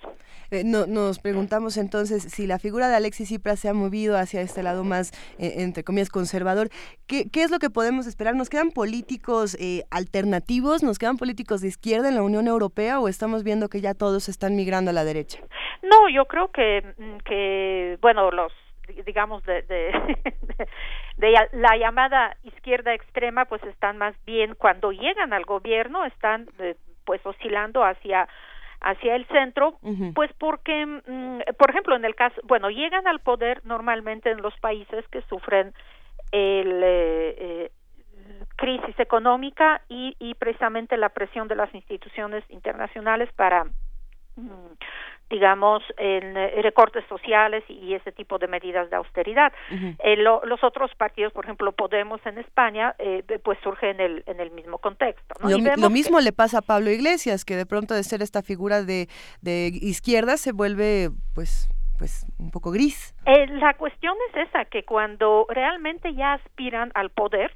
[0.50, 4.40] Eh, no, nos preguntamos entonces si la figura de Alexis Tsipras se ha movido hacia
[4.40, 6.68] este lado más, eh, entre comillas, conservador.
[7.06, 8.34] ¿Qué, ¿Qué es lo que podemos esperar?
[8.34, 10.82] ¿Nos quedan políticos eh, alternativos?
[10.82, 14.28] ¿Nos quedan políticos de izquierda en la Unión Europea o estamos viendo que ya todos
[14.28, 15.40] están migrando a la derecha?
[15.82, 16.82] No, yo creo que,
[17.24, 18.52] que bueno, los
[19.04, 19.92] digamos de, de,
[21.52, 27.24] la llamada izquierda extrema pues están más bien cuando llegan al gobierno están eh, pues
[27.24, 28.28] oscilando hacia
[28.80, 29.78] hacia el centro
[30.14, 34.54] pues porque mm, por ejemplo en el caso bueno llegan al poder normalmente en los
[34.58, 35.72] países que sufren
[36.32, 37.70] el eh, eh,
[38.56, 43.64] crisis económica y, y precisamente la presión de las instituciones internacionales para
[44.36, 44.74] mm,
[45.30, 49.52] digamos en eh, recortes sociales y ese tipo de medidas de austeridad
[50.02, 54.22] Eh, lo- los otros partidos por ejemplo Podemos en España eh, pues surge en el
[54.26, 55.48] en el mismo contexto ¿no?
[55.50, 55.56] Lo,
[55.88, 59.08] que- mismo le pasa a Pablo Iglesias, que de pronto de ser esta figura de,
[59.40, 61.68] de izquierda se vuelve pues,
[61.98, 63.14] pues un poco gris.
[63.26, 67.54] Eh, la cuestión es esa, que cuando realmente ya aspiran al poder,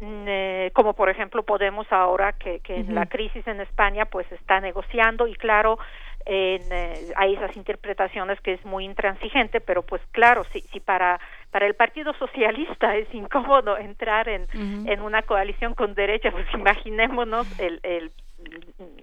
[0.00, 4.30] mm, eh, como por ejemplo Podemos ahora que, que en la crisis en España pues
[4.32, 5.78] está negociando y claro
[6.26, 11.20] en, eh, hay esas interpretaciones que es muy intransigente, pero pues claro, si, si para,
[11.52, 17.46] para el Partido Socialista es incómodo entrar en, en una coalición con derecha, pues imaginémonos
[17.60, 18.10] el, el,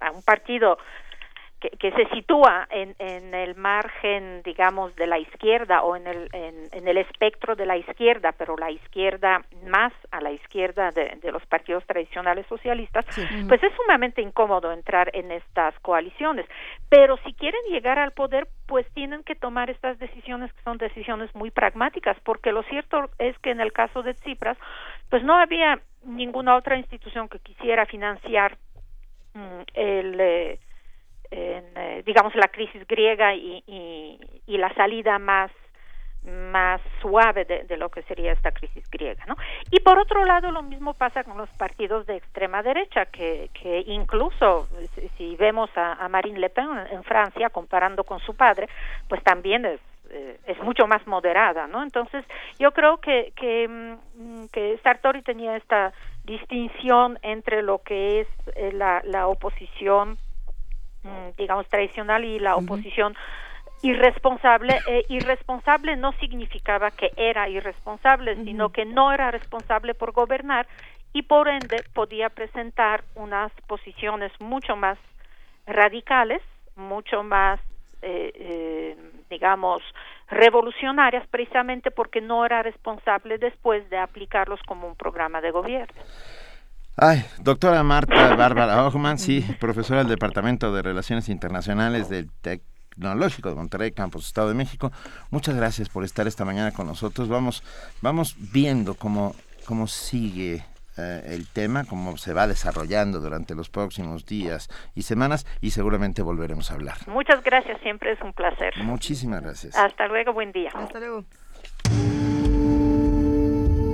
[0.01, 0.77] a un partido
[1.63, 6.29] que, que se sitúa en, en el margen, digamos, de la izquierda o en el,
[6.33, 11.17] en, en el espectro de la izquierda, pero la izquierda más a la izquierda de,
[11.21, 13.05] de los partidos tradicionales socialistas,
[13.47, 16.45] pues es sumamente incómodo entrar en estas coaliciones.
[16.89, 21.33] Pero si quieren llegar al poder, pues tienen que tomar estas decisiones que son decisiones
[21.33, 24.57] muy pragmáticas, porque lo cierto es que en el caso de Tsipras,
[25.09, 28.57] pues no había ninguna otra institución que quisiera financiar
[29.33, 30.59] mm, el eh,
[32.05, 35.51] digamos la crisis griega y, y, y la salida más
[37.01, 39.35] suave de, lo que sería esta crisis griega, ¿no?
[39.71, 43.83] Y por otro lado lo mismo pasa con los partidos de extrema derecha, que, que
[43.87, 44.69] incluso
[45.17, 48.69] si, vemos a, Marine Le Pen en, Francia comparando con su padre,
[49.09, 51.81] pues también es eh, es mucho más moderada, ¿no?
[51.81, 52.23] Entonces
[52.59, 54.45] yo creo que que, mm,
[54.83, 55.91] Sartori tenía esta
[56.23, 60.17] distinción entre lo que es eh, la, oposición
[61.37, 63.15] digamos tradicional y la oposición
[63.83, 70.67] irresponsable eh, irresponsable no significaba que era irresponsable sino que no era responsable por gobernar
[71.11, 74.97] y por ende podía presentar unas posiciones mucho más
[75.67, 76.41] radicales
[76.77, 77.59] mucho más
[78.01, 78.97] eh, eh,
[79.29, 79.81] digamos
[80.29, 86.01] revolucionarias precisamente porque no era responsable después de aplicarlos como un programa de gobierno
[86.95, 93.55] Ay, doctora Marta Bárbara Hochman, sí, profesora del Departamento de Relaciones Internacionales del Tecnológico de
[93.55, 94.91] Monterrey, Campus Estado de México.
[95.31, 97.29] Muchas gracias por estar esta mañana con nosotros.
[97.29, 97.63] Vamos,
[98.01, 100.63] vamos viendo cómo, cómo sigue
[100.97, 106.21] eh, el tema, cómo se va desarrollando durante los próximos días y semanas y seguramente
[106.21, 106.97] volveremos a hablar.
[107.07, 109.75] muchas gracias siempre es un placer Muchísimas gracias.
[109.75, 111.25] hasta luego buen día hasta luego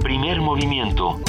[0.01, 1.21] Primer movimiento.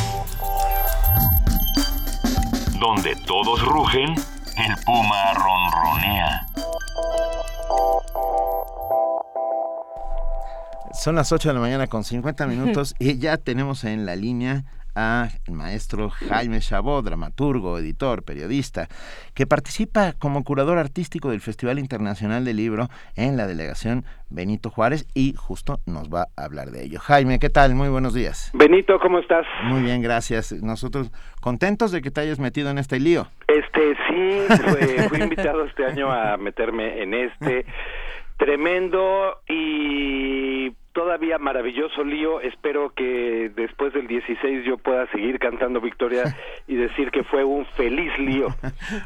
[2.80, 4.14] Donde todos rugen,
[4.56, 6.46] el puma ronronea.
[10.92, 14.64] Son las 8 de la mañana con 50 minutos y ya tenemos en la línea
[14.94, 18.88] a el maestro Jaime Chabot, dramaturgo, editor, periodista,
[19.34, 25.06] que participa como curador artístico del Festival Internacional del Libro en la delegación Benito Juárez
[25.14, 27.00] y justo nos va a hablar de ello.
[27.00, 27.74] Jaime, ¿qué tal?
[27.74, 28.50] Muy buenos días.
[28.54, 29.46] Benito, ¿cómo estás?
[29.64, 30.52] Muy bien, gracias.
[30.52, 31.10] Nosotros
[31.40, 33.26] contentos de que te hayas metido en este lío.
[33.48, 37.64] Este, sí, fue- fui invitado este año a meterme en este
[38.38, 40.70] tremendo y
[41.00, 42.42] todavía maravilloso lío.
[42.42, 46.24] Espero que después del 16 yo pueda seguir cantando Victoria
[46.68, 48.48] y decir que fue un feliz lío.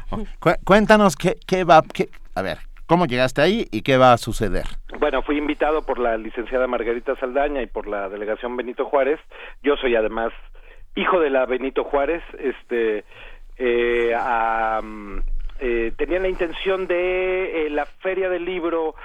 [0.39, 4.17] Cu- cuéntanos qué, qué va, qué, a ver, cómo llegaste ahí y qué va a
[4.17, 4.65] suceder.
[4.99, 9.19] Bueno, fui invitado por la licenciada Margarita Saldaña y por la delegación Benito Juárez.
[9.63, 10.33] Yo soy además
[10.95, 12.23] hijo de la Benito Juárez.
[12.39, 13.05] Este,
[13.57, 14.81] eh, a,
[15.61, 18.95] eh, tenían la intención de eh, la feria del libro.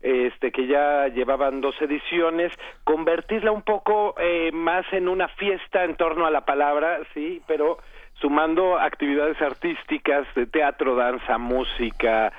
[0.00, 2.52] Este que ya llevaban dos ediciones,
[2.84, 7.78] convertirla un poco eh, más en una fiesta en torno a la palabra, sí, pero
[8.20, 12.32] sumando actividades artísticas de teatro, danza, música,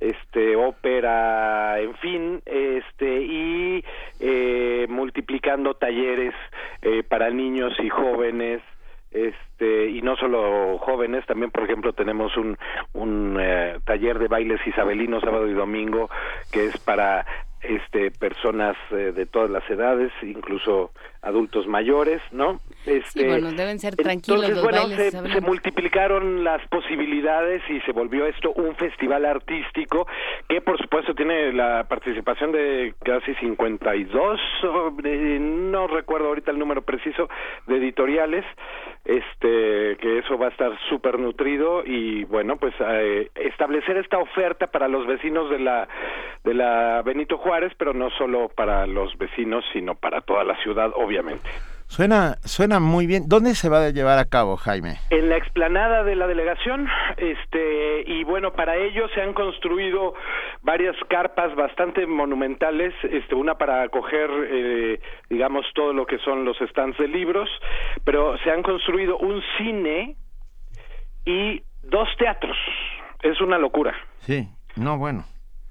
[0.00, 3.84] este ópera en fin este y
[4.20, 6.34] eh, multiplicando talleres
[6.82, 8.60] eh, para niños y jóvenes
[9.16, 12.56] este y no solo jóvenes también por ejemplo tenemos un
[12.92, 16.10] un eh, taller de bailes isabelinos sábado y domingo
[16.52, 17.24] que es para
[17.62, 20.90] este personas eh, de todas las edades incluso
[21.22, 26.44] adultos mayores no este Sí, bueno, deben ser tranquilos entonces, los bueno, bailes se, multiplicaron
[26.44, 30.06] las posibilidades y se volvió esto un festival artístico
[30.48, 36.58] que por supuesto tiene la participación de casi 52 o de- no recuerdo ahorita el
[36.58, 37.28] número preciso
[37.66, 38.44] de editoriales
[39.04, 44.66] este que eso va a estar súper nutrido y bueno pues eh, establecer esta oferta
[44.68, 45.88] para los vecinos de la
[46.44, 50.90] de la Benito Juárez pero no solo para los vecinos sino para toda la ciudad
[50.94, 51.15] obviamente
[51.88, 53.28] Suena, suena muy bien.
[53.28, 54.98] ¿Dónde se va a llevar a cabo, Jaime?
[55.10, 60.14] en la explanada de la delegación este y bueno para ello se han construido
[60.62, 66.56] varias carpas bastante monumentales este una para acoger eh, digamos todo lo que son los
[66.58, 67.48] stands de libros
[68.04, 70.16] pero se han construido un cine
[71.24, 72.56] y dos teatros
[73.22, 75.24] es una locura Sí, no, bueno.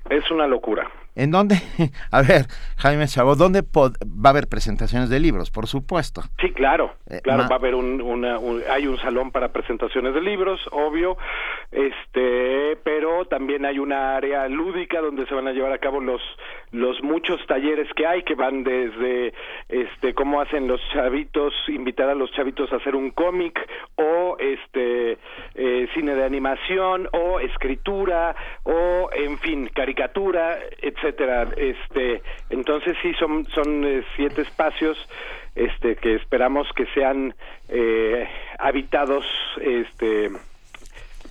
[0.10, 1.56] es una locura ¿En dónde?
[2.12, 2.46] A ver,
[2.78, 3.90] Jaime Chabot, ¿dónde va
[4.26, 5.50] a haber presentaciones de libros?
[5.50, 6.22] Por supuesto.
[6.42, 10.14] Sí, claro, Eh, claro, va a haber un, una, un- hay un salón para presentaciones
[10.14, 11.18] de libros, obvio,
[11.72, 16.22] este, pero también hay una área lúdica donde se van a llevar a cabo los
[16.72, 19.34] los muchos talleres que hay que van desde
[19.70, 23.58] este cómo hacen los chavitos, invitar a los chavitos a hacer un cómic
[23.96, 25.18] o este
[25.54, 30.58] eh, cine de animación o escritura o en fin caricatura,
[31.06, 31.48] etcétera.
[31.56, 34.98] Este, entonces sí son son eh, siete espacios
[35.56, 37.34] este que esperamos que sean
[37.70, 38.28] eh,
[38.60, 39.26] habitados
[39.62, 40.32] este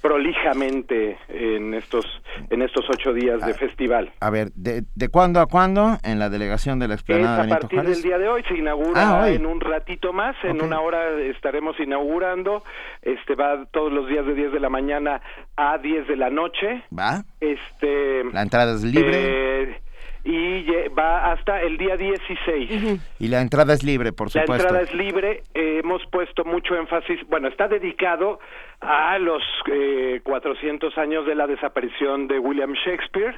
[0.05, 2.05] prolijamente en estos
[2.51, 4.13] en estos ocho días de festival.
[4.21, 7.41] A ver, ¿de, de cuándo a cuándo en la delegación de la Es explanada a
[7.43, 7.95] Benito partir Juárez?
[7.97, 9.35] del día de hoy, se inaugura Ah, hoy.
[9.37, 12.63] en un ratito más, en una hora estaremos inaugurando,
[13.03, 15.23] este va todos los días de 10 de la mañana
[15.57, 17.25] a 10 de la noche, ¿Va?
[17.41, 19.81] este La entrada es libre eh,
[20.27, 20.65] y
[20.99, 23.01] va hasta el día 16.
[23.21, 24.55] y la entrada es libre, por La supuesto.
[24.69, 28.39] entrada es libre, eh, hemos puesto mucho énfasis, bueno, está dedicado
[28.87, 29.43] a los
[29.73, 33.35] eh, 400 años de la desaparición de William Shakespeare,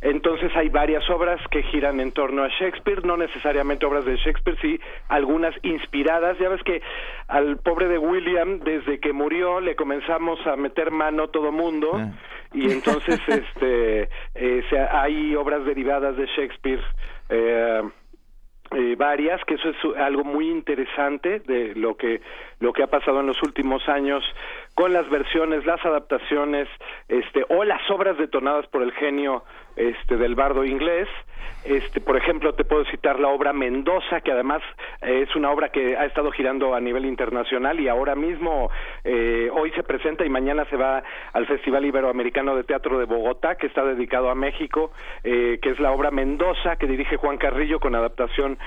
[0.00, 4.58] entonces hay varias obras que giran en torno a Shakespeare, no necesariamente obras de Shakespeare,
[4.60, 4.78] sí
[5.08, 6.82] algunas inspiradas, ya ves que
[7.28, 12.10] al pobre de William, desde que murió, le comenzamos a meter mano todo mundo, Ah.
[12.52, 16.80] y entonces este eh, se- hay obras derivadas de Shakespeare
[17.30, 17.82] eh,
[18.70, 22.20] eh, varias que eso es algo muy interesante de lo que
[22.60, 24.24] lo que ha pasado en los últimos años
[24.74, 26.68] con las versiones las adaptaciones
[27.08, 29.44] este o las obras detonadas por el genio
[29.76, 31.08] este del bardo inglés.
[31.64, 34.62] Este por ejemplo te puedo citar la obra Mendoza que además
[35.00, 38.70] eh, es una obra que ha estado girando a nivel internacional y ahora mismo
[39.02, 41.02] eh, hoy se presenta y mañana se va
[41.32, 44.92] al Festival Iberoamericano de Teatro de Bogotá que está dedicado a México
[45.22, 48.58] eh, que es la obra Mendoza que dirige Juan Carrillo con adaptación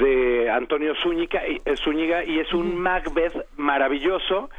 [0.00, 4.50] de Antonio Zúñiga, eh, Zúñiga y es un Macbeth maravilloso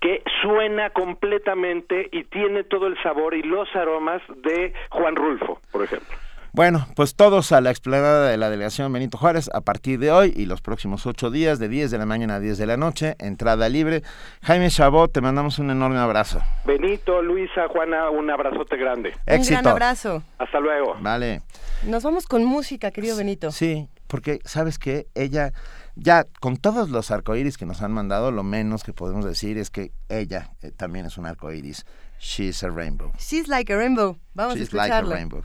[0.00, 5.82] que suena completamente y tiene todo el sabor y los aromas de Juan Rulfo, por
[5.82, 6.16] ejemplo.
[6.56, 10.32] Bueno, pues todos a la explanada de la delegación Benito Juárez a partir de hoy
[10.34, 13.14] y los próximos ocho días, de 10 de la mañana a 10 de la noche,
[13.18, 14.00] entrada libre.
[14.40, 16.40] Jaime Chabot, te mandamos un enorme abrazo.
[16.64, 19.10] Benito, Luisa, Juana, un abrazote grande.
[19.26, 19.56] Éxito.
[19.56, 20.22] Un gran abrazo.
[20.38, 20.96] Hasta luego.
[21.00, 21.42] Vale.
[21.84, 23.50] Nos vamos con música, querido Benito.
[23.50, 25.52] Sí, porque sabes que ella,
[25.96, 29.70] ya con todos los arcoíris que nos han mandado, lo menos que podemos decir es
[29.70, 31.84] que ella eh, también es un arcoíris.
[32.20, 33.12] She's a rainbow.
[33.18, 34.18] She's like a rainbow.
[34.34, 35.42] Vamos She's a like a rainbow.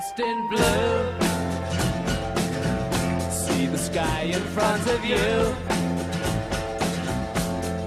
[0.00, 1.12] Dressed in blue?
[3.30, 5.16] See the sky in front of you.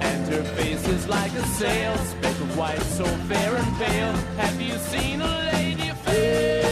[0.02, 4.14] And her face is like a sail, speck of white, so fair and pale.
[4.38, 6.63] Have you seen a lady fairer?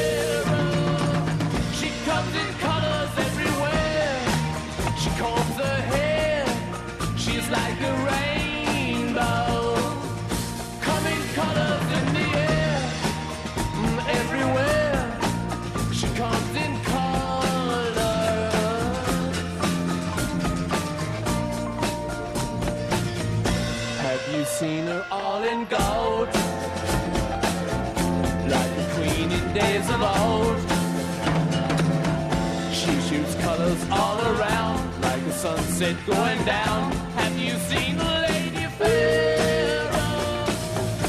[35.41, 36.91] Sunset going down.
[37.17, 40.45] Have you seen the lady Pharaoh?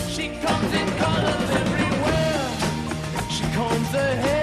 [0.09, 2.49] She comes in colors everywhere.
[3.29, 4.42] She combs her hair.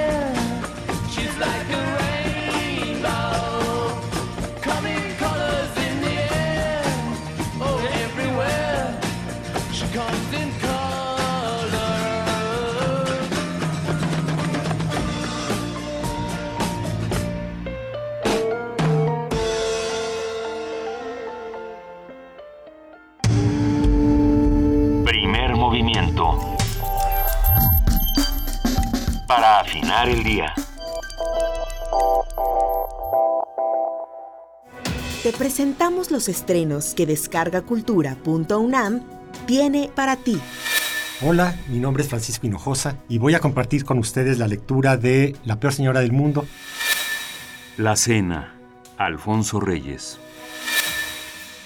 [29.91, 30.53] El día.
[35.24, 39.02] Te presentamos los estrenos que descargacultura.unam
[39.48, 40.40] tiene para ti.
[41.22, 45.36] Hola, mi nombre es Francisco Hinojosa y voy a compartir con ustedes la lectura de
[45.44, 46.45] La peor señora del mundo.
[47.78, 48.56] La cena.
[48.98, 50.20] Alfonso Reyes.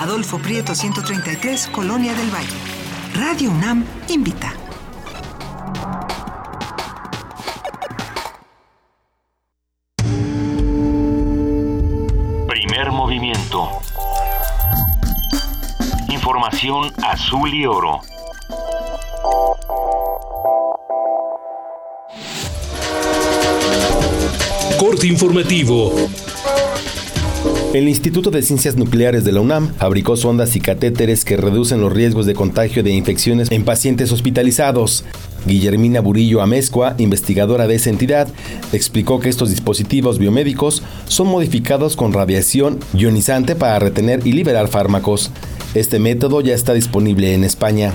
[0.00, 2.48] Adolfo Prieto 133, Colonia del Valle.
[3.14, 4.54] Radio UNAM invita.
[16.64, 17.98] Azul y oro.
[24.78, 25.92] Corte informativo.
[27.74, 31.92] El Instituto de Ciencias Nucleares de la UNAM fabricó sondas y catéteres que reducen los
[31.92, 35.04] riesgos de contagio de infecciones en pacientes hospitalizados.
[35.46, 38.28] Guillermina Burillo Amezcua, investigadora de esa entidad,
[38.72, 45.32] explicó que estos dispositivos biomédicos son modificados con radiación ionizante para retener y liberar fármacos.
[45.74, 47.94] Este método ya está disponible en España.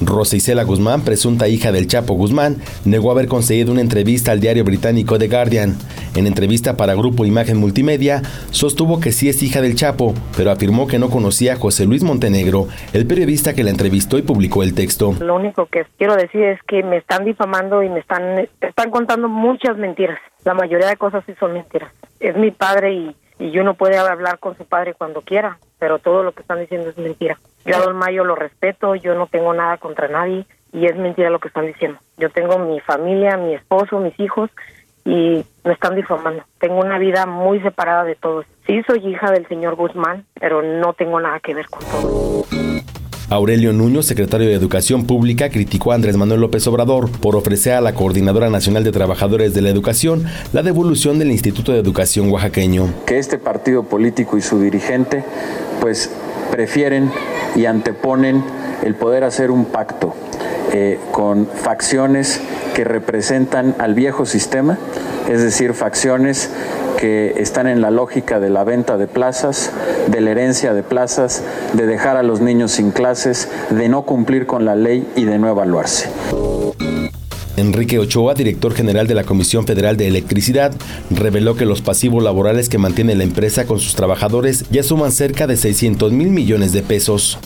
[0.00, 4.64] Rosa Isela Guzmán, presunta hija del Chapo Guzmán, negó haber conseguido una entrevista al diario
[4.64, 5.76] británico The Guardian.
[6.16, 10.88] En entrevista para Grupo Imagen Multimedia, sostuvo que sí es hija del Chapo, pero afirmó
[10.88, 14.74] que no conocía a José Luis Montenegro, el periodista que la entrevistó y publicó el
[14.74, 15.14] texto.
[15.20, 19.28] Lo único que quiero decir es que me están difamando y me están, están contando
[19.28, 20.18] muchas mentiras.
[20.44, 21.92] La mayoría de cosas sí son mentiras.
[22.18, 26.22] Es mi padre y, y uno puede hablar con su padre cuando quiera, pero todo
[26.22, 27.38] lo que están diciendo es mentira.
[27.64, 31.30] Yo a Don Mayo lo respeto, yo no tengo nada contra nadie y es mentira
[31.30, 31.98] lo que están diciendo.
[32.18, 34.50] Yo tengo mi familia, mi esposo, mis hijos
[35.04, 36.44] y me están difamando.
[36.58, 38.44] Tengo una vida muy separada de todos.
[38.66, 42.69] Sí, soy hija del señor Guzmán, pero no tengo nada que ver con todo.
[43.30, 47.80] Aurelio Nuño, secretario de Educación Pública, criticó a Andrés Manuel López Obrador por ofrecer a
[47.80, 52.92] la Coordinadora Nacional de Trabajadores de la Educación la devolución del Instituto de Educación oaxaqueño.
[53.06, 55.24] que este partido político y su dirigente
[55.80, 56.10] pues
[56.50, 57.12] prefieren
[57.54, 58.42] y anteponen
[58.82, 60.14] el poder hacer un pacto
[60.72, 62.40] eh, con facciones
[62.74, 64.78] que representan al viejo sistema,
[65.28, 66.50] es decir, facciones
[66.98, 69.72] que están en la lógica de la venta de plazas,
[70.06, 74.46] de la herencia de plazas, de dejar a los niños sin clases, de no cumplir
[74.46, 76.08] con la ley y de no evaluarse.
[77.60, 80.72] Enrique Ochoa, director general de la Comisión Federal de Electricidad,
[81.10, 85.46] reveló que los pasivos laborales que mantiene la empresa con sus trabajadores ya suman cerca
[85.46, 87.38] de 600 mil millones de pesos.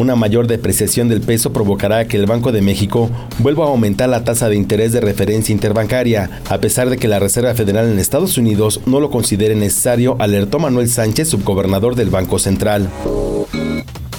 [0.00, 4.24] Una mayor depreciación del peso provocará que el Banco de México vuelva a aumentar la
[4.24, 8.38] tasa de interés de referencia interbancaria, a pesar de que la Reserva Federal en Estados
[8.38, 12.88] Unidos no lo considere necesario, alertó Manuel Sánchez, subgobernador del Banco Central.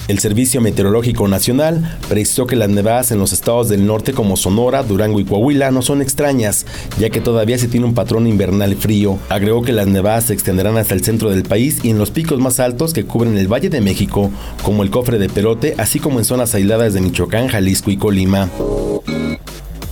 [0.07, 4.84] El Servicio Meteorológico Nacional precisó que las nevadas en los estados del norte como Sonora,
[4.84, 6.65] Durango y Coahuila no son extrañas,
[6.99, 9.19] ya que todavía se tiene un patrón invernal frío.
[9.30, 12.40] Agregó que las nevadas se extenderán hasta el centro del país y en los picos
[12.40, 14.32] más altos que cubren el Valle de México,
[14.64, 18.49] como el Cofre de Perote, así como en zonas aisladas de Michoacán, Jalisco y Colima.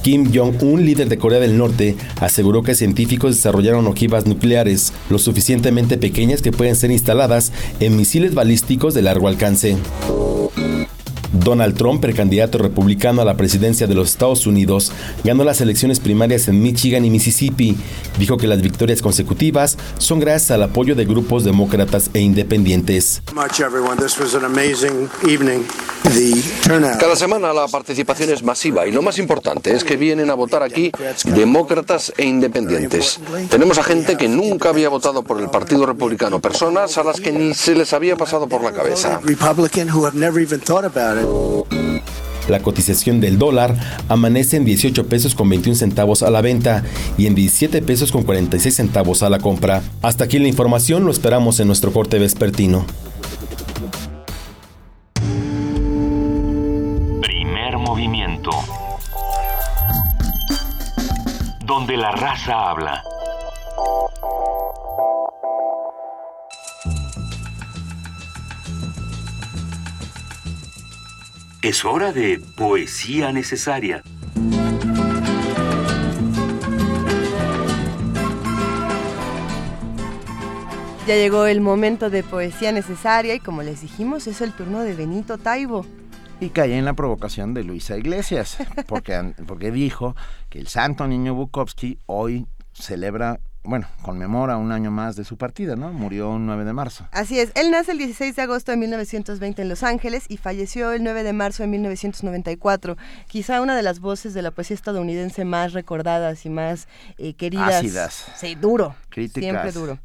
[0.01, 5.97] Kim Jong-un, líder de Corea del Norte, aseguró que científicos desarrollaron ojivas nucleares lo suficientemente
[5.97, 9.77] pequeñas que pueden ser instaladas en misiles balísticos de largo alcance.
[11.39, 14.91] Donald Trump, precandidato republicano a la presidencia de los Estados Unidos,
[15.23, 17.77] ganó las elecciones primarias en Michigan y Mississippi.
[18.17, 23.21] Dijo que las victorias consecutivas son gracias al apoyo de grupos demócratas e independientes.
[26.99, 30.63] Cada semana la participación es masiva y lo más importante es que vienen a votar
[30.63, 30.91] aquí
[31.25, 33.19] demócratas e independientes.
[33.49, 37.31] Tenemos a gente que nunca había votado por el Partido Republicano, personas a las que
[37.31, 39.19] ni se les había pasado por la cabeza.
[42.49, 43.75] La cotización del dólar
[44.07, 46.83] amanece en 18 pesos con 21 centavos a la venta
[47.15, 49.83] y en 17 pesos con 46 centavos a la compra.
[50.01, 52.85] Hasta aquí la información, lo esperamos en nuestro corte vespertino.
[57.21, 58.49] Primer movimiento.
[61.65, 63.03] Donde la raza habla.
[71.61, 74.01] Es hora de poesía necesaria.
[81.05, 84.95] Ya llegó el momento de poesía necesaria y como les dijimos es el turno de
[84.95, 85.85] Benito Taibo.
[86.39, 88.57] Y caí en la provocación de Luisa Iglesias,
[88.87, 90.15] porque, porque dijo
[90.49, 95.75] que el santo niño Bukowski hoy celebra, bueno, conmemora un año más de su partida,
[95.75, 95.91] ¿no?
[95.91, 97.05] Murió un 9 de marzo.
[97.11, 100.91] Así es, él nace el 16 de agosto de 1920 en Los Ángeles y falleció
[100.91, 102.97] el 9 de marzo de 1994.
[103.27, 106.87] Quizá una de las voces de la poesía estadounidense más recordadas y más
[107.17, 107.75] eh, queridas.
[107.75, 108.31] Ácidas.
[108.37, 108.95] Sí, duro.
[109.09, 109.43] Críticas.
[109.43, 109.99] Siempre duro.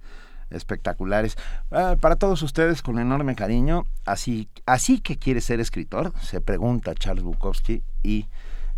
[0.50, 1.36] espectaculares.
[1.70, 6.94] Ah, para todos ustedes, con enorme cariño, así, así que quiere ser escritor, se pregunta
[6.94, 8.26] Charles Bukowski y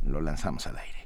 [0.03, 1.06] lo lanzamos al aire.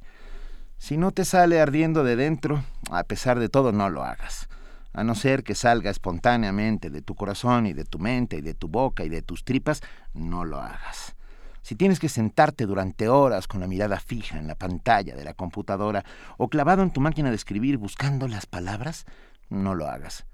[0.81, 4.49] Si no te sale ardiendo de dentro, a pesar de todo, no lo hagas.
[4.95, 8.55] A no ser que salga espontáneamente de tu corazón y de tu mente y de
[8.55, 9.83] tu boca y de tus tripas,
[10.15, 11.15] no lo hagas.
[11.61, 15.35] Si tienes que sentarte durante horas con la mirada fija en la pantalla de la
[15.35, 16.03] computadora
[16.39, 19.05] o clavado en tu máquina de escribir buscando las palabras,
[19.51, 20.25] no lo hagas.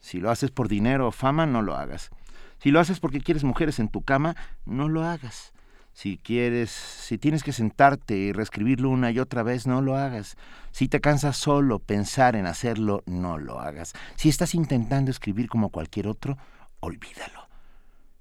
[0.00, 2.08] Si lo haces por dinero o fama, no lo hagas.
[2.60, 5.52] Si lo haces porque quieres mujeres en tu cama, no lo hagas.
[5.96, 10.36] Si quieres, si tienes que sentarte y reescribirlo una y otra vez, no lo hagas.
[10.70, 13.94] Si te cansas solo pensar en hacerlo, no lo hagas.
[14.14, 16.36] Si estás intentando escribir como cualquier otro,
[16.80, 17.48] olvídalo.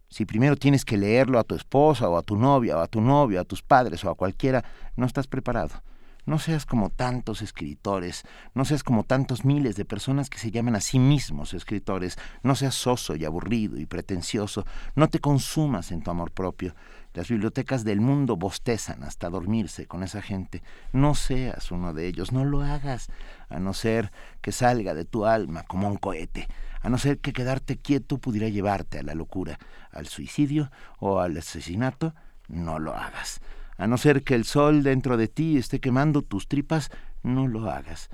[0.08, 3.02] Si primero tienes que leerlo a tu esposa o a tu novia o a tu
[3.02, 4.64] novio, a tus padres o a cualquiera,
[4.96, 5.84] no estás preparado.
[6.26, 8.24] No seas como tantos escritores,
[8.54, 12.56] no seas como tantos miles de personas que se llaman a sí mismos escritores, no
[12.56, 14.66] seas soso y aburrido y pretencioso,
[14.96, 16.74] no te consumas en tu amor propio.
[17.16, 20.62] Las bibliotecas del mundo bostezan hasta dormirse con esa gente.
[20.92, 23.08] No seas uno de ellos, no lo hagas,
[23.48, 24.12] a no ser
[24.42, 26.50] que salga de tu alma como un cohete,
[26.82, 29.60] a no ser que quedarte quieto pudiera llevarte a la locura,
[29.92, 32.14] al suicidio o al asesinato,
[32.50, 33.40] no lo hagas.
[33.78, 36.92] A no ser que el sol dentro de ti esté quemando tus tripas,
[37.24, 38.10] no lo hagas.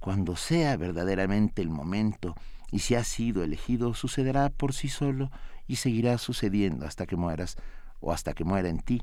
[0.00, 2.34] Cuando sea verdaderamente el momento
[2.72, 5.30] y si has sido elegido, sucederá por sí solo
[5.66, 7.58] y seguirá sucediendo hasta que mueras
[8.00, 9.02] o hasta que muera en ti.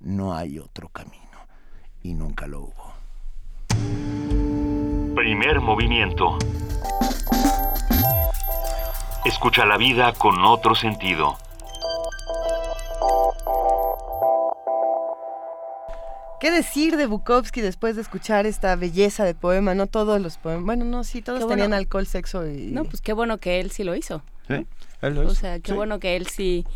[0.00, 1.18] No hay otro camino
[2.02, 2.92] y nunca lo hubo.
[5.14, 6.38] Primer movimiento.
[9.24, 11.36] Escucha la vida con otro sentido.
[16.40, 19.74] ¿Qué decir de Bukowski después de escuchar esta belleza de poema?
[19.76, 21.76] No todos los poemas, bueno, no, sí, todos Qué tenían bueno.
[21.76, 22.72] alcohol, sexo y...
[22.72, 24.22] No, pues qué bueno que él sí lo hizo.
[24.48, 24.66] Sí,
[25.02, 25.34] él lo O hizo.
[25.36, 25.76] sea, qué Sí.
[25.76, 26.66] bueno que él sí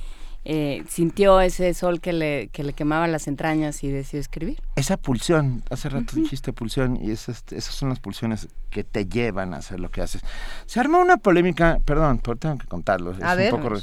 [0.49, 4.63] eh, sintió ese sol que le, que le quemaba las entrañas y decidió escribir.
[4.77, 9.55] Esa pulsión, hace rato dijiste pulsión, y esas, esas son las pulsiones que te llevan
[9.55, 10.23] a hacer lo que haces.
[10.67, 13.11] Se armó una polémica, perdón, pero tengo que contarlo.
[13.11, 13.51] es A un ver.
[13.51, 13.75] poco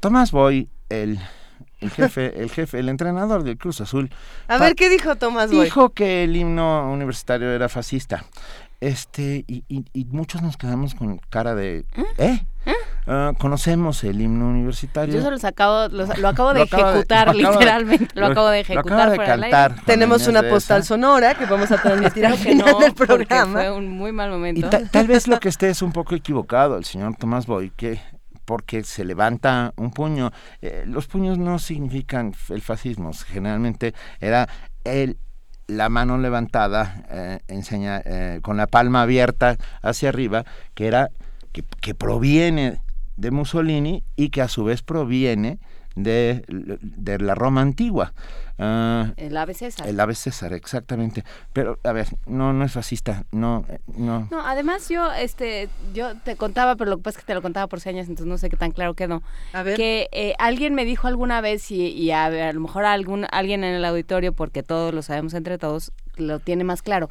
[0.00, 1.18] Tomás Boy, el,
[1.80, 4.10] el jefe, el jefe, el entrenador del Cruz Azul.
[4.48, 5.64] A ver, ¿qué dijo Tomás Boy?
[5.64, 8.24] Dijo que el himno universitario era fascista.
[8.80, 11.86] Este, y, y- y muchos nos quedamos con cara de.
[12.18, 12.40] ¿Eh?
[13.06, 15.14] Ah, conocemos el himno universitario.
[15.14, 18.08] Yo se los acabo, los- lo acabo de Lo de- ejecutar, lo de- literalmente.
[18.14, 19.56] Lo, lo- acabo de lo ejecutar de fuera del aire.
[19.56, 19.84] cantar.
[19.84, 20.88] Tenemos una de postal esa.
[20.88, 23.52] sonora que vamos a transmitir al final no, del programa.
[23.52, 24.70] fue un muy mal Y momento.
[24.70, 28.00] ta- tal vez lo que esté es un poco equivocado el señor Tomás Boy, que
[28.46, 30.30] porque se levanta un puño.
[30.62, 34.48] Eh, los puños no significan el fascismo, generalmente era
[34.84, 35.18] el
[35.66, 41.08] la mano levantada, eh, enseña, eh, con la palma abierta hacia arriba, que era
[41.54, 42.82] que, que proviene
[43.16, 45.58] de Mussolini y que a su vez proviene
[45.94, 48.12] de, de la Roma antigua.
[48.58, 49.86] Ah, El ave César.
[49.88, 51.24] el ave César, exactamente.
[51.52, 53.64] Pero, a ver, no, no es fascista, no,
[53.96, 54.26] no.
[54.30, 57.42] No, además yo, este, yo te contaba, pero lo que pasa es que te lo
[57.42, 59.22] contaba por señas, entonces no sé qué tan claro quedó.
[59.52, 59.76] A ver.
[59.76, 63.62] Que eh, alguien me dijo alguna vez y, y a, a lo mejor algún alguien
[63.64, 67.10] en el auditorio, porque todos lo sabemos entre todos, lo tiene más claro,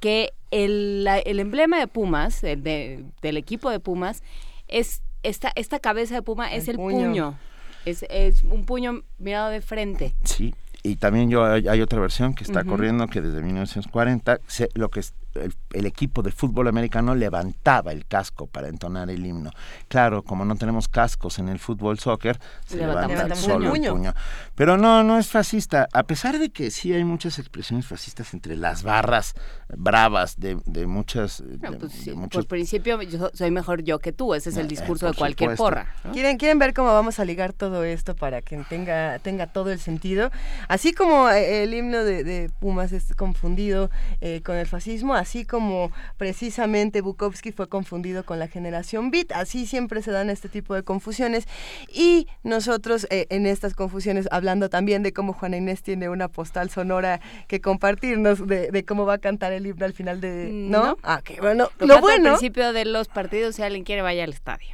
[0.00, 4.22] que el, la- el emblema de Pumas, el de- del equipo de Pumas,
[4.68, 7.08] es esta, esta cabeza de Puma es el puño.
[7.08, 7.38] puño.
[7.84, 10.14] Es, es un puño mirado de frente.
[10.24, 10.54] Sí,
[10.84, 14.88] y también yo hay, hay otra versión que está corriendo que desde 1940 se- lo
[14.88, 15.00] que
[15.34, 19.50] el, el equipo de fútbol americano levantaba el casco para entonar el himno.
[19.88, 23.92] Claro, como no tenemos cascos en el fútbol soccer, se levanta el solo el puño.
[23.92, 24.14] puño.
[24.54, 28.56] Pero no, no es fascista, a pesar de que sí hay muchas expresiones fascistas entre
[28.56, 29.34] las barras
[29.74, 33.82] bravas de, de muchas de, No, pues de sí, muchos por principio yo soy mejor
[33.82, 35.64] yo que tú, ese es el Eh, discurso por de cualquier supuesto.
[35.64, 35.94] porra.
[36.04, 36.12] ¿no?
[36.12, 39.78] ¿Quieren, ¿Quieren ver cómo vamos a ligar todo esto para que tenga, tenga todo el
[39.78, 40.30] sentido?
[40.68, 43.90] Así como eh, el himno de, de Pumas es confundido
[44.20, 49.66] eh, con el fascismo, así como precisamente Bukowski fue confundido con la generación Beat, así
[49.66, 51.46] siempre se dan este tipo de confusiones.
[51.88, 56.70] Y nosotros eh, en estas confusiones, hablando también de cómo Juana Inés tiene una postal
[56.70, 60.50] sonora que compartirnos de, de cómo va a cantar el himno al final de...
[60.52, 60.82] ¿No?
[60.86, 60.98] No.
[61.02, 61.68] Ah, qué bueno.
[61.78, 62.30] Lo, bueno...
[62.30, 64.68] al principio de los partidos, si alguien quiere vaya al estadio.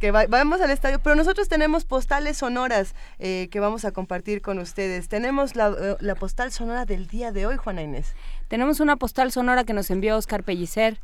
[0.00, 4.42] que va- vamos al estadio, pero nosotros tenemos postales sonoras eh, que vamos a compartir
[4.42, 5.08] con ustedes.
[5.08, 8.14] Tenemos la, eh, la postal sonora del día de hoy, Juana Inés.
[8.50, 10.98] Tenemos una postal sonora que nos envió Oscar Pellicer,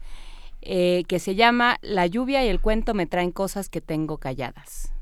[0.62, 4.92] eh, que se llama La lluvia y el cuento me traen cosas que tengo calladas.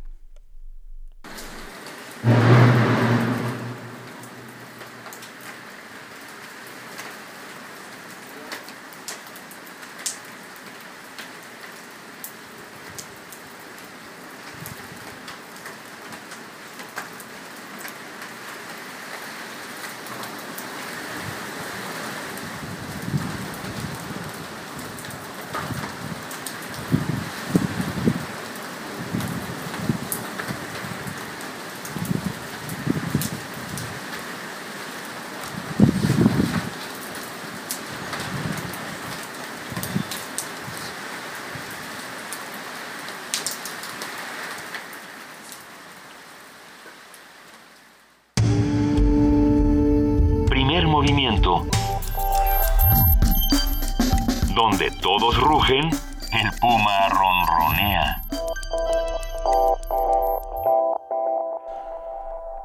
[54.64, 55.90] Donde todos rugen,
[56.32, 58.22] el puma ronronea.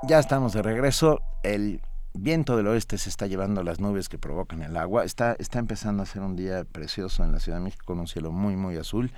[0.04, 1.20] Ya estamos de regreso.
[1.44, 1.82] El
[2.14, 5.04] viento del oeste se está llevando las nubes que provocan el agua.
[5.04, 8.08] Está, está empezando a ser un día precioso en la Ciudad de México con un
[8.08, 9.12] cielo muy, muy azul.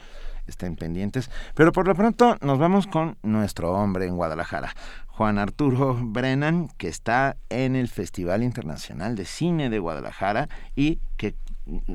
[0.48, 1.30] Estén pendientes.
[1.54, 4.74] Pero por lo pronto nos vamos con nuestro hombre en Guadalajara,
[5.06, 11.36] Juan Arturo Brennan, que está en el Festival Internacional de Cine de Guadalajara y que,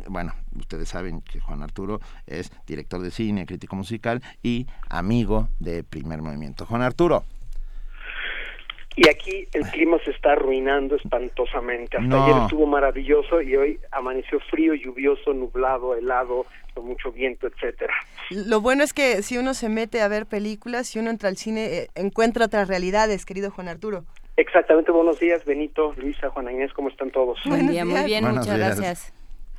[0.09, 5.83] bueno, ustedes saben que Juan Arturo es director de cine, crítico musical y amigo de
[5.85, 6.67] Primer Movimiento.
[6.67, 7.25] Juan Arturo.
[8.99, 11.99] Y aquí el clima se está arruinando espantosamente.
[11.99, 12.25] Hasta No.
[12.25, 17.93] ayer estuvo maravilloso y hoy amaneció frío, lluvioso, nublado, helado, con mucho viento, etcétera.
[18.31, 21.37] Lo bueno es que si uno se mete a ver películas, si uno entra al
[21.37, 24.05] cine, eh, encuentra otras realidades, querido Juan Arturo.
[24.39, 27.39] Exactamente, buenos días, Benito, Luisa, Juana Inés, ¿cómo están todos?
[27.47, 28.79] Buen día, muy bien, Buenos muchas días.
[28.81, 29.13] gracias.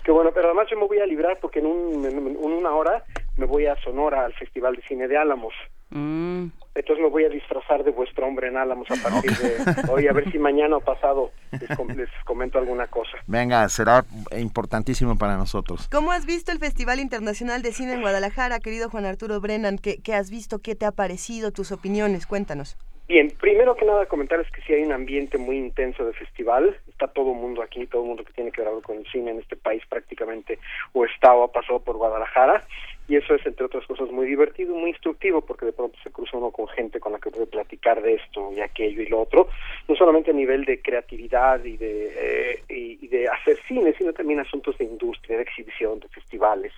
[0.08, 3.04] Qué bueno, pero además yo me voy a librar porque en, un, en una hora
[3.36, 5.54] me voy a Sonora al Festival de Cine de Álamos.
[5.90, 6.46] Mm.
[6.76, 9.58] Entonces me voy a disfrazar de vuestro hombre en Álamos a partir de
[9.92, 13.18] hoy, a ver si mañana o pasado les, com- les comento alguna cosa.
[13.28, 14.06] Venga, será
[14.38, 15.90] importantísimo para nosotros.
[15.92, 19.78] ¿Cómo has visto el Festival Internacional de Cine en Guadalajara, querido Juan Arturo Brennan?
[19.78, 20.60] ¿Qué, qué has visto?
[20.60, 21.52] ¿Qué te ha parecido?
[21.52, 22.28] ¿Tus opiniones?
[22.28, 22.78] Cuéntanos.
[23.08, 26.78] Bien, primero que nada comentarles que sí hay un ambiente muy intenso de festival.
[26.90, 29.08] Está todo el mundo aquí, todo el mundo que tiene que ver algo con el
[29.10, 30.60] cine en este país prácticamente
[30.92, 32.66] o está o ha pasado por Guadalajara.
[33.08, 36.36] Y eso es, entre otras cosas, muy divertido, muy instructivo, porque de pronto se cruza
[36.36, 39.48] uno con gente con la que puede platicar de esto y aquello y lo otro.
[39.88, 44.12] No solamente a nivel de creatividad y de, eh, y, y de hacer cine, sino
[44.12, 46.74] también asuntos de industria, de exhibición, de festivales,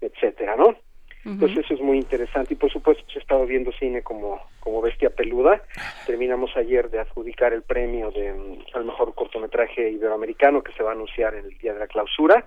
[0.00, 0.74] etcétera, ¿no?
[1.24, 5.10] Entonces eso es muy interesante y por supuesto he estado viendo cine como, como bestia
[5.10, 5.60] peluda.
[6.06, 10.90] Terminamos ayer de adjudicar el premio de mm, al mejor cortometraje iberoamericano que se va
[10.90, 12.44] a anunciar en el día de la clausura.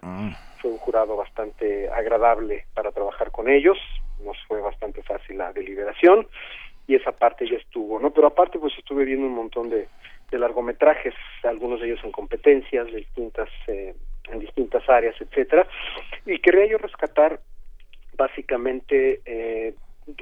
[0.61, 3.77] Fue un jurado bastante agradable para trabajar con ellos.
[4.23, 6.27] Nos fue bastante fácil la deliberación
[6.87, 8.11] y esa parte ya estuvo, ¿no?
[8.11, 9.87] Pero aparte pues estuve viendo un montón de,
[10.31, 13.93] de largometrajes, algunos de ellos en competencias de distintas eh,
[14.31, 15.67] en distintas áreas, etcétera.
[16.25, 17.39] Y quería yo rescatar
[18.21, 19.73] básicamente eh,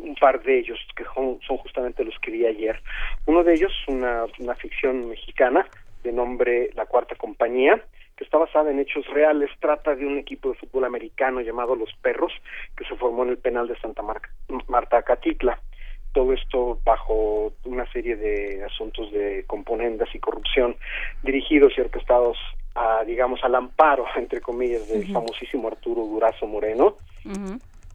[0.02, 2.82] un par de ellos que son, son justamente los que vi ayer.
[3.26, 5.68] Uno de ellos, una, una ficción mexicana
[6.04, 7.82] de nombre La Cuarta Compañía,
[8.16, 9.50] que está basada en hechos reales.
[9.60, 12.32] Trata de un equipo de fútbol americano llamado Los Perros,
[12.78, 14.22] que se formó en el penal de Santa Mar-
[14.68, 15.60] Marta Catitla.
[16.14, 20.76] Todo esto bajo una serie de asuntos de componendas y corrupción
[21.24, 22.38] dirigidos y orquestados
[22.76, 26.96] a, digamos, al amparo, entre comillas, del famosísimo Arturo Durazo Moreno,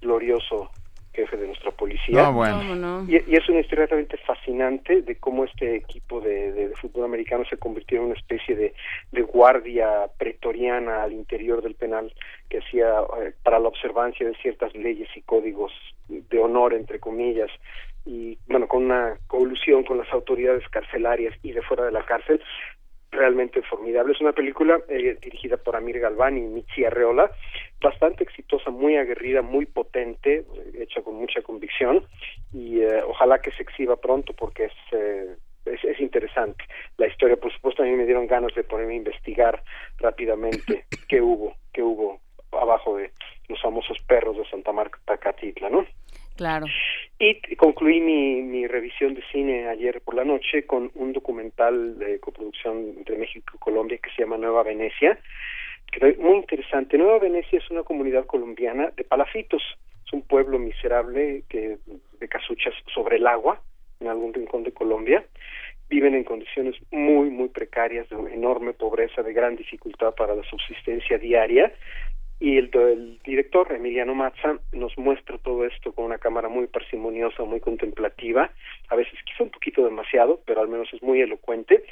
[0.04, 0.70] glorioso
[1.12, 2.22] jefe de nuestra policía.
[2.24, 3.04] No, bueno.
[3.08, 7.04] Y, y es una historia realmente fascinante de cómo este equipo de, de- de fútbol
[7.04, 8.74] americano se convirtió en una especie de,
[9.12, 12.12] de guardia pretoriana al interior del penal
[12.48, 12.88] que hacía
[13.22, 15.70] eh, para la observancia de ciertas leyes y códigos
[16.08, 17.50] de honor, entre comillas,
[18.04, 22.40] y bueno, con una colusión con las autoridades carcelarias y de fuera de la cárcel,
[23.14, 24.12] realmente formidable.
[24.12, 27.30] Es una película eh, dirigida por Amir Galván y Michi Arreola,
[27.80, 32.04] bastante exitosa, muy aguerrida, muy potente, eh, hecha con mucha convicción
[32.52, 35.36] y eh, ojalá que se exhiba pronto porque es, eh,
[35.66, 36.64] es es interesante.
[36.98, 39.62] La historia, por supuesto, a mí me dieron ganas de ponerme a investigar
[39.98, 42.20] rápidamente qué hubo, qué hubo
[42.52, 43.10] abajo de
[43.48, 45.86] los famosos perros de Santa Marta Catitla, ¿no?
[46.36, 46.66] Claro.
[47.18, 52.18] Y concluí mi, mi revisión de cine ayer por la noche con un documental de
[52.18, 55.18] coproducción entre México y Colombia que se llama Nueva Venecia,
[55.92, 56.98] que es muy interesante.
[56.98, 59.62] Nueva Venecia es una comunidad colombiana de palafitos.
[60.04, 61.78] Es un pueblo miserable que
[62.18, 63.60] de casuchas sobre el agua
[64.00, 65.24] en algún rincón de Colombia.
[65.88, 71.18] Viven en condiciones muy, muy precarias, de enorme pobreza, de gran dificultad para la subsistencia
[71.18, 71.72] diaria
[72.44, 77.58] y el, director Emiliano Mazza nos muestra todo esto con una cámara muy parsimoniosa, muy
[77.58, 78.50] contemplativa,
[78.90, 81.84] a veces quizá un poquito demasiado, pero al menos es muy elocuente.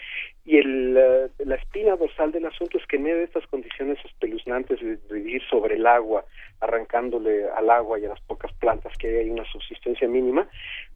[0.44, 3.96] Y el, eh, la espina dorsal del asunto es que en medio de estas condiciones
[4.04, 6.26] espeluznantes de, vivir sobre el agua,
[6.60, 10.46] arrancándole al agua y a las pocas plantas que hay una subsistencia mínima,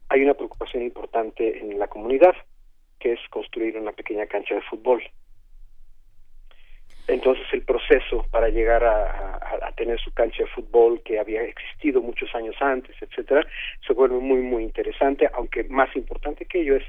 [0.09, 2.35] hay una preocupación importante en la comunidad,
[2.99, 5.01] que es construir una pequeña cancha de fútbol.
[7.07, 9.33] Entonces el proceso para llegar a,
[9.77, 13.45] tener su cancha de fútbol que había existido muchos años antes, etcétera,
[13.85, 16.83] se vuelve muy muy interesante, aunque más importante que ello es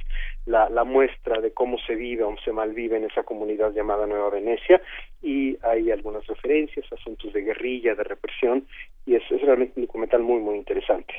[0.47, 4.31] la, la muestra de cómo se vive o se malvive en esa comunidad llamada Nueva
[4.31, 4.81] Venecia
[5.23, 8.67] y hay algunas referencias, asuntos de guerrilla, de represión
[9.05, 11.15] y es, es realmente un documental muy muy interesante.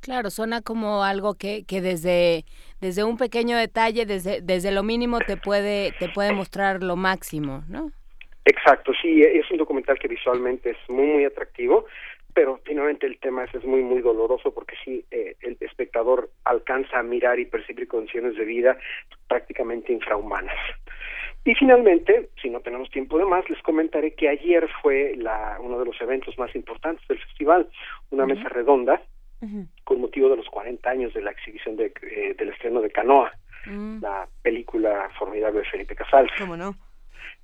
[0.00, 2.44] Claro, suena como algo que, que desde,
[2.80, 7.64] desde un pequeño detalle, desde, desde lo mínimo te puede, te puede mostrar lo máximo,
[7.68, 7.92] ¿no?
[8.46, 11.86] Exacto, sí, es un documental que visualmente es muy, muy atractivo,
[12.32, 17.00] pero finalmente el tema es, es muy, muy doloroso porque sí, eh, el espectador alcanza
[17.00, 18.78] a mirar y percibir condiciones de vida
[19.26, 20.54] prácticamente infrahumanas.
[21.44, 25.80] Y finalmente, si no tenemos tiempo de más, les comentaré que ayer fue la, uno
[25.80, 27.68] de los eventos más importantes del festival,
[28.10, 29.02] una mesa redonda
[29.84, 33.32] con motivo de los 40 años de la exhibición de, eh, del estreno de Canoa,
[34.00, 36.30] la película formidable de Felipe Casals.
[36.38, 36.74] ¿Cómo no?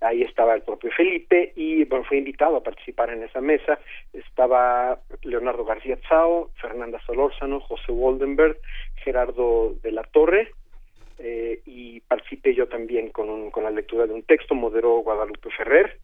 [0.02, 3.78] Ahí estaba el propio Felipe y bueno, fue invitado a participar en esa mesa.
[4.12, 8.56] Estaba Leonardo García Tsao, Fernanda Solórzano, José Waldenberg,
[8.96, 10.52] Gerardo de la Torre
[11.18, 15.50] eh, y participé yo también con, un- con la lectura de un texto, moderó Guadalupe
[15.50, 15.98] Ferrer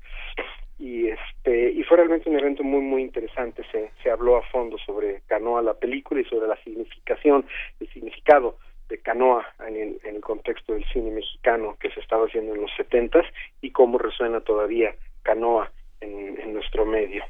[0.79, 4.79] y este y fue realmente un evento muy muy interesante se, se habló a fondo
[4.79, 7.45] sobre Canoa la película y sobre la significación
[7.81, 8.59] el significado
[8.89, 12.71] de Canoa en en el contexto del cine mexicano que se estaba haciendo en los
[12.77, 13.27] setentas
[13.61, 15.71] y cómo resuena todavía Canoa
[16.01, 17.25] en, nuestro medio.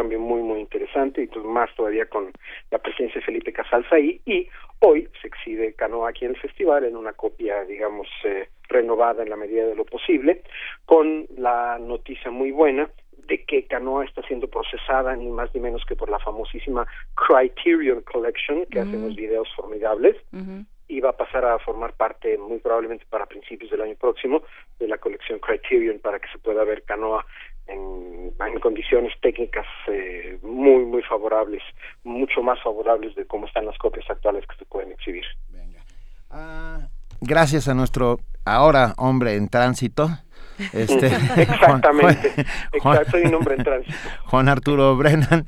[0.00, 2.32] Cambio muy, muy interesante y pues más todavía con
[2.70, 4.20] la presencia de Felipe Casals ahí.
[4.24, 4.48] Y
[4.78, 9.28] hoy se exhibe Canoa aquí en el festival en una copia, digamos, eh, renovada en
[9.30, 10.42] la medida de lo posible,
[10.86, 12.88] con la noticia muy buena
[13.30, 16.84] de que Canoa está siendo procesada ni más ni menos que por la famosísima
[17.14, 19.04] Criterion Collection, que hace Mm.
[19.04, 20.16] unos videos formidables,
[20.88, 24.42] y va a pasar a formar parte, muy probablemente para principios del año próximo,
[24.80, 27.24] de la colección Criterion para que se pueda ver Canoa
[27.68, 31.62] en, en condiciones técnicas eh, muy, muy favorables,
[32.02, 35.24] mucho más favorables de cómo están las copias actuales que se pueden exhibir.
[37.20, 40.08] Gracias a nuestro ahora hombre en tránsito.
[40.72, 41.06] Este,
[41.42, 42.30] Exactamente.
[42.80, 43.96] Juan- Exacto, soy un hombre en tránsito.
[44.26, 45.44] Juan Arturo Brennan,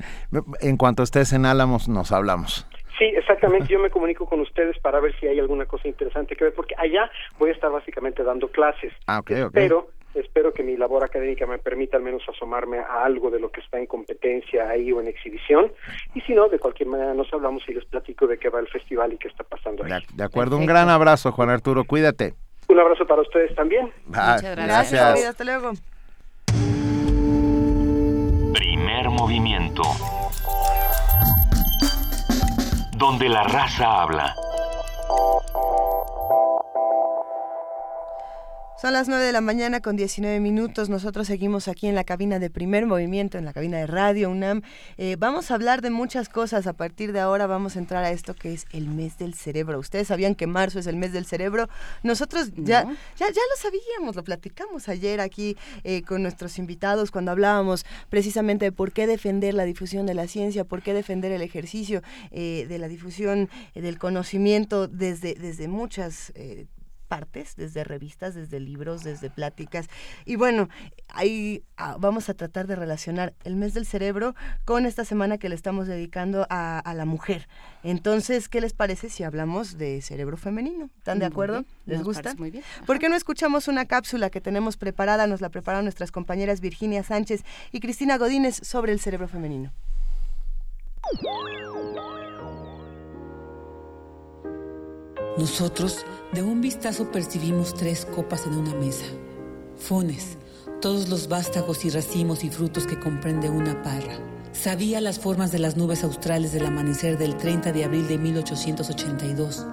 [0.60, 2.66] en cuanto estés en Álamos nos hablamos.
[2.98, 3.66] Sí, exactamente.
[3.68, 6.74] Yo me comunico con ustedes para ver si hay alguna cosa interesante que ver, porque
[6.78, 8.92] allá voy a estar básicamente dando clases.
[9.06, 9.50] Ah, ok, ok.
[9.52, 13.50] Pero espero que mi labor académica me permita al menos asomarme a algo de lo
[13.50, 15.72] que está en competencia ahí o en exhibición.
[16.14, 18.68] Y si no, de cualquier manera nos hablamos y les platico de qué va el
[18.68, 19.90] festival y qué está pasando ahí.
[19.90, 22.34] De, de acuerdo, un gran abrazo, Juan Arturo, cuídate.
[22.72, 23.92] Un abrazo para ustedes también.
[24.14, 25.72] Ah, Gracias, David, hasta luego.
[28.54, 29.82] Primer movimiento.
[32.96, 34.34] Donde la raza habla.
[38.82, 40.88] Son las 9 de la mañana con 19 minutos.
[40.88, 44.62] Nosotros seguimos aquí en la cabina de primer movimiento, en la cabina de Radio UNAM.
[44.98, 46.66] Eh, vamos a hablar de muchas cosas.
[46.66, 49.78] A partir de ahora vamos a entrar a esto que es el mes del cerebro.
[49.78, 51.68] Ustedes sabían que marzo es el mes del cerebro.
[52.02, 57.30] Nosotros ya, ya, ya lo sabíamos, lo platicamos ayer aquí eh, con nuestros invitados cuando
[57.30, 61.42] hablábamos precisamente de por qué defender la difusión de la ciencia, por qué defender el
[61.42, 62.02] ejercicio
[62.32, 66.32] eh, de la difusión del conocimiento desde, desde muchas...
[67.12, 69.90] partes, desde revistas, desde libros, desde pláticas.
[70.24, 70.70] Y bueno,
[71.10, 74.34] ahí ah, vamos a tratar de relacionar el mes del cerebro
[74.64, 77.48] con esta semana que le estamos dedicando a, a la mujer.
[77.82, 80.88] Entonces, ¿qué les parece si hablamos de cerebro femenino?
[80.96, 81.66] ¿Están de acuerdo?
[81.84, 82.34] ¿Les nos gusta?
[82.38, 82.64] muy bien.
[82.86, 85.26] ¿Por qué no escuchamos una cápsula que tenemos preparada?
[85.26, 89.70] Nos la prepararon nuestras compañeras Virginia Sánchez y Cristina Godínez sobre el cerebro femenino.
[95.38, 96.04] Nosotros,
[96.34, 99.06] de un vistazo, percibimos tres copas en una mesa.
[99.78, 100.36] Fones,
[100.82, 104.18] todos los vástagos y racimos y frutos que comprende una parra.
[104.52, 109.66] Sabía las formas de las nubes australes del amanecer del 30 de abril de 1882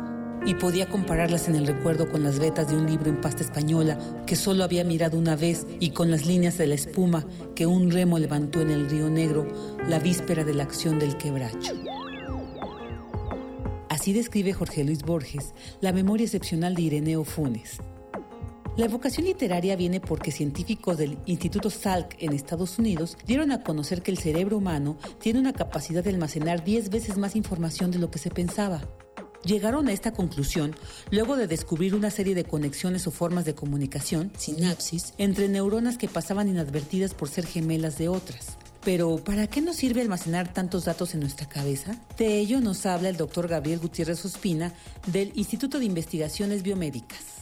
[0.46, 3.98] y podía compararlas en el recuerdo con las vetas de un libro en pasta española
[4.26, 7.92] que solo había mirado una vez y con las líneas de la espuma que un
[7.92, 9.46] remo levantó en el río Negro
[9.90, 11.74] la víspera de la acción del quebracho.
[14.00, 17.80] Así describe Jorge Luis Borges la memoria excepcional de Ireneo Funes.
[18.78, 24.02] La evocación literaria viene porque científicos del Instituto Salk en Estados Unidos dieron a conocer
[24.02, 28.10] que el cerebro humano tiene una capacidad de almacenar 10 veces más información de lo
[28.10, 28.88] que se pensaba.
[29.44, 30.78] Llegaron a esta conclusión
[31.12, 36.08] luego de descubrir una serie de conexiones o formas de comunicación, sinapsis, entre neuronas que
[36.08, 38.59] pasaban inadvertidas por ser gemelas de otras.
[38.92, 41.96] Pero, ¿para qué nos sirve almacenar tantos datos en nuestra cabeza?
[42.18, 44.74] De ello nos habla el doctor Gabriel Gutiérrez Ospina
[45.06, 47.39] del Instituto de Investigaciones Biomédicas.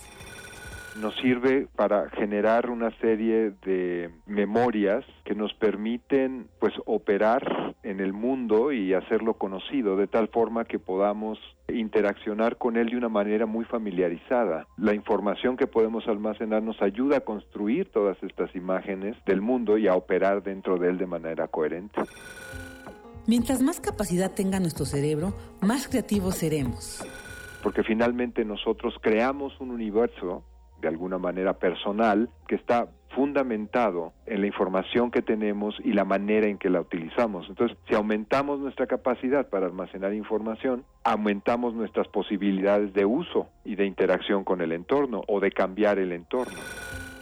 [1.01, 8.13] Nos sirve para generar una serie de memorias que nos permiten pues operar en el
[8.13, 13.45] mundo y hacerlo conocido de tal forma que podamos interaccionar con él de una manera
[13.45, 14.67] muy familiarizada.
[14.77, 19.87] La información que podemos almacenar nos ayuda a construir todas estas imágenes del mundo y
[19.87, 22.01] a operar dentro de él de manera coherente.
[23.27, 27.05] Mientras más capacidad tenga nuestro cerebro, más creativos seremos.
[27.63, 30.43] porque finalmente nosotros creamos un universo
[30.81, 36.47] de alguna manera personal que está fundamentado en la información que tenemos y la manera
[36.47, 37.47] en que la utilizamos.
[37.49, 43.85] Entonces, si aumentamos nuestra capacidad para almacenar información, aumentamos nuestras posibilidades de uso y de
[43.85, 46.59] interacción con el entorno o de cambiar el entorno.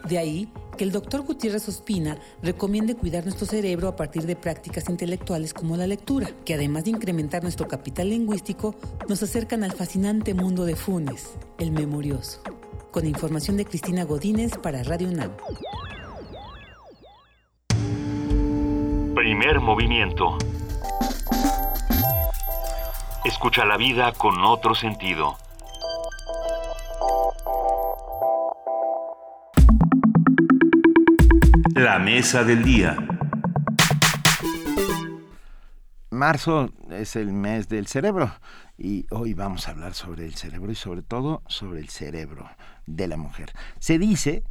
[0.07, 4.89] De ahí que el doctor Gutiérrez Ospina recomiende cuidar nuestro cerebro a partir de prácticas
[4.89, 8.75] intelectuales como la lectura, que además de incrementar nuestro capital lingüístico,
[9.07, 12.41] nos acercan al fascinante mundo de Funes, el memorioso.
[12.95, 15.31] Con información de Cristina Godínez para Radio UNAM.
[19.13, 20.37] Primer movimiento.
[23.25, 25.35] Escucha la vida con otro sentido.
[31.73, 33.14] La mesa del día.
[36.25, 38.33] Marzo es el mes del cerebro
[38.79, 42.49] y hoy vamos a hablar sobre el cerebro y sobre todo sobre el cerebro
[42.87, 43.51] de la mujer.
[43.77, 44.41] Se dice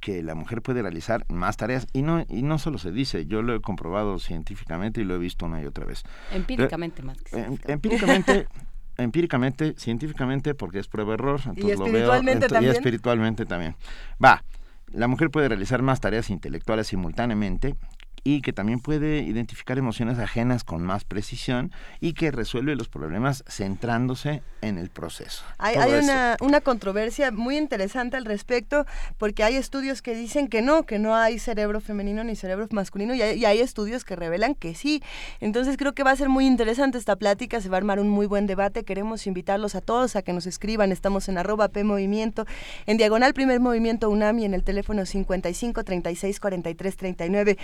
[0.00, 3.42] que la mujer puede realizar más tareas y no y no solo se dice, yo
[3.42, 6.02] lo he comprobado científicamente y lo he visto una y otra vez.
[6.32, 7.18] Empíricamente más.
[7.30, 8.48] Em, empíricamente
[8.96, 12.72] empíricamente, científicamente, porque es prueba error, entonces ¿Y espiritualmente lo veo también?
[12.72, 13.76] y espiritualmente también.
[14.22, 14.42] Va,
[14.90, 17.76] la mujer puede realizar más tareas intelectuales simultáneamente
[18.24, 23.44] y que también puede identificar emociones ajenas con más precisión y que resuelve los problemas
[23.48, 25.44] centrándose en el proceso.
[25.58, 28.84] Hay, una, una controversia muy interesante al respecto
[29.18, 33.14] porque hay estudios que dicen que no, que no hay cerebro femenino ni cerebro masculino
[33.14, 35.02] y hay, y hay estudios que revelan que sí.
[35.40, 38.08] Entonces creo que va a ser muy interesante esta plática, se va a armar un
[38.08, 38.84] muy buen debate.
[38.84, 40.92] Queremos invitarlos a todos a que nos escriban.
[40.92, 42.46] Estamos en arroba P Movimiento,
[42.86, 47.58] en diagonal Primer Movimiento UNAM y en el teléfono 55 36 43 39.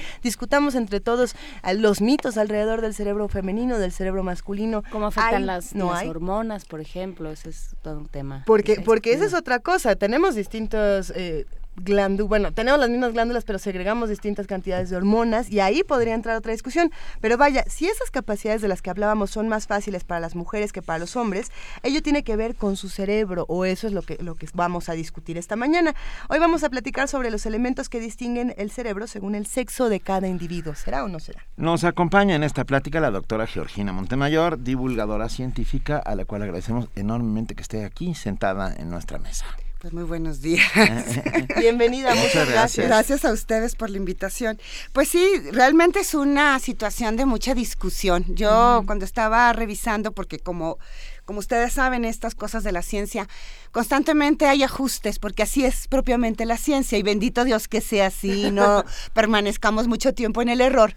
[0.53, 1.35] Discutamos entre todos
[1.79, 4.83] los mitos alrededor del cerebro femenino, del cerebro masculino.
[4.93, 6.09] ¿Cómo afectan Hay- las, no las hay?
[6.11, 7.31] hormonas, por ejemplo?
[7.31, 8.43] Ese es todo un tema.
[8.45, 9.97] Porque, porque esa es otra cosa.
[9.97, 15.61] Tenemos distintos eh, bueno, tenemos las mismas glándulas, pero segregamos distintas cantidades de hormonas y
[15.61, 16.91] ahí podría entrar otra discusión.
[17.21, 20.73] Pero vaya, si esas capacidades de las que hablábamos son más fáciles para las mujeres
[20.73, 21.51] que para los hombres,
[21.83, 24.89] ello tiene que ver con su cerebro o eso es lo que, lo que vamos
[24.89, 25.95] a discutir esta mañana.
[26.29, 30.01] Hoy vamos a platicar sobre los elementos que distinguen el cerebro según el sexo de
[30.01, 30.75] cada individuo.
[30.75, 31.47] ¿Será o no será?
[31.57, 36.89] Nos acompaña en esta plática la doctora Georgina Montemayor, divulgadora científica, a la cual agradecemos
[36.97, 39.47] enormemente que esté aquí sentada en nuestra mesa.
[39.83, 40.65] Pues muy buenos días.
[41.59, 42.87] Bienvenida, muchas, Muchas gracias.
[42.87, 44.61] Gracias a ustedes por la invitación.
[44.93, 48.25] Pues sí, realmente es una situación de mucha discusión.
[48.29, 50.79] Yo cuando estaba revisando, porque como,
[51.25, 53.29] como ustedes saben, estas cosas de la ciencia,
[53.73, 58.51] constantemente hay ajustes, porque así es propiamente la ciencia, y bendito Dios que sea así,
[58.53, 60.95] no permanezcamos mucho tiempo en el error.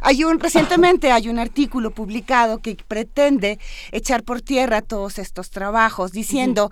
[0.00, 3.58] Hay un, recientemente hay un artículo publicado que pretende
[3.92, 6.70] echar por tierra todos estos trabajos, diciendo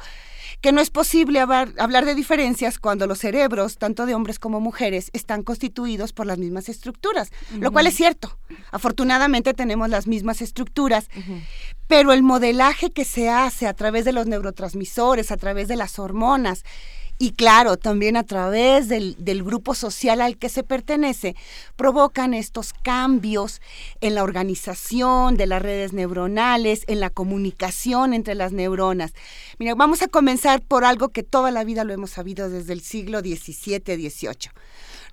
[0.61, 4.61] que no es posible hablar, hablar de diferencias cuando los cerebros, tanto de hombres como
[4.61, 8.39] mujeres, están constituidos por las mismas estructuras, lo cual es cierto.
[8.71, 11.09] Afortunadamente tenemos las mismas estructuras,
[11.87, 15.99] pero el modelaje que se hace a través de los neurotransmisores, a través de las
[15.99, 16.65] hormonas,
[17.23, 21.37] y claro, también a través del, grupo social al que se pertenece,
[21.77, 23.61] provocan estos cambios
[24.01, 29.13] en la organización de las redes neuronales, en la comunicación entre las neuronas.
[29.61, 32.81] Mira, vamos a comenzar por algo que toda la vida lo hemos sabido desde el
[32.81, 34.51] siglo XVII, XVIII.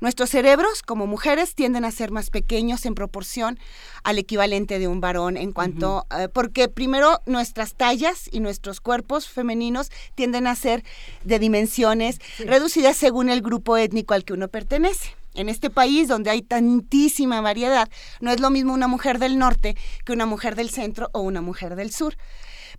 [0.01, 3.59] Nuestros cerebros, como mujeres, tienden a ser más pequeños en proporción
[4.03, 6.23] al equivalente de un varón en cuanto, uh -huh.
[6.23, 10.83] eh, porque primero nuestras tallas y nuestros cuerpos femeninos tienden a ser
[11.25, 12.45] de dimensiones sí.
[12.45, 15.15] reducidas según el grupo étnico al que uno pertenece.
[15.35, 17.87] En este país donde hay tantísima variedad,
[18.19, 21.41] no es lo mismo una mujer del norte que una mujer del centro o una
[21.41, 22.15] mujer del sur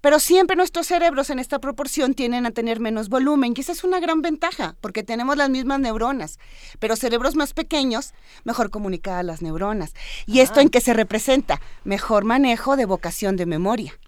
[0.00, 3.84] pero siempre nuestros cerebros en esta proporción tienden a tener menos volumen, y esa es
[3.84, 6.38] una gran ventaja, porque tenemos las mismas neuronas,
[6.78, 8.12] pero cerebros más pequeños,
[8.44, 9.94] mejor comunicadas las neuronas.
[10.26, 10.42] ¿Y ah.
[10.42, 11.60] esto en qué se representa?
[11.84, 13.98] Mejor manejo de vocación de memoria.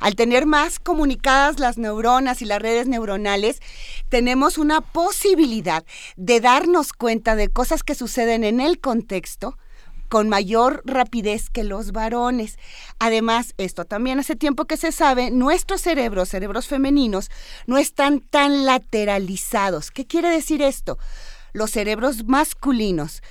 [0.00, 3.60] Al tener más comunicadas las neuronas y las redes neuronales,
[4.08, 5.84] tenemos una posibilidad
[6.16, 9.58] de darnos cuenta de cosas que suceden en el contexto,
[10.10, 12.58] con mayor rapidez que los varones.
[12.98, 17.30] Además, esto también hace tiempo que se sabe, nuestros cerebros, cerebros femeninos,
[17.66, 19.90] no están tan lateralizados.
[19.90, 20.98] ¿Qué quiere decir esto?
[21.52, 23.22] Los cerebros masculinos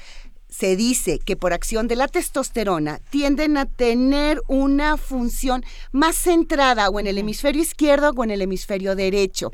[0.50, 6.90] se dice que por acción de la testosterona tienden a tener una función más centrada
[6.90, 9.52] o en el hemisferio izquierdo o en el hemisferio derecho.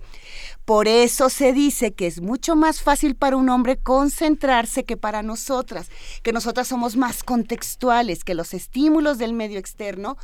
[0.66, 5.22] Por eso se dice que es mucho más fácil para un hombre concentrarse que para
[5.22, 5.90] nosotras,
[6.24, 10.18] que nosotras somos más contextuales, que los estímulos del medio externo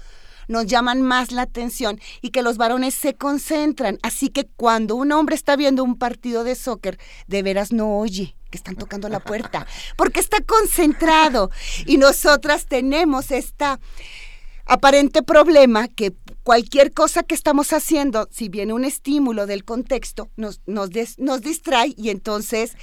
[0.47, 3.99] nos llaman más la atención y que los varones se concentran.
[4.01, 8.35] Así que cuando un hombre está viendo un partido de soccer, de veras no oye
[8.49, 11.51] que están tocando la puerta, porque está concentrado.
[11.85, 13.79] Y nosotras tenemos esta
[14.65, 16.11] aparente problema que
[16.43, 21.41] cualquier cosa que estamos haciendo, si viene un estímulo del contexto, nos, nos, des, nos
[21.41, 22.75] distrae y entonces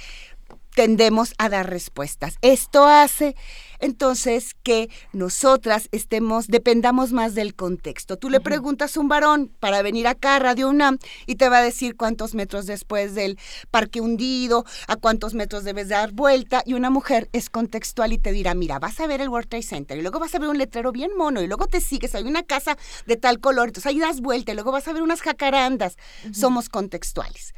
[0.75, 2.35] tendemos a dar respuestas.
[2.41, 3.35] Esto hace
[3.79, 8.17] entonces que nosotras estemos, dependamos más del contexto.
[8.17, 11.57] Tú le preguntas a un varón para venir acá a Radio UNAM y te va
[11.59, 13.37] a decir cuántos metros después del
[13.71, 18.31] parque hundido, a cuántos metros debes dar vuelta, y una mujer es contextual y te
[18.31, 20.57] dirá, mira, vas a ver el World Trade Center, y luego vas a ver un
[20.57, 23.99] letrero bien mono, y luego te sigues, hay una casa de tal color, entonces ahí
[23.99, 25.95] das vuelta, y luego vas a ver unas jacarandas.
[26.23, 26.33] Uh -huh.
[26.33, 27.53] Somos contextuales.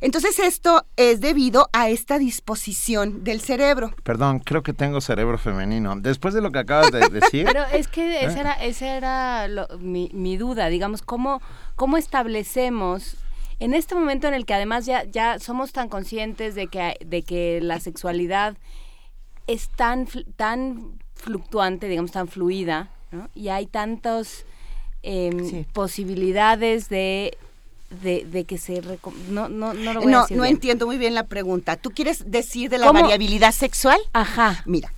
[0.00, 3.94] Entonces esto es debido a esta disposición del cerebro.
[4.02, 5.63] Perdón, creo que tengo cerebro femenino.
[6.00, 7.46] Después de lo que acabas de decir.
[7.46, 11.40] Pero es que esa era, esa era lo, mi, mi, duda, digamos, ¿cómo,
[11.76, 13.16] cómo establecemos
[13.60, 17.22] en este momento en el que además ya, ya somos tan conscientes de que, de
[17.22, 18.56] que la sexualidad
[19.46, 23.28] es tan, tan fluctuante, digamos, tan fluida, ¿no?
[23.34, 24.44] y hay tantas
[25.02, 27.36] em, posibilidades de
[28.02, 28.82] de, que se
[29.28, 31.76] no no no lo voy no, a decir no entiendo muy bien la pregunta.
[31.76, 34.62] Tú quieres decir de la variabilidad sexual ajá.
[34.66, 34.92] Mira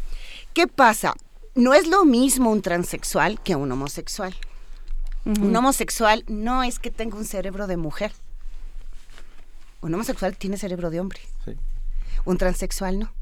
[0.56, 1.14] qué pasa
[1.54, 4.34] no es lo mismo un transexual que un homosexual.
[5.26, 8.12] Un homosexual no es que tenga un cerebro de mujer.
[9.82, 11.20] Un homosexual tiene cerebro de hombre.
[12.24, 13.12] Un transexual no.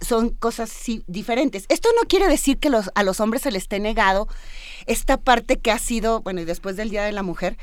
[0.00, 0.70] Son cosas
[1.06, 1.64] diferentes.
[1.70, 4.28] Esto no quiere decir que los, a los hombres se les esté negado
[4.84, 7.56] esta parte que ha sido, bueno, y después del Día de la Mujer,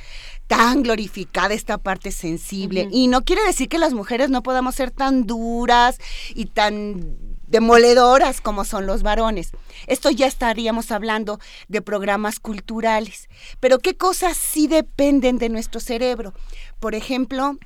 [0.48, 2.88] tan glorificada, esta parte sensible.
[2.92, 5.98] Y no quiere decir que las mujeres no podamos ser tan duras
[6.34, 9.52] y tan demoledoras como son los varones.
[9.86, 13.30] Esto ya estaríamos hablando de programas culturales.
[13.60, 16.34] Pero ¿qué cosas sí dependen de nuestro cerebro?
[16.80, 17.58] Por ejemplo,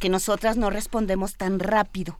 [0.00, 2.18] que nosotras no respondemos tan rápido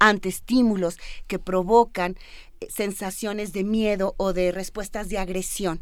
[0.00, 0.98] ante estímulos
[1.28, 2.18] que provocan
[2.60, 5.80] eh, sensaciones de miedo o de respuestas de agresión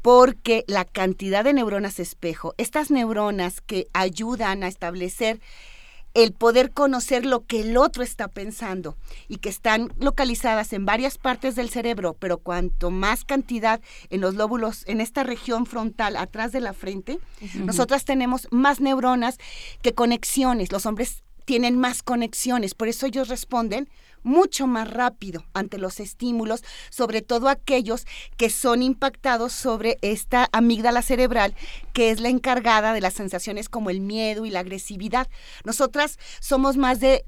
[0.00, 5.40] porque la cantidad de neuronas espejo, estas neuronas que ayudan a establecer
[6.14, 8.96] el poder conocer lo que el otro está pensando
[9.28, 14.34] y que están localizadas en varias partes del cerebro, pero cuanto más cantidad en los
[14.34, 17.18] lóbulos, en esta región frontal, atrás de la frente,
[17.54, 19.38] nosotras tenemos más neuronas
[19.80, 20.72] que conexiones.
[20.72, 23.88] Los hombres tienen más conexiones, por eso ellos responden
[24.22, 31.02] mucho más rápido ante los estímulos, sobre todo aquellos que son impactados sobre esta amígdala
[31.02, 31.54] cerebral,
[31.92, 35.28] que es la encargada de las sensaciones como el miedo y la agresividad.
[35.64, 37.24] Nosotras somos más de,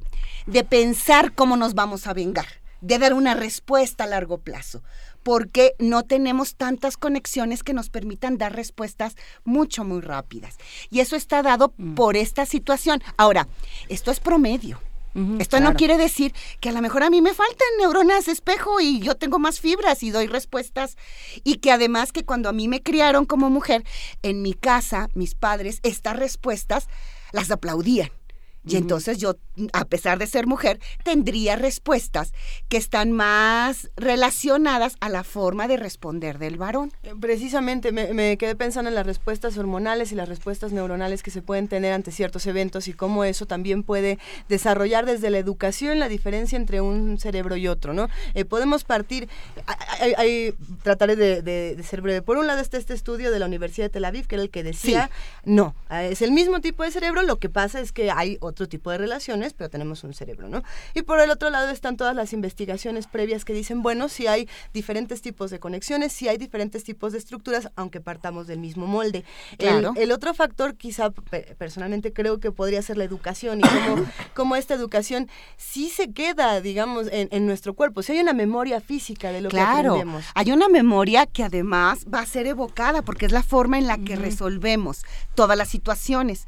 [0.47, 2.47] de pensar cómo nos vamos a vengar,
[2.81, 4.83] de dar una respuesta a largo plazo
[5.25, 10.59] porque no tenemos tantas conexiones que nos permitan dar respuestas mucho, muy rápidas.
[10.91, 11.95] Y eso está dado mm.
[11.95, 13.03] por esta situación.
[13.17, 13.49] Ahora,
[13.89, 14.79] esto es promedio.
[15.39, 18.99] Esto no quiere decir que a lo mejor a mí me faltan neuronas espejo y
[18.99, 20.97] yo tengo más fibras y doy respuestas
[21.45, 23.85] y que además que cuando a mí me criaron como mujer,
[24.23, 26.89] en mi casa, mis padres, estas respuestas
[27.33, 28.11] las aplaudían.
[28.67, 29.37] Y entonces yo,
[29.73, 32.33] a pesar de ser mujer, tendría respuestas
[32.69, 36.93] que están más relacionadas a la forma de responder del varón.
[37.03, 41.43] Eh, precisamente, me, quedé pensando en las respuestas hormonales y las respuestas neuronales que se
[41.43, 44.19] pueden tener ante ciertos eventos y cómo eso también puede
[44.49, 48.09] desarrollar desde la educación la diferencia entre un cerebro y otro, ¿no?
[48.33, 49.29] Eh, podemos partir,
[50.83, 52.23] trataré de, ser breve.
[52.23, 54.51] Por un lado está este estudio de la Universidad de Tel Aviv, que era el
[54.51, 55.11] que decía,
[55.45, 58.91] no, es el mismo tipo de cerebro, lo que pasa es que hay otro tipo
[58.91, 60.63] de relaciones, pero tenemos un cerebro, ¿no?
[60.95, 64.49] Y por el otro lado están todas las investigaciones previas que dicen, bueno, si hay
[64.73, 69.25] diferentes tipos de conexiones, si hay diferentes tipos de estructuras, aunque partamos del mismo molde.
[69.59, 71.11] El, otro factor, quizá
[71.59, 76.61] personalmente creo que podría ser la educación y cómo, cómo esta educación sí se queda,
[76.61, 78.03] digamos, en, nuestro cuerpo.
[78.03, 80.25] Si hay una memoria física de lo que aprendemos.
[80.35, 83.99] Hay una memoria que además va a ser evocada porque es la forma en la
[83.99, 85.03] que resolvemos
[85.35, 86.47] todas las situaciones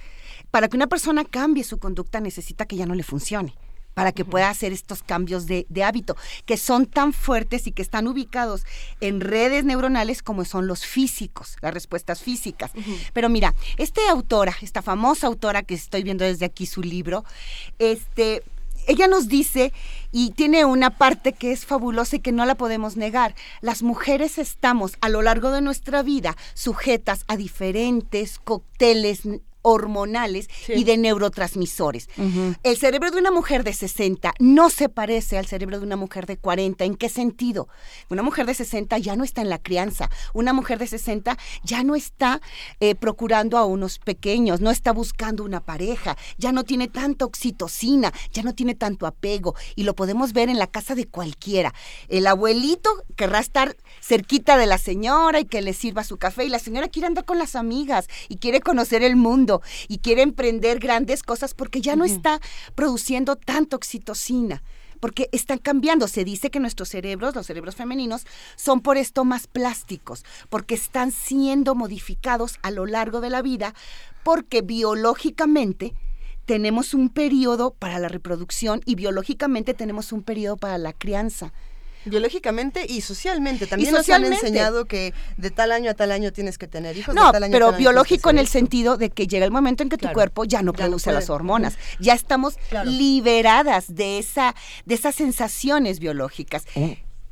[0.51, 3.55] para que una persona cambie su conducta necesita que ya no le funcione
[3.97, 8.07] para que pueda hacer estos cambios de, hábito, que son tan fuertes y que están
[8.07, 8.67] ubicados
[9.01, 12.73] en redes neuronales como son los físicos, las respuestas físicas.
[13.15, 17.25] Pero mira, esta autora, esta famosa autora que estoy viendo desde aquí su libro,
[17.79, 18.43] este,
[18.87, 19.73] ella nos dice,
[20.13, 24.37] y tiene una parte que es fabulosa y que no la podemos negar, las mujeres
[24.37, 29.23] estamos a lo largo de nuestra vida sujetas a diferentes cócteles
[29.69, 32.09] hormonales y de neurotransmisores.
[32.63, 36.27] El cerebro de una mujer de 60 no se parece al cerebro de una mujer
[36.27, 36.85] de 40.
[36.85, 37.69] ¿En qué sentido?
[38.09, 40.09] Una mujer de 60 ya no está en la crianza.
[40.35, 42.41] Una mujer de 60 ya no está
[42.79, 48.13] eh, procurando a unos pequeños, no está buscando una pareja, ya no tiene tanta oxitocina,
[48.33, 49.57] ya no tiene tanto apego.
[49.75, 51.75] Y lo podemos ver en la casa de cualquiera.
[52.07, 56.51] El abuelito querrá estar cerquita de la señora y que le sirva su café y
[56.51, 59.56] la señora quiere andar con las amigas y quiere conocer el mundo
[59.89, 62.41] y quiere emprender grandes cosas porque ya no está
[62.75, 64.63] produciendo tanta oxitocina
[65.01, 66.09] porque están cambiando.
[66.09, 68.27] Se dice que nuestros cerebros, los cerebros femeninos,
[68.57, 73.75] son por esto más plásticos, porque están siendo modificados a lo largo de la vida,
[74.25, 75.95] porque biológicamente
[76.47, 81.53] tenemos un periodo para la reproducción y biológicamente tenemos un periodo para la crianza.
[82.07, 83.67] Biológicamente y socialmente.
[83.67, 87.15] También nos han enseñado que de tal año a tal año tienes que tener hijos.
[87.15, 89.51] No, de tal año pero a tal biológico en el sentido de que llega el
[89.51, 91.77] momento en que tu cuerpo ya no produce las hormonas.
[92.01, 94.55] Ya estamos liberadas de, esa,
[94.85, 96.65] de esas sensaciones biológicas.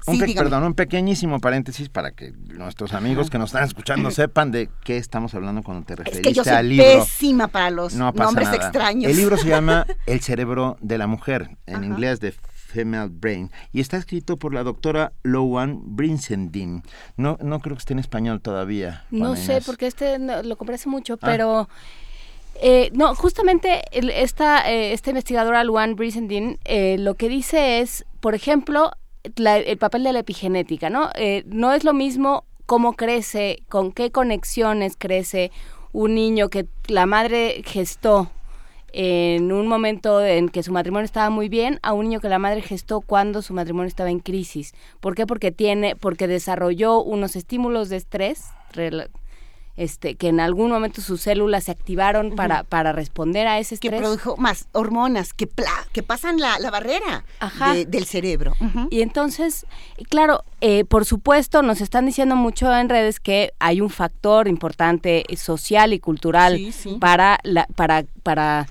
[0.07, 4.69] Un perdón, un pequeñísimo paréntesis para que nuestros amigos que nos están escuchando sepan de
[4.85, 6.85] qué estamos hablando cuando te referiste es que yo soy al libro.
[6.85, 9.11] pésima para los nombres extraños.
[9.11, 12.35] El libro se llama El cerebro de la mujer, en inglés de
[12.75, 16.83] Female Brain, y está escrito por la doctora Lowan Brinsendin.
[17.17, 19.05] No, no creo que esté en español todavía.
[19.11, 21.19] No sé, porque este lo compré hace mucho, ah.
[21.20, 21.69] pero...
[22.61, 28.36] Eh, no, justamente esta, eh, esta investigadora Luan Brisendin eh, lo que dice es, por
[28.36, 28.93] ejemplo,
[29.25, 31.11] el papel de la epigenética, ¿no?
[31.47, 35.51] no es lo mismo cómo crece, con qué conexiones crece
[35.93, 38.31] un niño que la madre gestó
[38.97, 42.39] en un momento en que su matrimonio estaba muy bien a un niño que la
[42.39, 44.73] madre gestó cuando su matrimonio estaba en crisis.
[45.00, 45.26] ¿Por qué?
[45.26, 48.50] Porque tiene, porque desarrolló unos estímulos de estrés
[49.77, 53.93] este, que en algún momento sus células se activaron para, para responder a ese estrés.
[53.93, 55.49] Que produjo más hormonas que,
[55.93, 57.25] que pasan la, barrera
[57.86, 58.55] del cerebro.
[58.91, 59.67] Y entonces,
[60.09, 65.25] claro, eh, por supuesto, nos están diciendo mucho en redes que hay un factor importante
[65.36, 66.61] social y cultural
[67.01, 68.67] para la, para, para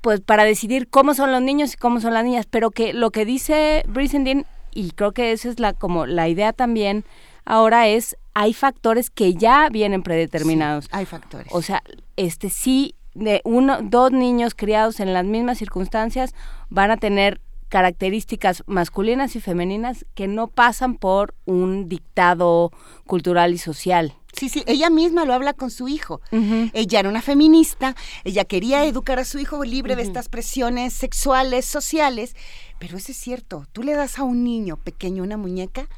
[0.00, 3.10] pues para decidir cómo son los niños y cómo son las niñas, pero que lo
[3.10, 7.04] que dice Brisendin, y creo que esa es la como la idea también
[7.44, 10.86] ahora es hay factores que ya vienen predeterminados.
[10.92, 11.48] hay factores.
[11.50, 11.82] O sea,
[12.16, 16.36] este sí de uno dos niños criados en las mismas circunstancias
[16.68, 22.70] van a tener características masculinas y femeninas que no pasan por un dictado
[23.08, 24.14] cultural y social.
[24.32, 26.20] Sí, sí, ella misma lo habla con su hijo.
[26.30, 31.64] Ella era una feminista, ella quería educar a su hijo libre de estas presiones sexuales,
[31.64, 32.36] sociales,
[32.78, 35.88] pero eso es cierto, tú le das a un niño pequeño una muñeca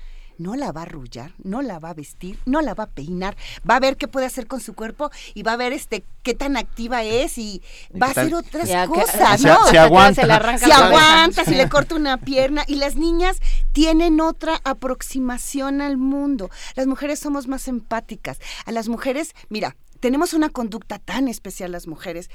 [0.41, 3.37] no la va a arrullar, no la va a vestir, no la va a peinar,
[3.69, 6.35] va a ver qué puede hacer con su cuerpo y va a ver este qué
[6.35, 7.63] tan activa es y
[8.01, 9.67] va a hacer otras cosas, ¿no?
[9.71, 10.23] Se, aguanta,
[10.59, 13.39] se, aguanta, si le corta una pierna y las niñas
[13.73, 16.51] tienen otra aproximación al mundo.
[16.75, 18.39] Las mujeres somos más empáticas.
[18.65, 22.31] A las mujeres, mira, tenemos una conducta tan especial las mujeres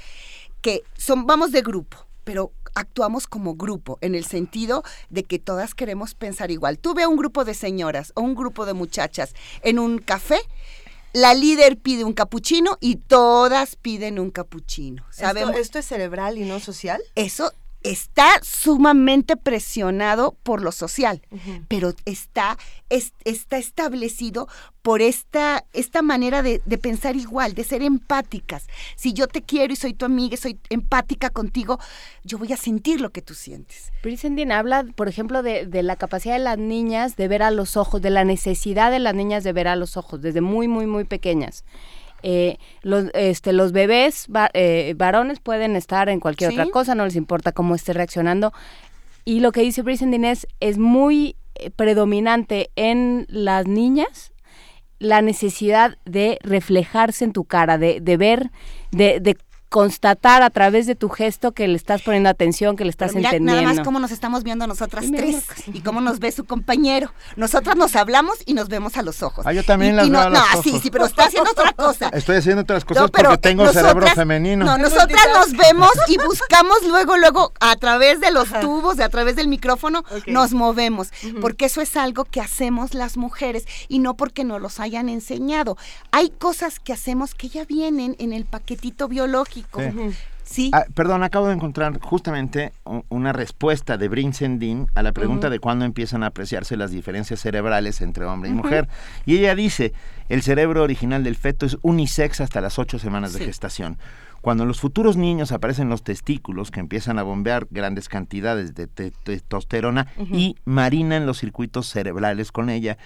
[0.62, 5.76] que son vamos de grupo, pero actuamos como grupo, en el sentido de que todas
[5.76, 6.76] queremos pensar igual.
[6.76, 9.32] Tú ve a un grupo de señoras o un grupo de muchachas
[9.62, 10.40] en un café,
[11.12, 15.06] la líder pide un capuchino y todas piden un capuchino.
[15.10, 15.50] ¿Sabemos?
[15.50, 17.00] ¿Esto, ¿Esto es cerebral y no social?
[17.14, 21.22] Eso está sumamente presionado por lo social,
[21.68, 24.48] pero está, está establecido
[24.82, 28.66] por esta, esta manera de, pensar igual, de ser empáticas.
[28.96, 31.78] Si yo te quiero y soy tu amiga y soy empática contigo,
[32.24, 33.92] yo voy a sentir lo que tú sientes.
[34.02, 37.76] Brisendin habla, por ejemplo, de, de la capacidad de las niñas de ver a los
[37.76, 40.86] ojos, de la necesidad de las niñas de ver a los ojos, desde muy, muy,
[40.86, 41.64] muy pequeñas.
[42.28, 47.14] Eh, los, este, los bebés eh, varones pueden estar en cualquier otra cosa, no les
[47.14, 48.52] importa cómo esté reaccionando.
[49.24, 54.32] Y lo que dice Brisendin es, es muy eh, predominante en las niñas
[54.98, 58.50] la necesidad de reflejarse en tu cara, de, de ver,
[58.90, 59.36] de, de
[59.68, 63.52] constatar a través de tu gesto que le estás poniendo atención, que le estás entendiendo.
[63.52, 67.12] Nada más cómo nos estamos viendo nosotras tres y cómo nos ve su compañero.
[67.36, 69.44] Nosotras nos hablamos y nos vemos a los ojos.
[69.46, 72.08] Ah, yo también las veo a los no, sí, sí, pero está haciendo otra cosa.
[72.10, 74.64] Estoy haciendo otras cosas porque tengo cerebro femenino.
[74.64, 79.08] No, nosotras nos vemos y buscamos luego, luego a través de los tubos, de a
[79.08, 81.08] través del micrófono, nos movemos,
[81.40, 85.76] porque eso es algo que hacemos las mujeres y no porque nos los hayan enseñado.
[86.12, 89.55] Hay cosas que hacemos que ya vienen en el paquetito biológico
[90.44, 90.70] Sí.
[90.72, 92.72] Ah, perdón, acabo de encontrar justamente
[93.08, 98.00] una respuesta de Brinsendin a la pregunta de cuándo empiezan a apreciarse las diferencias cerebrales
[98.00, 98.88] entre hombre y mujer.
[99.24, 99.92] Y ella dice,
[100.28, 103.98] el cerebro original del feto es unisex hasta las ocho semanas de gestación.
[104.40, 108.86] Cuando en los futuros niños aparecen los testículos que empiezan a bombear grandes cantidades de
[108.86, 112.98] testosterona y marinan los circuitos cerebrales con ella,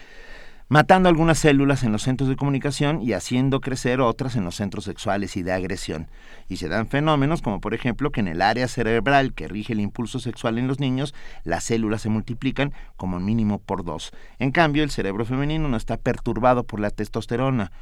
[0.70, 4.84] matando algunas células en los centros de comunicación y haciendo crecer otras en los centros
[4.84, 6.06] sexuales y de agresión.
[6.48, 9.80] Y se dan fenómenos como por ejemplo que en el área cerebral que rige el
[9.80, 14.12] impulso sexual en los niños, las células se multiplican como mínimo por dos.
[14.38, 17.72] En cambio, el cerebro femenino no está perturbado por la testosterona,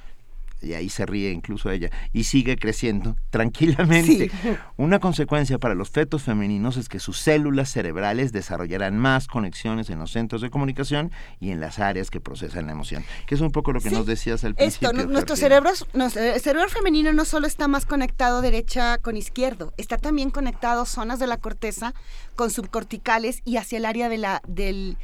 [0.62, 4.31] y ahí se ríe incluso ella, y sigue creciendo tranquilamente.
[4.77, 9.99] Una consecuencia para los fetos femeninos es que sus células cerebrales desarrollarán más conexiones en
[9.99, 13.51] los centros de comunicación y en las áreas que procesan la emoción, que es un
[13.51, 14.91] poco lo que nos decías al principio.
[14.91, 19.99] Esto, nuestro cerebro, el cerebro femenino no solo está más conectado derecha con izquierdo, está
[19.99, 21.95] también conectado zonas de la corteza
[22.37, 24.97] con subcorticales y hacia el área de la, del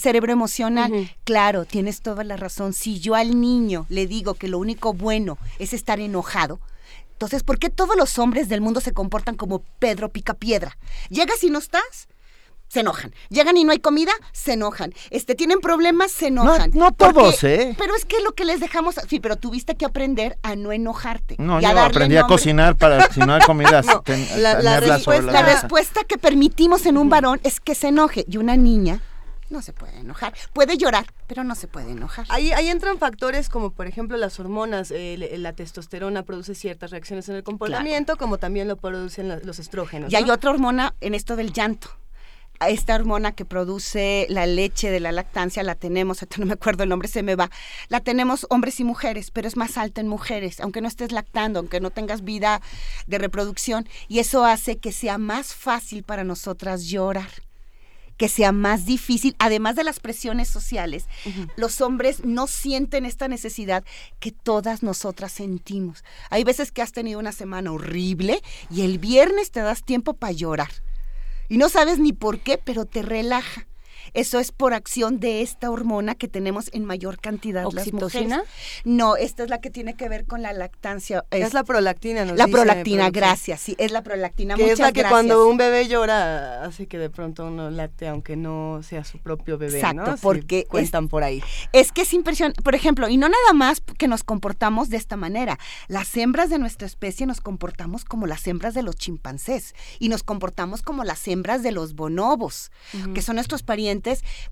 [0.00, 1.10] cerebro emocional.
[1.24, 2.72] Claro, tienes toda la razón.
[2.72, 6.60] Si yo al niño le digo que lo único bueno es estar enojado,
[7.12, 10.78] entonces, ¿por qué todos los hombres del mundo se comportan como Pedro Picapiedra?
[11.08, 12.06] Llegas y no estás.
[12.68, 13.12] se enojan.
[13.30, 14.92] Llegan y no hay comida, se enojan.
[15.10, 16.70] Este, tienen problemas, se enojan.
[16.74, 17.74] No, no todos, ¿eh?
[17.78, 21.36] Pero es que lo que les dejamos, sí, pero tuviste que aprender a no enojarte.
[21.38, 23.80] No, y a yo aprendí a cocinar para si no hay comida.
[23.82, 28.26] No, ten- la, respuesta, la respuesta que permitimos en un varón es que se enoje.
[28.28, 29.00] Y una niña
[29.50, 30.34] no se puede enojar.
[30.52, 32.26] Puede llorar, pero no se puede enojar.
[32.28, 34.90] Ahí, ahí entran factores como, por ejemplo, las hormonas.
[34.90, 39.58] eh, la testosterona produce ciertas reacciones en el comportamiento, como también lo producen la- los
[39.58, 40.12] estrógenos.
[40.12, 41.88] Y hay otra hormona en esto del llanto.
[42.60, 46.88] Esta hormona que produce la leche de la lactancia la tenemos, no me acuerdo el
[46.88, 47.50] nombre, se me va.
[47.88, 51.60] La tenemos hombres y mujeres, pero es más alta en mujeres, aunque no estés lactando,
[51.60, 52.60] aunque no tengas vida
[53.06, 53.88] de reproducción.
[54.08, 57.30] Y eso hace que sea más fácil para nosotras llorar
[58.18, 61.06] que sea más difícil, además de las presiones sociales,
[61.56, 63.84] los hombres no sienten esta necesidad
[64.18, 66.04] que todas nosotras sentimos.
[66.28, 70.32] Hay veces que has tenido una semana horrible y el viernes te das tiempo para
[70.32, 70.70] llorar.
[71.48, 73.66] Y no sabes ni por qué, pero te relaja.
[74.14, 78.38] Eso es por acción de esta hormona que tenemos en mayor cantidad las ¿Oxitocina?
[78.38, 78.54] mujeres.
[78.84, 81.24] No, esta es la que tiene que ver con la lactancia.
[81.30, 84.54] Es la prolactina, nos La dice prolactina, gracias, sí, es la prolactina.
[84.56, 85.10] Que es la que gracias.
[85.12, 89.58] cuando un bebé llora hace que de pronto uno late aunque no sea su propio
[89.58, 90.16] bebé, Exacto, ¿no?
[90.18, 91.42] Porque cuentan es- por ahí.
[91.72, 95.16] Es que es impresionante, por ejemplo, y no nada más que nos comportamos de esta
[95.16, 95.58] manera.
[95.88, 100.22] Las hembras de nuestra especie nos comportamos como las hembras de los chimpancés y nos
[100.22, 102.70] comportamos como las hembras de los bonobos,
[103.14, 103.97] que son nuestros parientes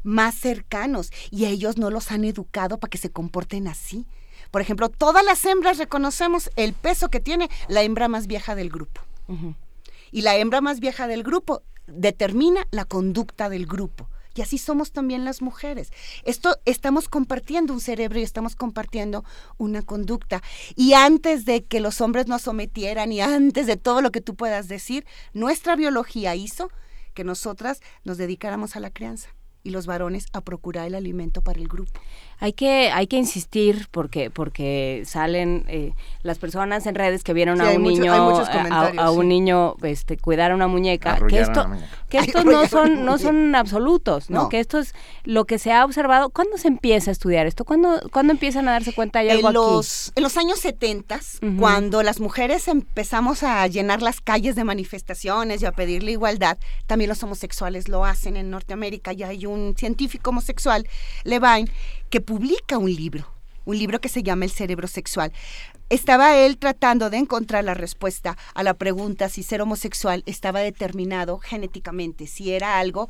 [0.02, 4.06] más cercanos y ellos no los han educado para que se comporten así.
[4.50, 8.70] Por ejemplo, todas las hembras reconocemos el peso que tiene la hembra más vieja del
[8.70, 9.00] grupo.
[10.12, 14.08] Y la hembra más vieja del grupo determina la conducta del grupo.
[14.36, 15.90] Y así somos también las mujeres.
[16.24, 19.24] Esto estamos compartiendo un cerebro y estamos compartiendo
[19.56, 20.42] una conducta.
[20.74, 24.34] Y antes de que los hombres nos sometieran y antes de todo lo que tú
[24.34, 26.70] puedas decir, nuestra biología hizo
[27.16, 29.30] que nosotras nos dedicáramos a la crianza
[29.64, 32.00] y los varones a procurar el alimento para el grupo.
[32.38, 35.92] Hay que, hay que insistir porque, porque salen eh,
[36.22, 38.52] las personas en redes que vieron Sí, a hay un mucho- niño, hay muchos a-
[38.52, 39.26] comentarios, a, un sí.
[39.28, 41.86] niño este, cuidar a una muñeca, que esto, muñeca.
[42.10, 44.42] que estos no son, no son absolutos, ¿no?
[44.42, 44.48] No.
[44.50, 46.28] Que esto es lo que se ha observado.
[46.28, 47.64] ¿Cuándo se empieza a estudiar esto?
[47.64, 49.64] ¿Cuándo, ¿cuándo empiezan a darse cuenta hay algo en aquí?
[49.64, 51.56] los, en los años 70, Ujú.
[51.58, 57.08] cuando las mujeres empezamos a llenar las calles de manifestaciones y a pedirle igualdad, también
[57.08, 59.12] los homosexuales lo hacen en Norteamérica.
[59.14, 60.86] Ya hay un científico homosexual,
[61.24, 61.70] Levine,
[62.10, 63.26] que publica un libro,
[63.64, 65.32] un libro que se llama El cerebro sexual.
[65.88, 71.38] Estaba él tratando de encontrar la respuesta a la pregunta si ser homosexual estaba determinado
[71.38, 73.08] genéticamente, si era algo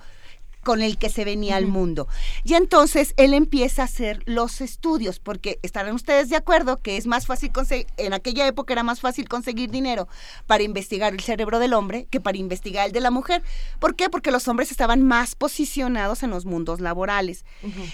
[0.66, 2.08] con el que se venía al mundo.
[2.42, 7.06] Y entonces él empieza a hacer los estudios, porque estarán ustedes de acuerdo que es
[7.06, 10.08] más fácil conseguir, en aquella época era más fácil conseguir dinero
[10.48, 13.44] para investigar el cerebro del hombre que para investigar el de la mujer.
[13.78, 14.10] ¿Por qué?
[14.10, 17.44] Porque los hombres estaban más posicionados en los mundos laborales.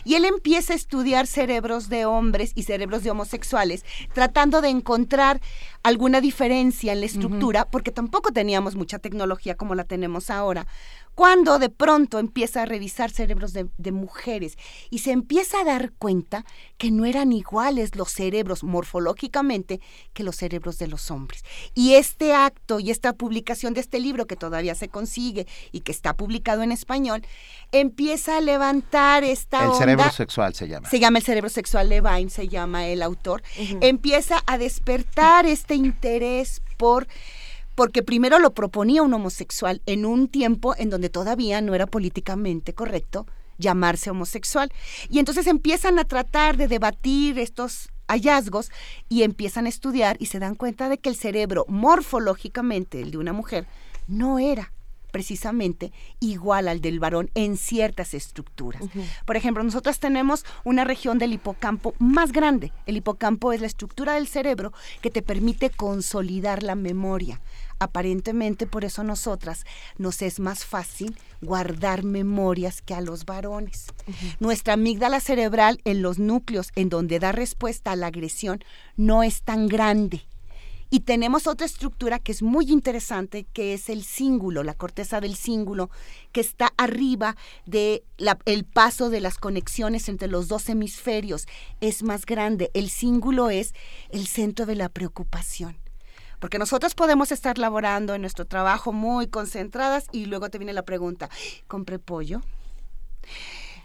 [0.04, 3.84] Y él empieza a estudiar cerebros de hombres y cerebros de homosexuales,
[4.14, 5.42] tratando de encontrar
[5.82, 10.66] alguna diferencia en la estructura, porque tampoco teníamos mucha tecnología como la tenemos ahora.
[11.14, 14.56] Cuando de pronto empieza a revisar cerebros de, de mujeres
[14.90, 16.44] y se empieza a dar cuenta
[16.78, 19.80] que no eran iguales los cerebros morfológicamente
[20.14, 21.44] que los cerebros de los hombres.
[21.74, 25.92] Y este acto y esta publicación de este libro que todavía se consigue y que
[25.92, 27.22] está publicado en español,
[27.72, 29.78] empieza a levantar esta El onda.
[29.78, 30.88] cerebro sexual se llama.
[30.88, 33.42] Se llama el cerebro sexual, Levine se llama el autor.
[33.80, 37.06] Empieza a despertar este interés por
[37.74, 42.74] porque primero lo proponía un homosexual en un tiempo en donde todavía no era políticamente
[42.74, 43.26] correcto
[43.58, 44.72] llamarse homosexual.
[45.08, 48.70] Y entonces empiezan a tratar de debatir estos hallazgos
[49.08, 53.18] y empiezan a estudiar y se dan cuenta de que el cerebro morfológicamente, el de
[53.18, 53.66] una mujer,
[54.08, 54.72] no era
[55.12, 58.82] precisamente igual al del varón en ciertas estructuras.
[59.26, 62.72] Por ejemplo, nosotros tenemos una región del hipocampo más grande.
[62.86, 67.40] El hipocampo es la estructura del cerebro que te permite consolidar la memoria.
[67.82, 69.64] Aparentemente por eso nosotras
[69.98, 73.86] nos es más fácil guardar memorias que a los varones.
[74.38, 78.62] Nuestra amígdala cerebral en los núcleos en donde da respuesta a la agresión
[78.96, 80.22] no es tan grande.
[80.90, 85.34] Y tenemos otra estructura que es muy interesante, que es el cíngulo, la corteza del
[85.34, 85.90] cíngulo,
[86.30, 87.34] que está arriba
[87.66, 88.02] del
[88.44, 91.46] el paso de las conexiones entre los dos hemisferios.
[91.80, 92.70] Es más grande.
[92.74, 93.74] El cíngulo es
[94.10, 95.81] el centro de la preocupación.
[96.42, 100.82] Porque nosotros podemos estar laborando en nuestro trabajo muy concentradas y luego te viene la
[100.82, 101.30] pregunta,
[101.68, 102.40] ¿compré pollo?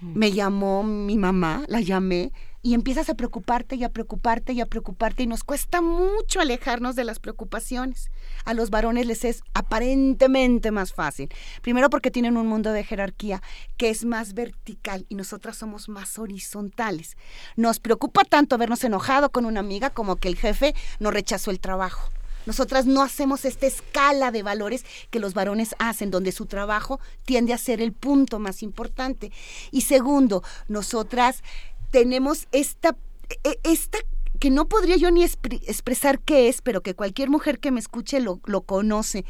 [0.01, 2.31] Me llamó mi mamá, la llamé
[2.63, 6.95] y empiezas a preocuparte y a preocuparte y a preocuparte y nos cuesta mucho alejarnos
[6.95, 8.09] de las preocupaciones.
[8.43, 11.29] A los varones les es aparentemente más fácil.
[11.61, 13.43] Primero porque tienen un mundo de jerarquía
[13.77, 17.17] que es más vertical y nosotras somos más horizontales.
[17.55, 21.59] Nos preocupa tanto habernos enojado con una amiga como que el jefe nos rechazó el
[21.59, 22.09] trabajo.
[22.47, 27.53] Nosotras no hacemos esta escala de valores que los varones hacen, donde su trabajo tiende
[27.53, 29.33] a ser el punto más importante.
[29.71, 31.43] Y segundo, nosotras
[31.91, 32.95] tenemos esta,
[33.43, 33.59] e,
[34.39, 38.21] que no podría yo ni expresar qué es, pero que cualquier mujer que me escuche
[38.21, 39.25] lo, conoce.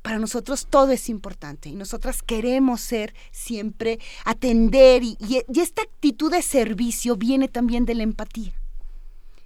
[0.00, 6.40] Para nosotros todo es importante y nosotras queremos ser siempre, atender y esta actitud de
[6.40, 8.54] servicio viene también de la empatía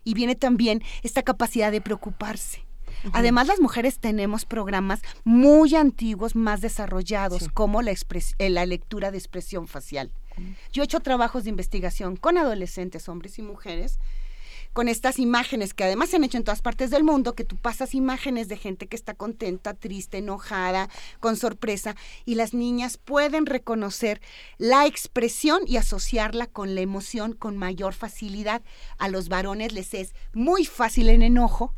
[0.04, 2.65] y viene también esta capacidad de preocuparse.
[3.12, 7.92] Además, las mujeres tenemos programas muy antiguos, más desarrollados, como la,
[8.38, 10.10] eh, la lectura de expresión facial.
[10.72, 13.98] Yo he hecho trabajos de investigación con adolescentes, hombres y mujeres,
[14.76, 17.56] con estas imágenes que además se han hecho en todas partes del mundo, que tú
[17.56, 23.46] pasas imágenes de gente que está contenta, triste, enojada, con sorpresa, y las niñas pueden
[23.46, 24.20] reconocer
[24.58, 28.60] la expresión y asociarla con la emoción con mayor facilidad.
[28.98, 31.72] A los varones les es muy fácil en enojo,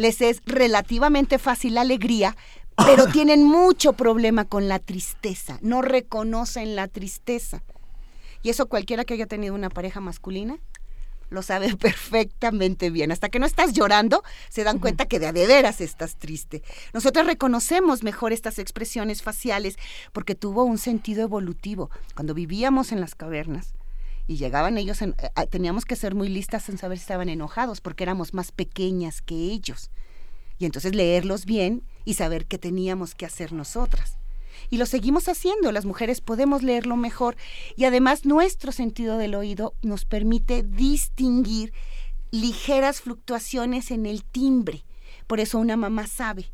[0.00, 2.34] les es relativamente fácil la alegría,
[2.74, 7.62] pero tienen mucho problema con la tristeza, no reconocen la tristeza.
[8.42, 10.58] Y eso cualquiera que haya tenido una pareja masculina
[11.28, 13.12] lo sabe perfectamente bien.
[13.12, 16.62] Hasta que no estás llorando, se dan cuenta que de a de veras estás triste.
[16.92, 19.76] Nosotros reconocemos mejor estas expresiones faciales
[20.12, 21.90] porque tuvo un sentido evolutivo.
[22.14, 23.74] Cuando vivíamos en las cavernas,
[24.30, 27.80] y llegaban ellos, en, eh, teníamos que ser muy listas en saber si estaban enojados
[27.80, 29.90] porque éramos más pequeñas que ellos.
[30.56, 34.18] Y entonces leerlos bien y saber qué teníamos que hacer nosotras.
[34.68, 37.34] Y lo seguimos haciendo, las mujeres podemos leerlo mejor
[37.74, 41.72] y además nuestro sentido del oído nos permite distinguir
[42.30, 44.84] ligeras fluctuaciones en el timbre.
[45.26, 46.52] Por eso una mamá sabe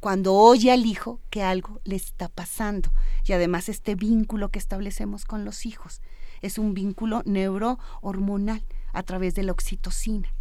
[0.00, 2.90] cuando oye al hijo que algo le está pasando.
[3.26, 6.00] Y además este vínculo que establecemos con los hijos
[6.46, 10.32] es un vínculo neurohormonal a través de la oxitocina,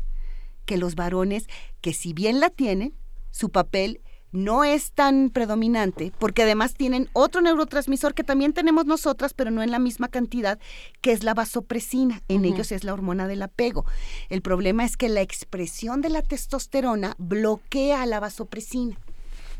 [0.66, 1.48] que los varones,
[1.82, 2.96] que si bien la tienen,
[3.32, 4.02] su papel
[4.36, 9.64] no es tan predominante, porque además tienen otro neurotransmisor que también tenemos nosotras, pero no
[9.64, 10.60] en la misma cantidad,
[11.02, 12.22] que es la vasopresina.
[12.28, 13.86] En ellos es la hormona del apego.
[14.30, 18.98] El problema es que la expresión de la testosterona bloquea la vasopresina.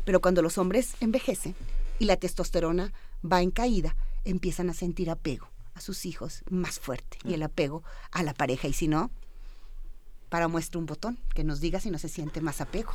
[0.04, 1.54] Pero cuando los hombres envejecen
[1.98, 2.92] y la testosterona
[3.24, 7.84] va en caída, empiezan a sentir apego a sus hijos más fuerte y el apego
[8.10, 8.66] a la pareja.
[8.66, 9.10] Y si no,
[10.28, 12.92] para muestra un botón que nos diga si no se siente más apego.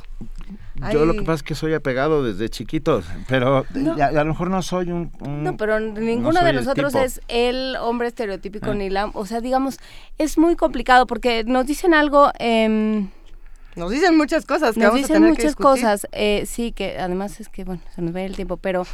[0.92, 3.64] Yo lo que pasa es que soy apegado desde chiquito, pero
[4.00, 5.12] a, lo mejor no soy un...
[5.20, 8.74] no, pero ninguno de nosotros es el hombre estereotípico ah.
[8.74, 9.06] ni la...
[9.14, 9.78] O sea, digamos,
[10.18, 12.32] es muy complicado porque nos dicen algo...
[12.38, 13.06] Eh,
[13.74, 14.74] nos dicen muchas cosas.
[14.74, 16.06] Que nos dicen muchas cosas.
[16.12, 18.84] Eh, sí, que además es que, bueno, se nos ve el tiempo, pero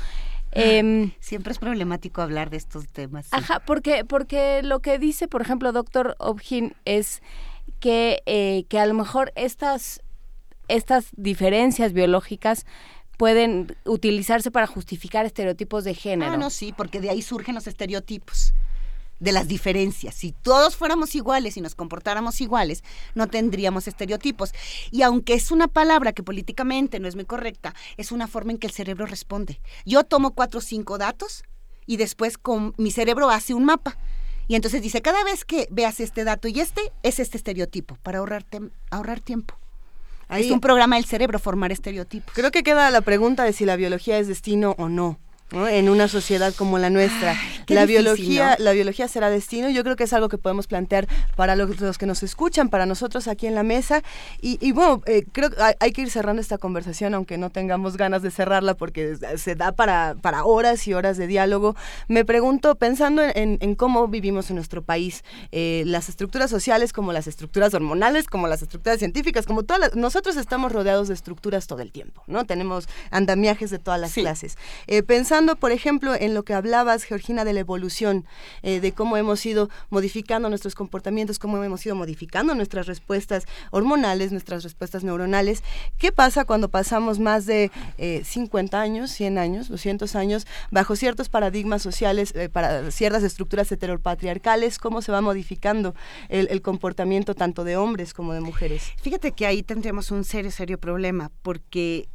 [0.59, 3.29] Em, Siempre es problemático hablar de estos temas.
[3.31, 7.23] Ajá, porque, porque lo que dice, por ejemplo, doctor Obgin es
[7.81, 10.03] que, eh, que a lo mejor estas,
[10.69, 12.67] estas diferencias biológicas
[13.17, 16.33] pueden utilizarse para justificar estereotipos de género.
[16.33, 18.53] Ah, no, sí, porque de ahí surgen los estereotipos
[19.21, 20.15] de las diferencias.
[20.15, 24.53] Si todos fuéramos iguales y nos comportáramos iguales, no tendríamos estereotipos.
[24.91, 28.59] Y aunque es una palabra que políticamente no es muy correcta, es una forma en
[28.59, 29.61] que el cerebro responde.
[29.85, 31.43] Yo tomo cuatro o cinco datos
[31.87, 33.97] y después con mi cerebro hace un mapa.
[34.47, 38.19] Y entonces dice, cada vez que veas este dato y este, es este estereotipo, para
[38.19, 39.55] ahorrarte, ahorrar tiempo.
[40.31, 42.33] es un programa del cerebro formar estereotipos.
[42.35, 45.19] Creo que queda la pregunta de si la biología es destino o no
[45.51, 47.35] en una sociedad como la nuestra.
[47.69, 49.71] la biología, la biología será destino.
[49.71, 53.29] Yo creo que es algo que podemos plantear para los, que nos escuchan, para nosotros
[53.29, 54.03] aquí en la mesa.
[54.41, 58.23] Y, bueno, eh, creo que hay, que ir cerrando esta conversación, aunque no tengamos ganas
[58.23, 61.77] de cerrarla, porque se da para, para horas y horas de diálogo.
[62.09, 67.27] Me pregunto, pensando en, cómo vivimos en nuestro país, eh, las estructuras sociales, como las
[67.27, 71.93] estructuras hormonales, como las estructuras científicas, como todas nosotros estamos rodeados de estructuras todo el
[71.93, 72.45] tiempo, ¿no?
[72.45, 74.57] Tenemos andamiajes de todas las clases.
[74.87, 78.27] Eh, pensando por ejemplo, en lo que hablabas, Georgina, de la evolución,
[78.63, 84.33] eh, de cómo hemos ido modificando nuestros comportamientos, cómo hemos ido modificando nuestras respuestas hormonales,
[84.33, 85.63] nuestras respuestas neuronales.
[85.97, 87.71] ¿Qué pasa cuando pasamos más de
[88.25, 93.71] 50 eh, años, 100 años, 200 años, bajo ciertos paradigmas sociales, eh, para ciertas estructuras
[93.71, 94.79] heteropatriarcales?
[94.79, 95.95] ¿Cómo se va modificando
[96.29, 98.83] el, el comportamiento tanto de hombres como de mujeres?
[99.01, 102.09] Fíjate que ahí tendríamos un serio, serio problema, porque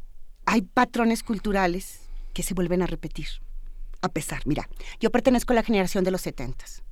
[0.44, 2.03] hay patrones culturales
[2.34, 3.28] que se vuelven a repetir.
[4.02, 4.68] A pesar, mira,
[5.00, 6.82] yo pertenezco a la generación de los setentas.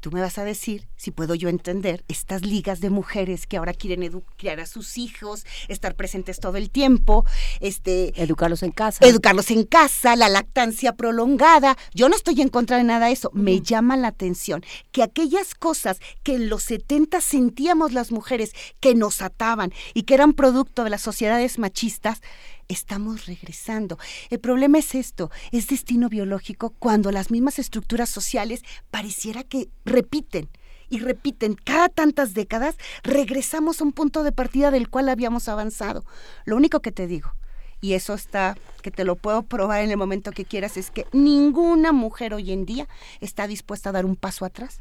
[0.00, 3.72] tú me vas a decir si puedo yo entender estas ligas de mujeres que ahora
[3.72, 7.24] quieren educar a sus hijos, estar presentes todo el tiempo,
[7.60, 9.04] este educarlos en casa.
[9.04, 11.76] Educarlos en casa, la lactancia prolongada.
[11.92, 14.62] Yo no estoy en contra de nada de eso, me llama la atención
[14.92, 20.14] que aquellas cosas que en los 70 sentíamos las mujeres que nos ataban y que
[20.14, 22.20] eran producto de las sociedades machistas,
[22.68, 23.98] estamos regresando.
[24.30, 30.48] El problema es esto, es destino biológico cuando las mismas estructuras sociales pareciera que repiten
[30.88, 36.04] y repiten cada tantas décadas, regresamos a un punto de partida del cual habíamos avanzado.
[36.44, 37.32] Lo único que te digo,
[37.80, 41.06] y eso está, que te lo puedo probar en el momento que quieras, es que
[41.12, 42.88] ninguna mujer hoy en día
[43.20, 44.80] está dispuesta a dar un paso atrás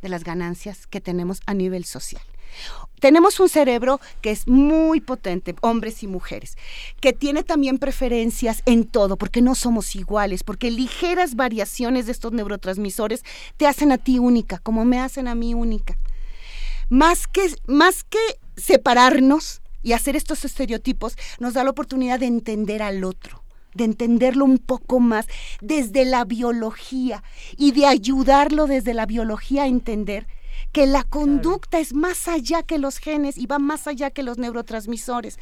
[0.00, 2.22] de las ganancias que tenemos a nivel social.
[3.02, 6.56] Tenemos un cerebro que es muy potente, hombres y mujeres,
[7.00, 12.30] que tiene también preferencias en todo, porque no somos iguales, porque ligeras variaciones de estos
[12.30, 13.24] neurotransmisores
[13.56, 15.98] te hacen a ti única, como me hacen a mí única.
[16.90, 18.20] Más que, más que
[18.56, 23.42] separarnos y hacer estos estereotipos, nos da la oportunidad de entender al otro
[23.74, 25.26] de entenderlo un poco más
[25.60, 27.22] desde la biología
[27.56, 30.26] y de ayudarlo desde la biología a entender
[30.72, 34.38] que la conducta es más allá que los genes y va más allá que los
[34.38, 35.38] neurotransmisores,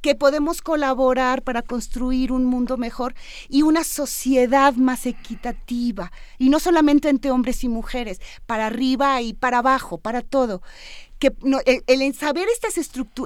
[0.00, 3.14] que podemos colaborar para construir un mundo mejor
[3.48, 9.34] y una sociedad más equitativa, y no solamente entre hombres y mujeres, para arriba y
[9.34, 10.62] para abajo, para todo.
[11.18, 11.32] Que
[11.86, 12.76] el, saber estas,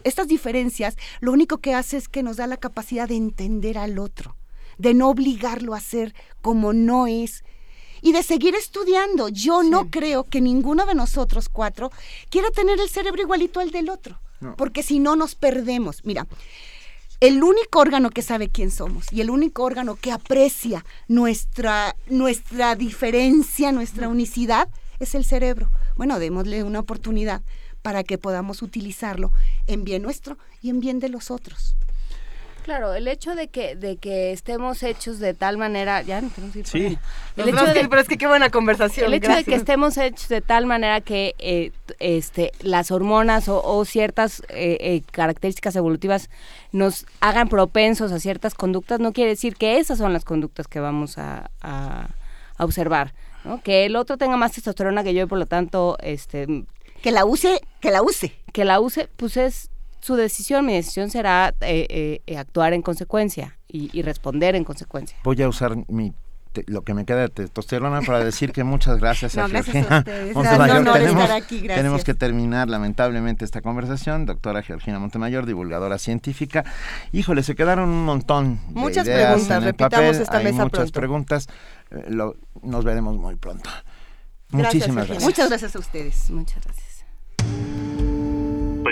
[0.04, 3.98] estas diferencias, lo único que hace es que nos da la capacidad de entender al
[3.98, 4.36] otro,
[4.76, 7.42] de no obligarlo a ser como no es,
[8.06, 9.28] y de seguir estudiando.
[9.28, 11.90] Yo no creo que ninguno de nosotros cuatro
[12.30, 14.20] quiera tener el cerebro igualito al del otro,
[14.56, 16.04] porque si no nos perdemos.
[16.04, 16.28] Mira,
[17.18, 22.76] el único órgano que sabe quién somos y el único órgano que aprecia nuestra, nuestra
[22.76, 24.68] diferencia, nuestra unicidad,
[25.00, 25.68] es el cerebro.
[25.96, 27.42] Bueno, démosle una oportunidad
[27.82, 29.32] para que podamos utilizarlo
[29.66, 31.74] en bien nuestro y en bien de los otros.
[32.66, 36.52] Claro, el hecho de que de que estemos hechos de tal manera, ya no tenemos
[36.52, 36.98] que ir Sí.
[37.36, 39.06] El hecho de, pero es que qué buena conversación.
[39.06, 41.70] El hecho de que estemos hechos de tal manera que eh,
[42.00, 46.28] este las hormonas o, ciertas eh, eh, características evolutivas
[46.72, 50.80] nos hagan propensos a ciertas conductas no quiere decir que esas son las conductas que
[50.80, 52.08] vamos a, a,
[52.58, 53.14] observar,
[53.44, 53.62] ¿no?
[53.62, 56.64] Que el otro tenga más testosterona que yo y por lo tanto este
[57.00, 59.70] que la use, que la use, que la use, pues es
[60.06, 65.18] su decisión, mi decisión será eh, eh, actuar en consecuencia y, responder en consecuencia.
[65.24, 66.12] Voy a usar mi
[66.68, 70.02] lo que me queda de testosterona para decir que muchas gracias a Georgina
[70.32, 70.90] Montemayor.
[70.90, 74.24] tenemos, tenemos que terminar lamentablemente esta conversación.
[74.24, 76.64] Doctora Georgina Montemayor, divulgadora científica.
[77.12, 79.64] Híjole, se quedaron un montón de muchas preguntas.
[79.64, 81.48] repitamos esta mesa muchas preguntas.
[81.90, 82.16] Eh,
[82.62, 83.68] nos veremos muy pronto.
[84.48, 85.24] Muchísimas gracias.
[85.24, 86.30] Muchas gracias a ustedes.
[86.30, 86.95] Muchas gracias.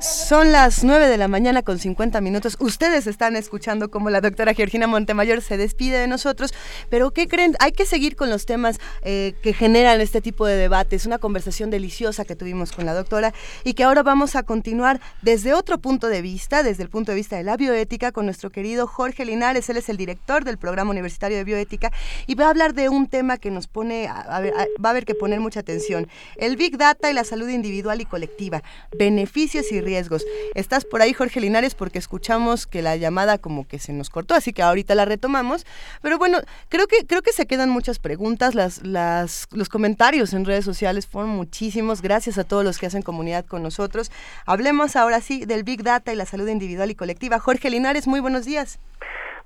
[0.00, 2.56] Son las 9 de la mañana con 50 minutos.
[2.60, 6.54] Ustedes están escuchando como la doctora Georgina Montemayor se despide de nosotros,
[6.88, 7.56] pero ¿qué creen?
[7.58, 11.04] Hay que seguir con los temas eh, que generan este tipo de debates.
[11.04, 15.52] Una conversación deliciosa que tuvimos con la doctora y que ahora vamos a continuar desde
[15.52, 18.86] otro punto de vista, desde el punto de vista de la bioética, con nuestro querido
[18.86, 19.68] Jorge Linares.
[19.68, 21.90] Él es el director del Programa Universitario de Bioética
[22.28, 25.04] y va a hablar de un tema que nos pone, a ver, va a haber
[25.04, 26.06] que poner mucha atención.
[26.36, 28.62] El Big Data y la salud individual y colectiva,
[28.96, 30.24] beneficios y riesgos.
[30.54, 34.34] Estás por ahí, Jorge Linares, porque escuchamos que la llamada como que se nos cortó,
[34.34, 35.66] así que ahorita la retomamos.
[36.02, 38.54] Pero bueno, creo que, creo que se quedan muchas preguntas.
[38.54, 42.02] Las, las, los comentarios en redes sociales fueron muchísimos.
[42.02, 44.10] Gracias a todos los que hacen comunidad con nosotros.
[44.46, 47.38] Hablemos ahora sí del Big Data y la salud individual y colectiva.
[47.38, 48.78] Jorge Linares, muy buenos días.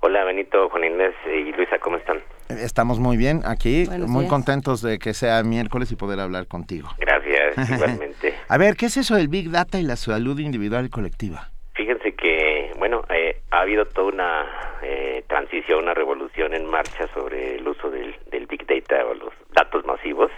[0.01, 2.21] Hola Benito, Juan Inés y Luisa, ¿cómo están?
[2.49, 6.89] Estamos muy bien aquí, muy contentos de que sea miércoles y poder hablar contigo.
[6.99, 8.33] Gracias, igualmente.
[8.47, 11.49] A ver, ¿qué es eso del Big Data y la salud individual y colectiva?
[11.73, 14.45] Fíjense que, bueno, eh, ha habido toda una
[14.83, 19.33] eh, transición, una revolución en marcha sobre el uso del, del Big Data o los
[19.53, 20.31] datos masivos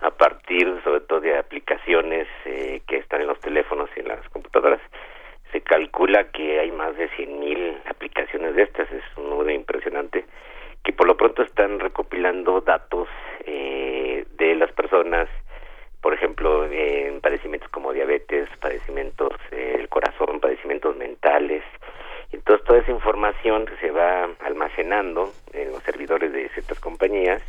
[0.00, 4.28] a partir sobre todo de aplicaciones eh, que están en los teléfonos y en las
[4.28, 4.80] computadoras
[5.50, 10.24] se calcula que hay más de 100.000 aplicaciones de estas, es un número impresionante,
[10.84, 13.08] que por lo pronto están recopilando datos
[13.46, 15.28] eh, de las personas,
[16.00, 21.64] por ejemplo, en padecimientos como diabetes, padecimientos del corazón, padecimientos mentales.
[22.30, 27.42] Entonces, toda esa información se va almacenando en los servidores de ciertas compañías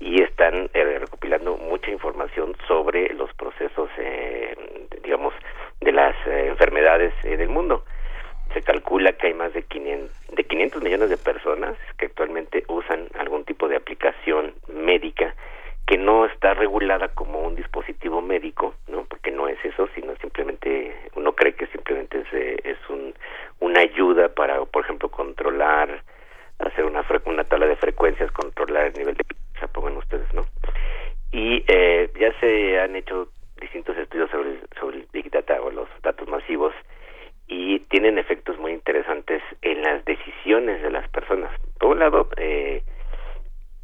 [0.00, 4.54] y están eh, recopilando mucha información sobre los procesos, eh,
[5.02, 5.32] digamos,
[5.80, 7.84] de las eh, enfermedades eh, del mundo.
[8.52, 13.08] Se calcula que hay más de 500, de 500 millones de personas que actualmente usan
[13.18, 15.34] algún tipo de aplicación médica
[15.86, 19.04] que no está regulada como un dispositivo médico, ¿no?
[19.04, 23.14] Porque no es eso, sino simplemente uno cree que simplemente es, eh, es un,
[23.60, 26.02] una ayuda para, por ejemplo, controlar,
[26.58, 29.24] hacer una una tabla de frecuencias, controlar el nivel de
[29.58, 30.44] se pongan ustedes, ¿no?
[31.32, 33.28] Y eh, ya se han hecho
[33.60, 36.74] distintos estudios sobre, sobre el Big Data o los datos masivos
[37.48, 41.50] y tienen efectos muy interesantes en las decisiones de las personas.
[41.78, 42.82] Por un lado, eh,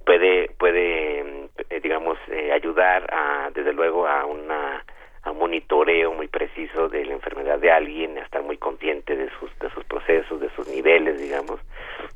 [0.05, 4.85] puede puede eh, digamos eh, ayudar a desde luego a una
[5.23, 9.31] a un monitoreo muy preciso de la enfermedad de alguien, a estar muy consciente de
[9.39, 11.61] sus de sus procesos, de sus niveles, digamos.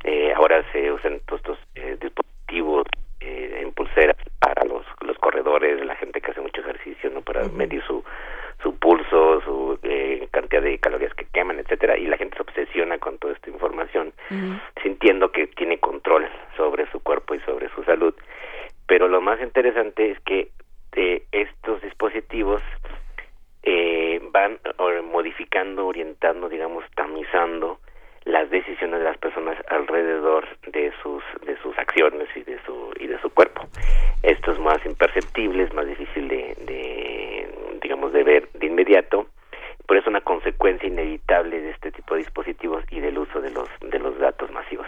[0.05, 2.87] Eh, ahora se usan todos estos eh, dispositivos
[3.21, 7.45] eh, en pulseras para los los corredores, la gente que hace mucho ejercicio, no para
[7.49, 8.05] medir su
[8.63, 12.99] su pulso, su eh, cantidad de calorías que queman, etcétera, y la gente se obsesiona
[12.99, 14.13] con toda esta información,
[14.83, 18.15] sintiendo que tiene control sobre su cuerpo y sobre su salud.
[18.87, 20.49] Pero lo más interesante es que
[20.97, 22.63] eh, estos dispositivos
[23.63, 24.59] eh, van
[25.13, 27.79] modificando, orientando, digamos, tamizando
[28.25, 33.07] las decisiones de las personas alrededor de sus de sus acciones y de su y
[33.07, 33.67] de su cuerpo.
[34.23, 37.38] Esto es más imperceptible, es más difícil de, de
[37.89, 39.29] digamos de ver de inmediato,
[39.87, 43.67] pero es una consecuencia inevitable de este tipo de dispositivos y del uso de los
[43.81, 44.87] de los datos masivos.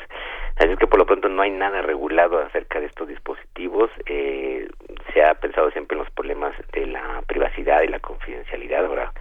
[0.56, 3.90] Así es que por lo pronto no hay nada regulado acerca de estos dispositivos.
[4.04, 4.68] Eh,
[5.14, 8.84] se ha pensado siempre en los problemas de la privacidad y la confidencialidad.
[8.84, 9.12] Ahora,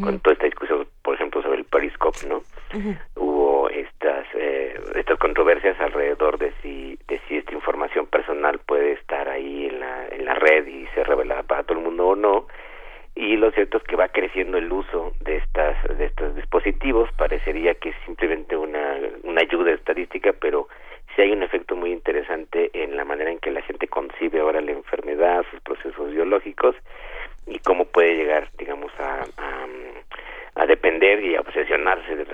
[0.00, 2.42] con toda esta discusión, por ejemplo, sobre el Periscope, ¿no?
[3.16, 9.28] Hubo estas eh, estas controversias alrededor de si de si esta información personal puede estar
[9.28, 12.46] ahí en la en la red y ser revelada para todo el mundo o no.
[13.16, 17.08] Y lo cierto es que va creciendo el uso de estas de estos dispositivos.
[17.16, 20.68] Parecería que es simplemente una una ayuda estadística, pero
[21.14, 24.60] sí hay un efecto muy interesante en la manera en que la gente concibe ahora
[24.60, 26.74] la enfermedad, sus procesos biológicos
[27.46, 29.66] y cómo puede llegar, digamos, a, a,
[30.56, 32.24] a depender y a obsesionarse de-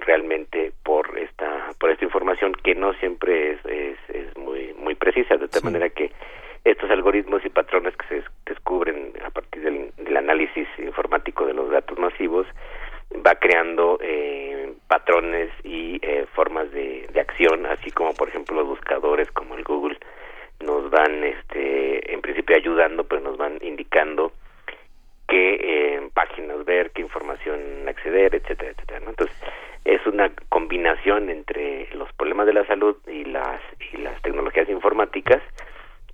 [0.00, 5.36] realmente por esta por esta información que no siempre es, es, es muy muy precisa,
[5.36, 6.12] de tal manera que
[6.64, 11.54] estos algoritmos y patrones que se des- descubren a partir del, del análisis informático de
[11.54, 12.46] los datos masivos
[13.26, 18.66] va creando eh, patrones y eh, formas de, de acción, así como por ejemplo los
[18.66, 19.96] buscadores como el Google
[20.60, 24.32] nos van, este, en principio ayudando, pero nos van indicando
[25.28, 29.00] qué eh, páginas ver, qué información acceder, etcétera, etcétera.
[29.06, 29.36] Entonces
[29.84, 33.60] es una combinación entre los problemas de la salud y las
[33.92, 35.40] y las tecnologías informáticas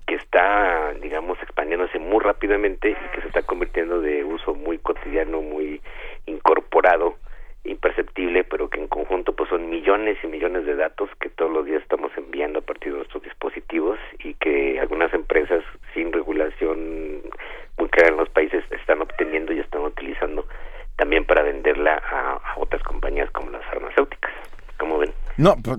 [0.05, 5.41] que está, digamos, expandiéndose muy rápidamente y que se está convirtiendo de uso muy cotidiano,
[5.41, 5.81] muy
[6.25, 7.15] incorporado,
[7.63, 11.65] imperceptible, pero que en conjunto pues son millones y millones de datos que todos los
[11.65, 17.21] días estamos enviando a partir de nuestros dispositivos y que algunas empresas sin regulación
[17.77, 20.45] muy clara en los países están obteniendo y están utilizando
[20.97, 24.31] también para venderla a, otras compañías como las farmacéuticas.
[24.77, 25.11] ¿Cómo ven?
[25.37, 25.77] No, pues,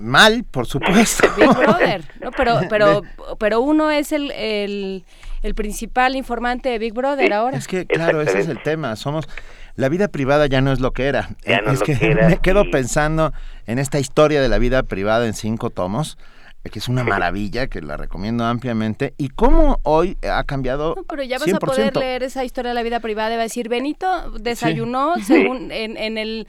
[0.00, 1.28] mal, por supuesto.
[1.36, 2.30] Big Brother, ¿no?
[2.32, 3.02] Pero, pero,
[3.38, 5.04] pero uno es el, el,
[5.42, 7.56] el principal informante de Big Brother ahora.
[7.56, 8.96] Es que, claro, ese es el tema.
[8.96, 9.28] Somos.
[9.76, 11.30] La vida privada ya no es lo que era.
[11.44, 13.32] Ya no es es lo que que era me quedo pensando
[13.66, 16.16] en esta historia de la vida privada en cinco tomos,
[16.62, 19.14] eh, que es una maravilla, que la recomiendo ampliamente.
[19.18, 20.94] Y cómo hoy ha cambiado.
[21.08, 21.56] Pero ya vas 100%.
[21.56, 25.16] a poder leer esa historia de la vida privada y va a decir, Benito desayunó
[25.24, 26.46] según en, en el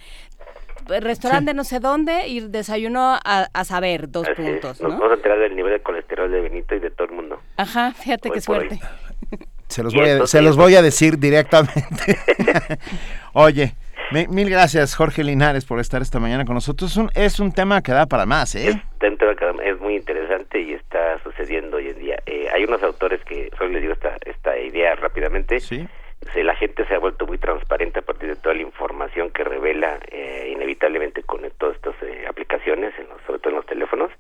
[0.88, 4.48] restaurante no sé dónde y desayunó a, a saber, dos Así es.
[4.52, 5.00] puntos, Nos ¿no?
[5.00, 7.40] vamos a enterar del nivel de colesterol de Benito y de todo el mundo.
[7.58, 8.80] Ajá, fíjate Hoy qué suerte.
[9.68, 12.18] Se los voy a, se los voy a decir directamente.
[13.34, 13.74] Oye,
[14.12, 16.92] mi- mil gracias Jorge Linares por estar esta mañana con nosotros.
[16.92, 18.82] Es un, es un tema que da para más, ¿eh?
[19.00, 22.20] dentro de es muy interesante y está sucediendo hoy en día.
[22.28, 25.88] Eh, hay unos autores que, solo les digo esta, esta idea rápidamente, Sí.
[26.34, 29.44] Se- la gente se ha vuelto muy transparente a partir de toda la información que
[29.44, 34.12] revela eh, inevitablemente con todas estas eh, aplicaciones, en los- sobre todo en los teléfonos,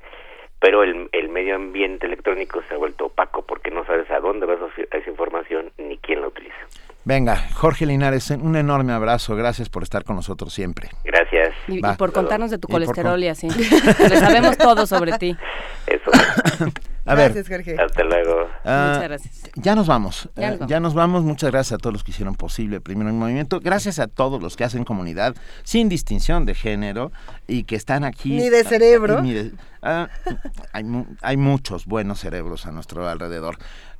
[0.59, 4.45] pero el, el medio ambiente electrónico se ha vuelto opaco porque no sabes a dónde
[4.45, 6.56] va esa, esa información ni quién la utiliza.
[7.03, 9.35] Venga, Jorge Linares, un enorme abrazo.
[9.35, 10.90] Gracias por estar con nosotros siempre.
[11.03, 11.53] Gracias.
[11.67, 13.48] Y, y por contarnos de tu Y por colesterol con- y así.
[13.48, 15.35] Lo sabemos todo sobre ti.
[15.85, 16.09] Eso.
[17.06, 17.34] A ver.
[17.34, 17.75] Gracias, Jorge.
[17.80, 18.48] Hasta luego.
[18.64, 19.51] Ah, Muchas gracias.
[19.56, 20.30] Ya nos vamos.
[20.35, 20.69] Ya eh, nos vamos.
[20.69, 21.24] ya nos vamos.
[21.24, 23.59] Muchas gracias a todos los que hicieron posible Primero en Movimiento.
[23.59, 27.11] Gracias a todos los que hacen comunidad sin distinción de género
[27.48, 28.32] y que están aquí.
[28.32, 29.22] Ni de cerebro.
[29.22, 29.51] Ni de-
[29.84, 30.09] ah,
[30.74, 33.58] hay, mu- hay muchos buenos cerebros a nuestro alrededor.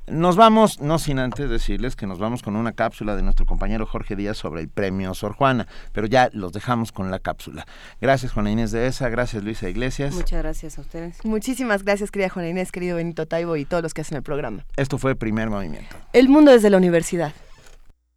[0.08, 3.88] Nos vamos, no sin antes decirles que nos vamos con una cápsula de nuestro compañero
[3.88, 7.66] Jorge Díaz sobre el premio Sor Juana, pero ya los dejamos con la cápsula.
[8.00, 10.14] Gracias Juana Inés de esa, gracias Luisa Iglesias.
[10.14, 11.26] Muchas gracias a ustedes.
[11.26, 14.64] Muchísimas gracias querida Juana Inés, querido Benito Taibo y todos los que hacen el programa.
[14.78, 15.96] Esto fue Primer Movimiento.
[16.14, 17.34] El mundo desde la universidad.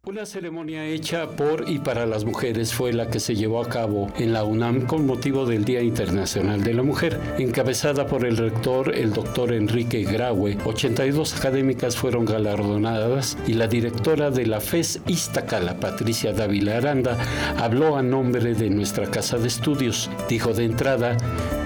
[0.05, 4.09] Una ceremonia hecha por y para las mujeres fue la que se llevó a cabo
[4.17, 8.95] en la UNAM con motivo del Día Internacional de la Mujer, encabezada por el rector,
[8.95, 10.57] el doctor Enrique Graue.
[10.63, 17.17] 82 académicas fueron galardonadas y la directora de la FES Iztacala, Patricia Dávila Aranda,
[17.57, 20.09] habló a nombre de nuestra casa de estudios.
[20.29, 21.17] Dijo de entrada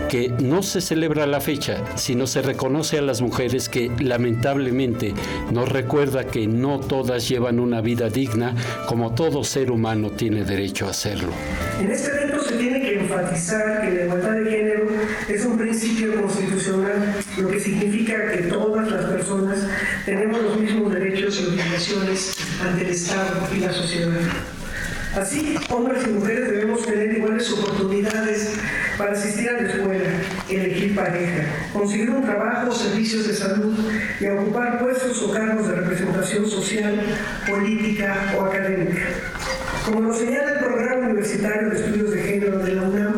[0.09, 5.13] que no se celebra la fecha, sino se reconoce a las mujeres que lamentablemente
[5.51, 8.22] nos recuerda que no todas llevan una vida digna
[8.87, 11.31] como todo ser humano tiene derecho a hacerlo.
[11.79, 14.87] En este evento se tiene que enfatizar que la igualdad de género
[15.27, 19.59] es un principio constitucional, lo que significa que todas las personas
[20.05, 24.19] tenemos los mismos derechos y obligaciones ante el Estado y la sociedad.
[25.15, 28.55] Así, hombres y mujeres debemos tener iguales oportunidades
[28.97, 30.09] para asistir a la escuela,
[30.56, 33.77] elegir pareja, conseguir un trabajo servicios de salud
[34.19, 37.01] y ocupar puestos o cargos de representación social,
[37.49, 39.01] política o académica.
[39.85, 43.15] Como lo señala el Programa Universitario de Estudios de Género de la UNAM,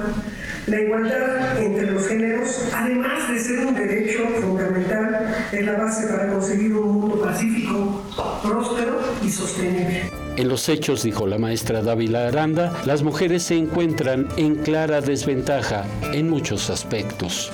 [0.68, 6.32] la igualdad entre los géneros, además de ser un derecho fundamental, es la base para
[6.32, 8.04] conseguir un mundo pacífico,
[8.42, 10.15] próspero y sostenible.
[10.38, 15.86] En los hechos, dijo la maestra Dávila Aranda, las mujeres se encuentran en clara desventaja
[16.12, 17.54] en muchos aspectos.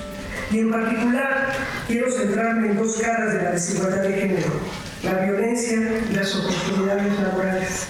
[0.49, 1.53] Y en particular,
[1.85, 4.49] quiero centrarme en dos caras de la desigualdad de género,
[5.03, 5.77] la violencia
[6.09, 7.87] y las oportunidades laborales.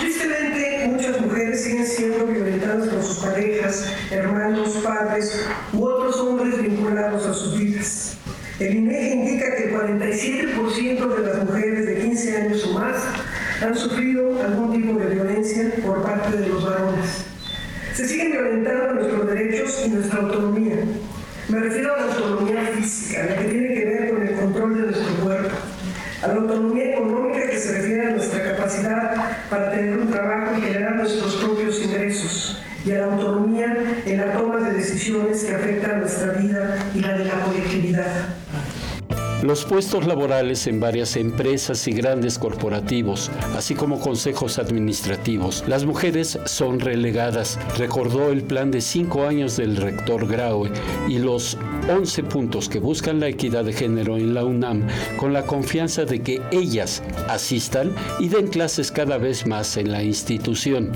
[0.00, 7.26] Tristemente, muchas mujeres siguen siendo violentadas por sus parejas, hermanos, padres u otros hombres vinculados
[7.26, 8.16] a sus vidas.
[8.58, 12.96] El INEGI indica que el 47% de las mujeres de 15 años o más
[13.60, 17.24] han sufrido algún tipo de violencia por parte de los varones.
[17.94, 20.76] Se siguen violentando nuestros derechos y nuestra autonomía.
[21.48, 24.82] Me refiero a la autonomía física, la que tiene que ver con el control de
[24.82, 25.56] nuestro cuerpo,
[26.22, 29.14] a la autonomía económica que se refiere a nuestra capacidad
[29.50, 34.32] para tener un trabajo y generar nuestros propios ingresos, y a la autonomía en la
[34.34, 38.37] toma de decisiones que afectan nuestra vida y la de la colectividad.
[39.42, 46.40] Los puestos laborales en varias empresas y grandes corporativos, así como consejos administrativos, las mujeres
[46.44, 50.72] son relegadas, recordó el plan de cinco años del rector Graue
[51.08, 51.56] y los
[51.88, 56.20] 11 puntos que buscan la equidad de género en la UNAM con la confianza de
[56.20, 60.90] que ellas asistan y den clases cada vez más en la institución.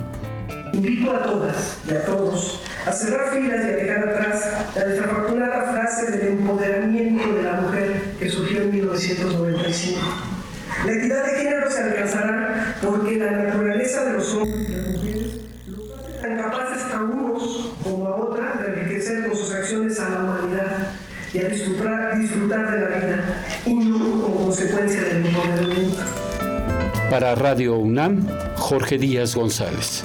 [0.72, 5.72] Invito a todas y a todos a cerrar filas y a dejar atrás la desafortunada
[5.72, 8.72] frase del empoderamiento de la mujer que surgió en
[9.02, 10.00] 1995.
[10.86, 15.26] La equidad de género se alcanzará porque la naturaleza de los hombres y las mujeres
[15.66, 20.08] los hace tan capaces a unos como a otras de enriquecer con sus acciones a
[20.08, 20.88] la humanidad
[21.34, 26.02] y a disfrutar, de la vida y no como consecuencia del empoderamiento.
[27.10, 30.04] Para Radio UNAM, Jorge Díaz González.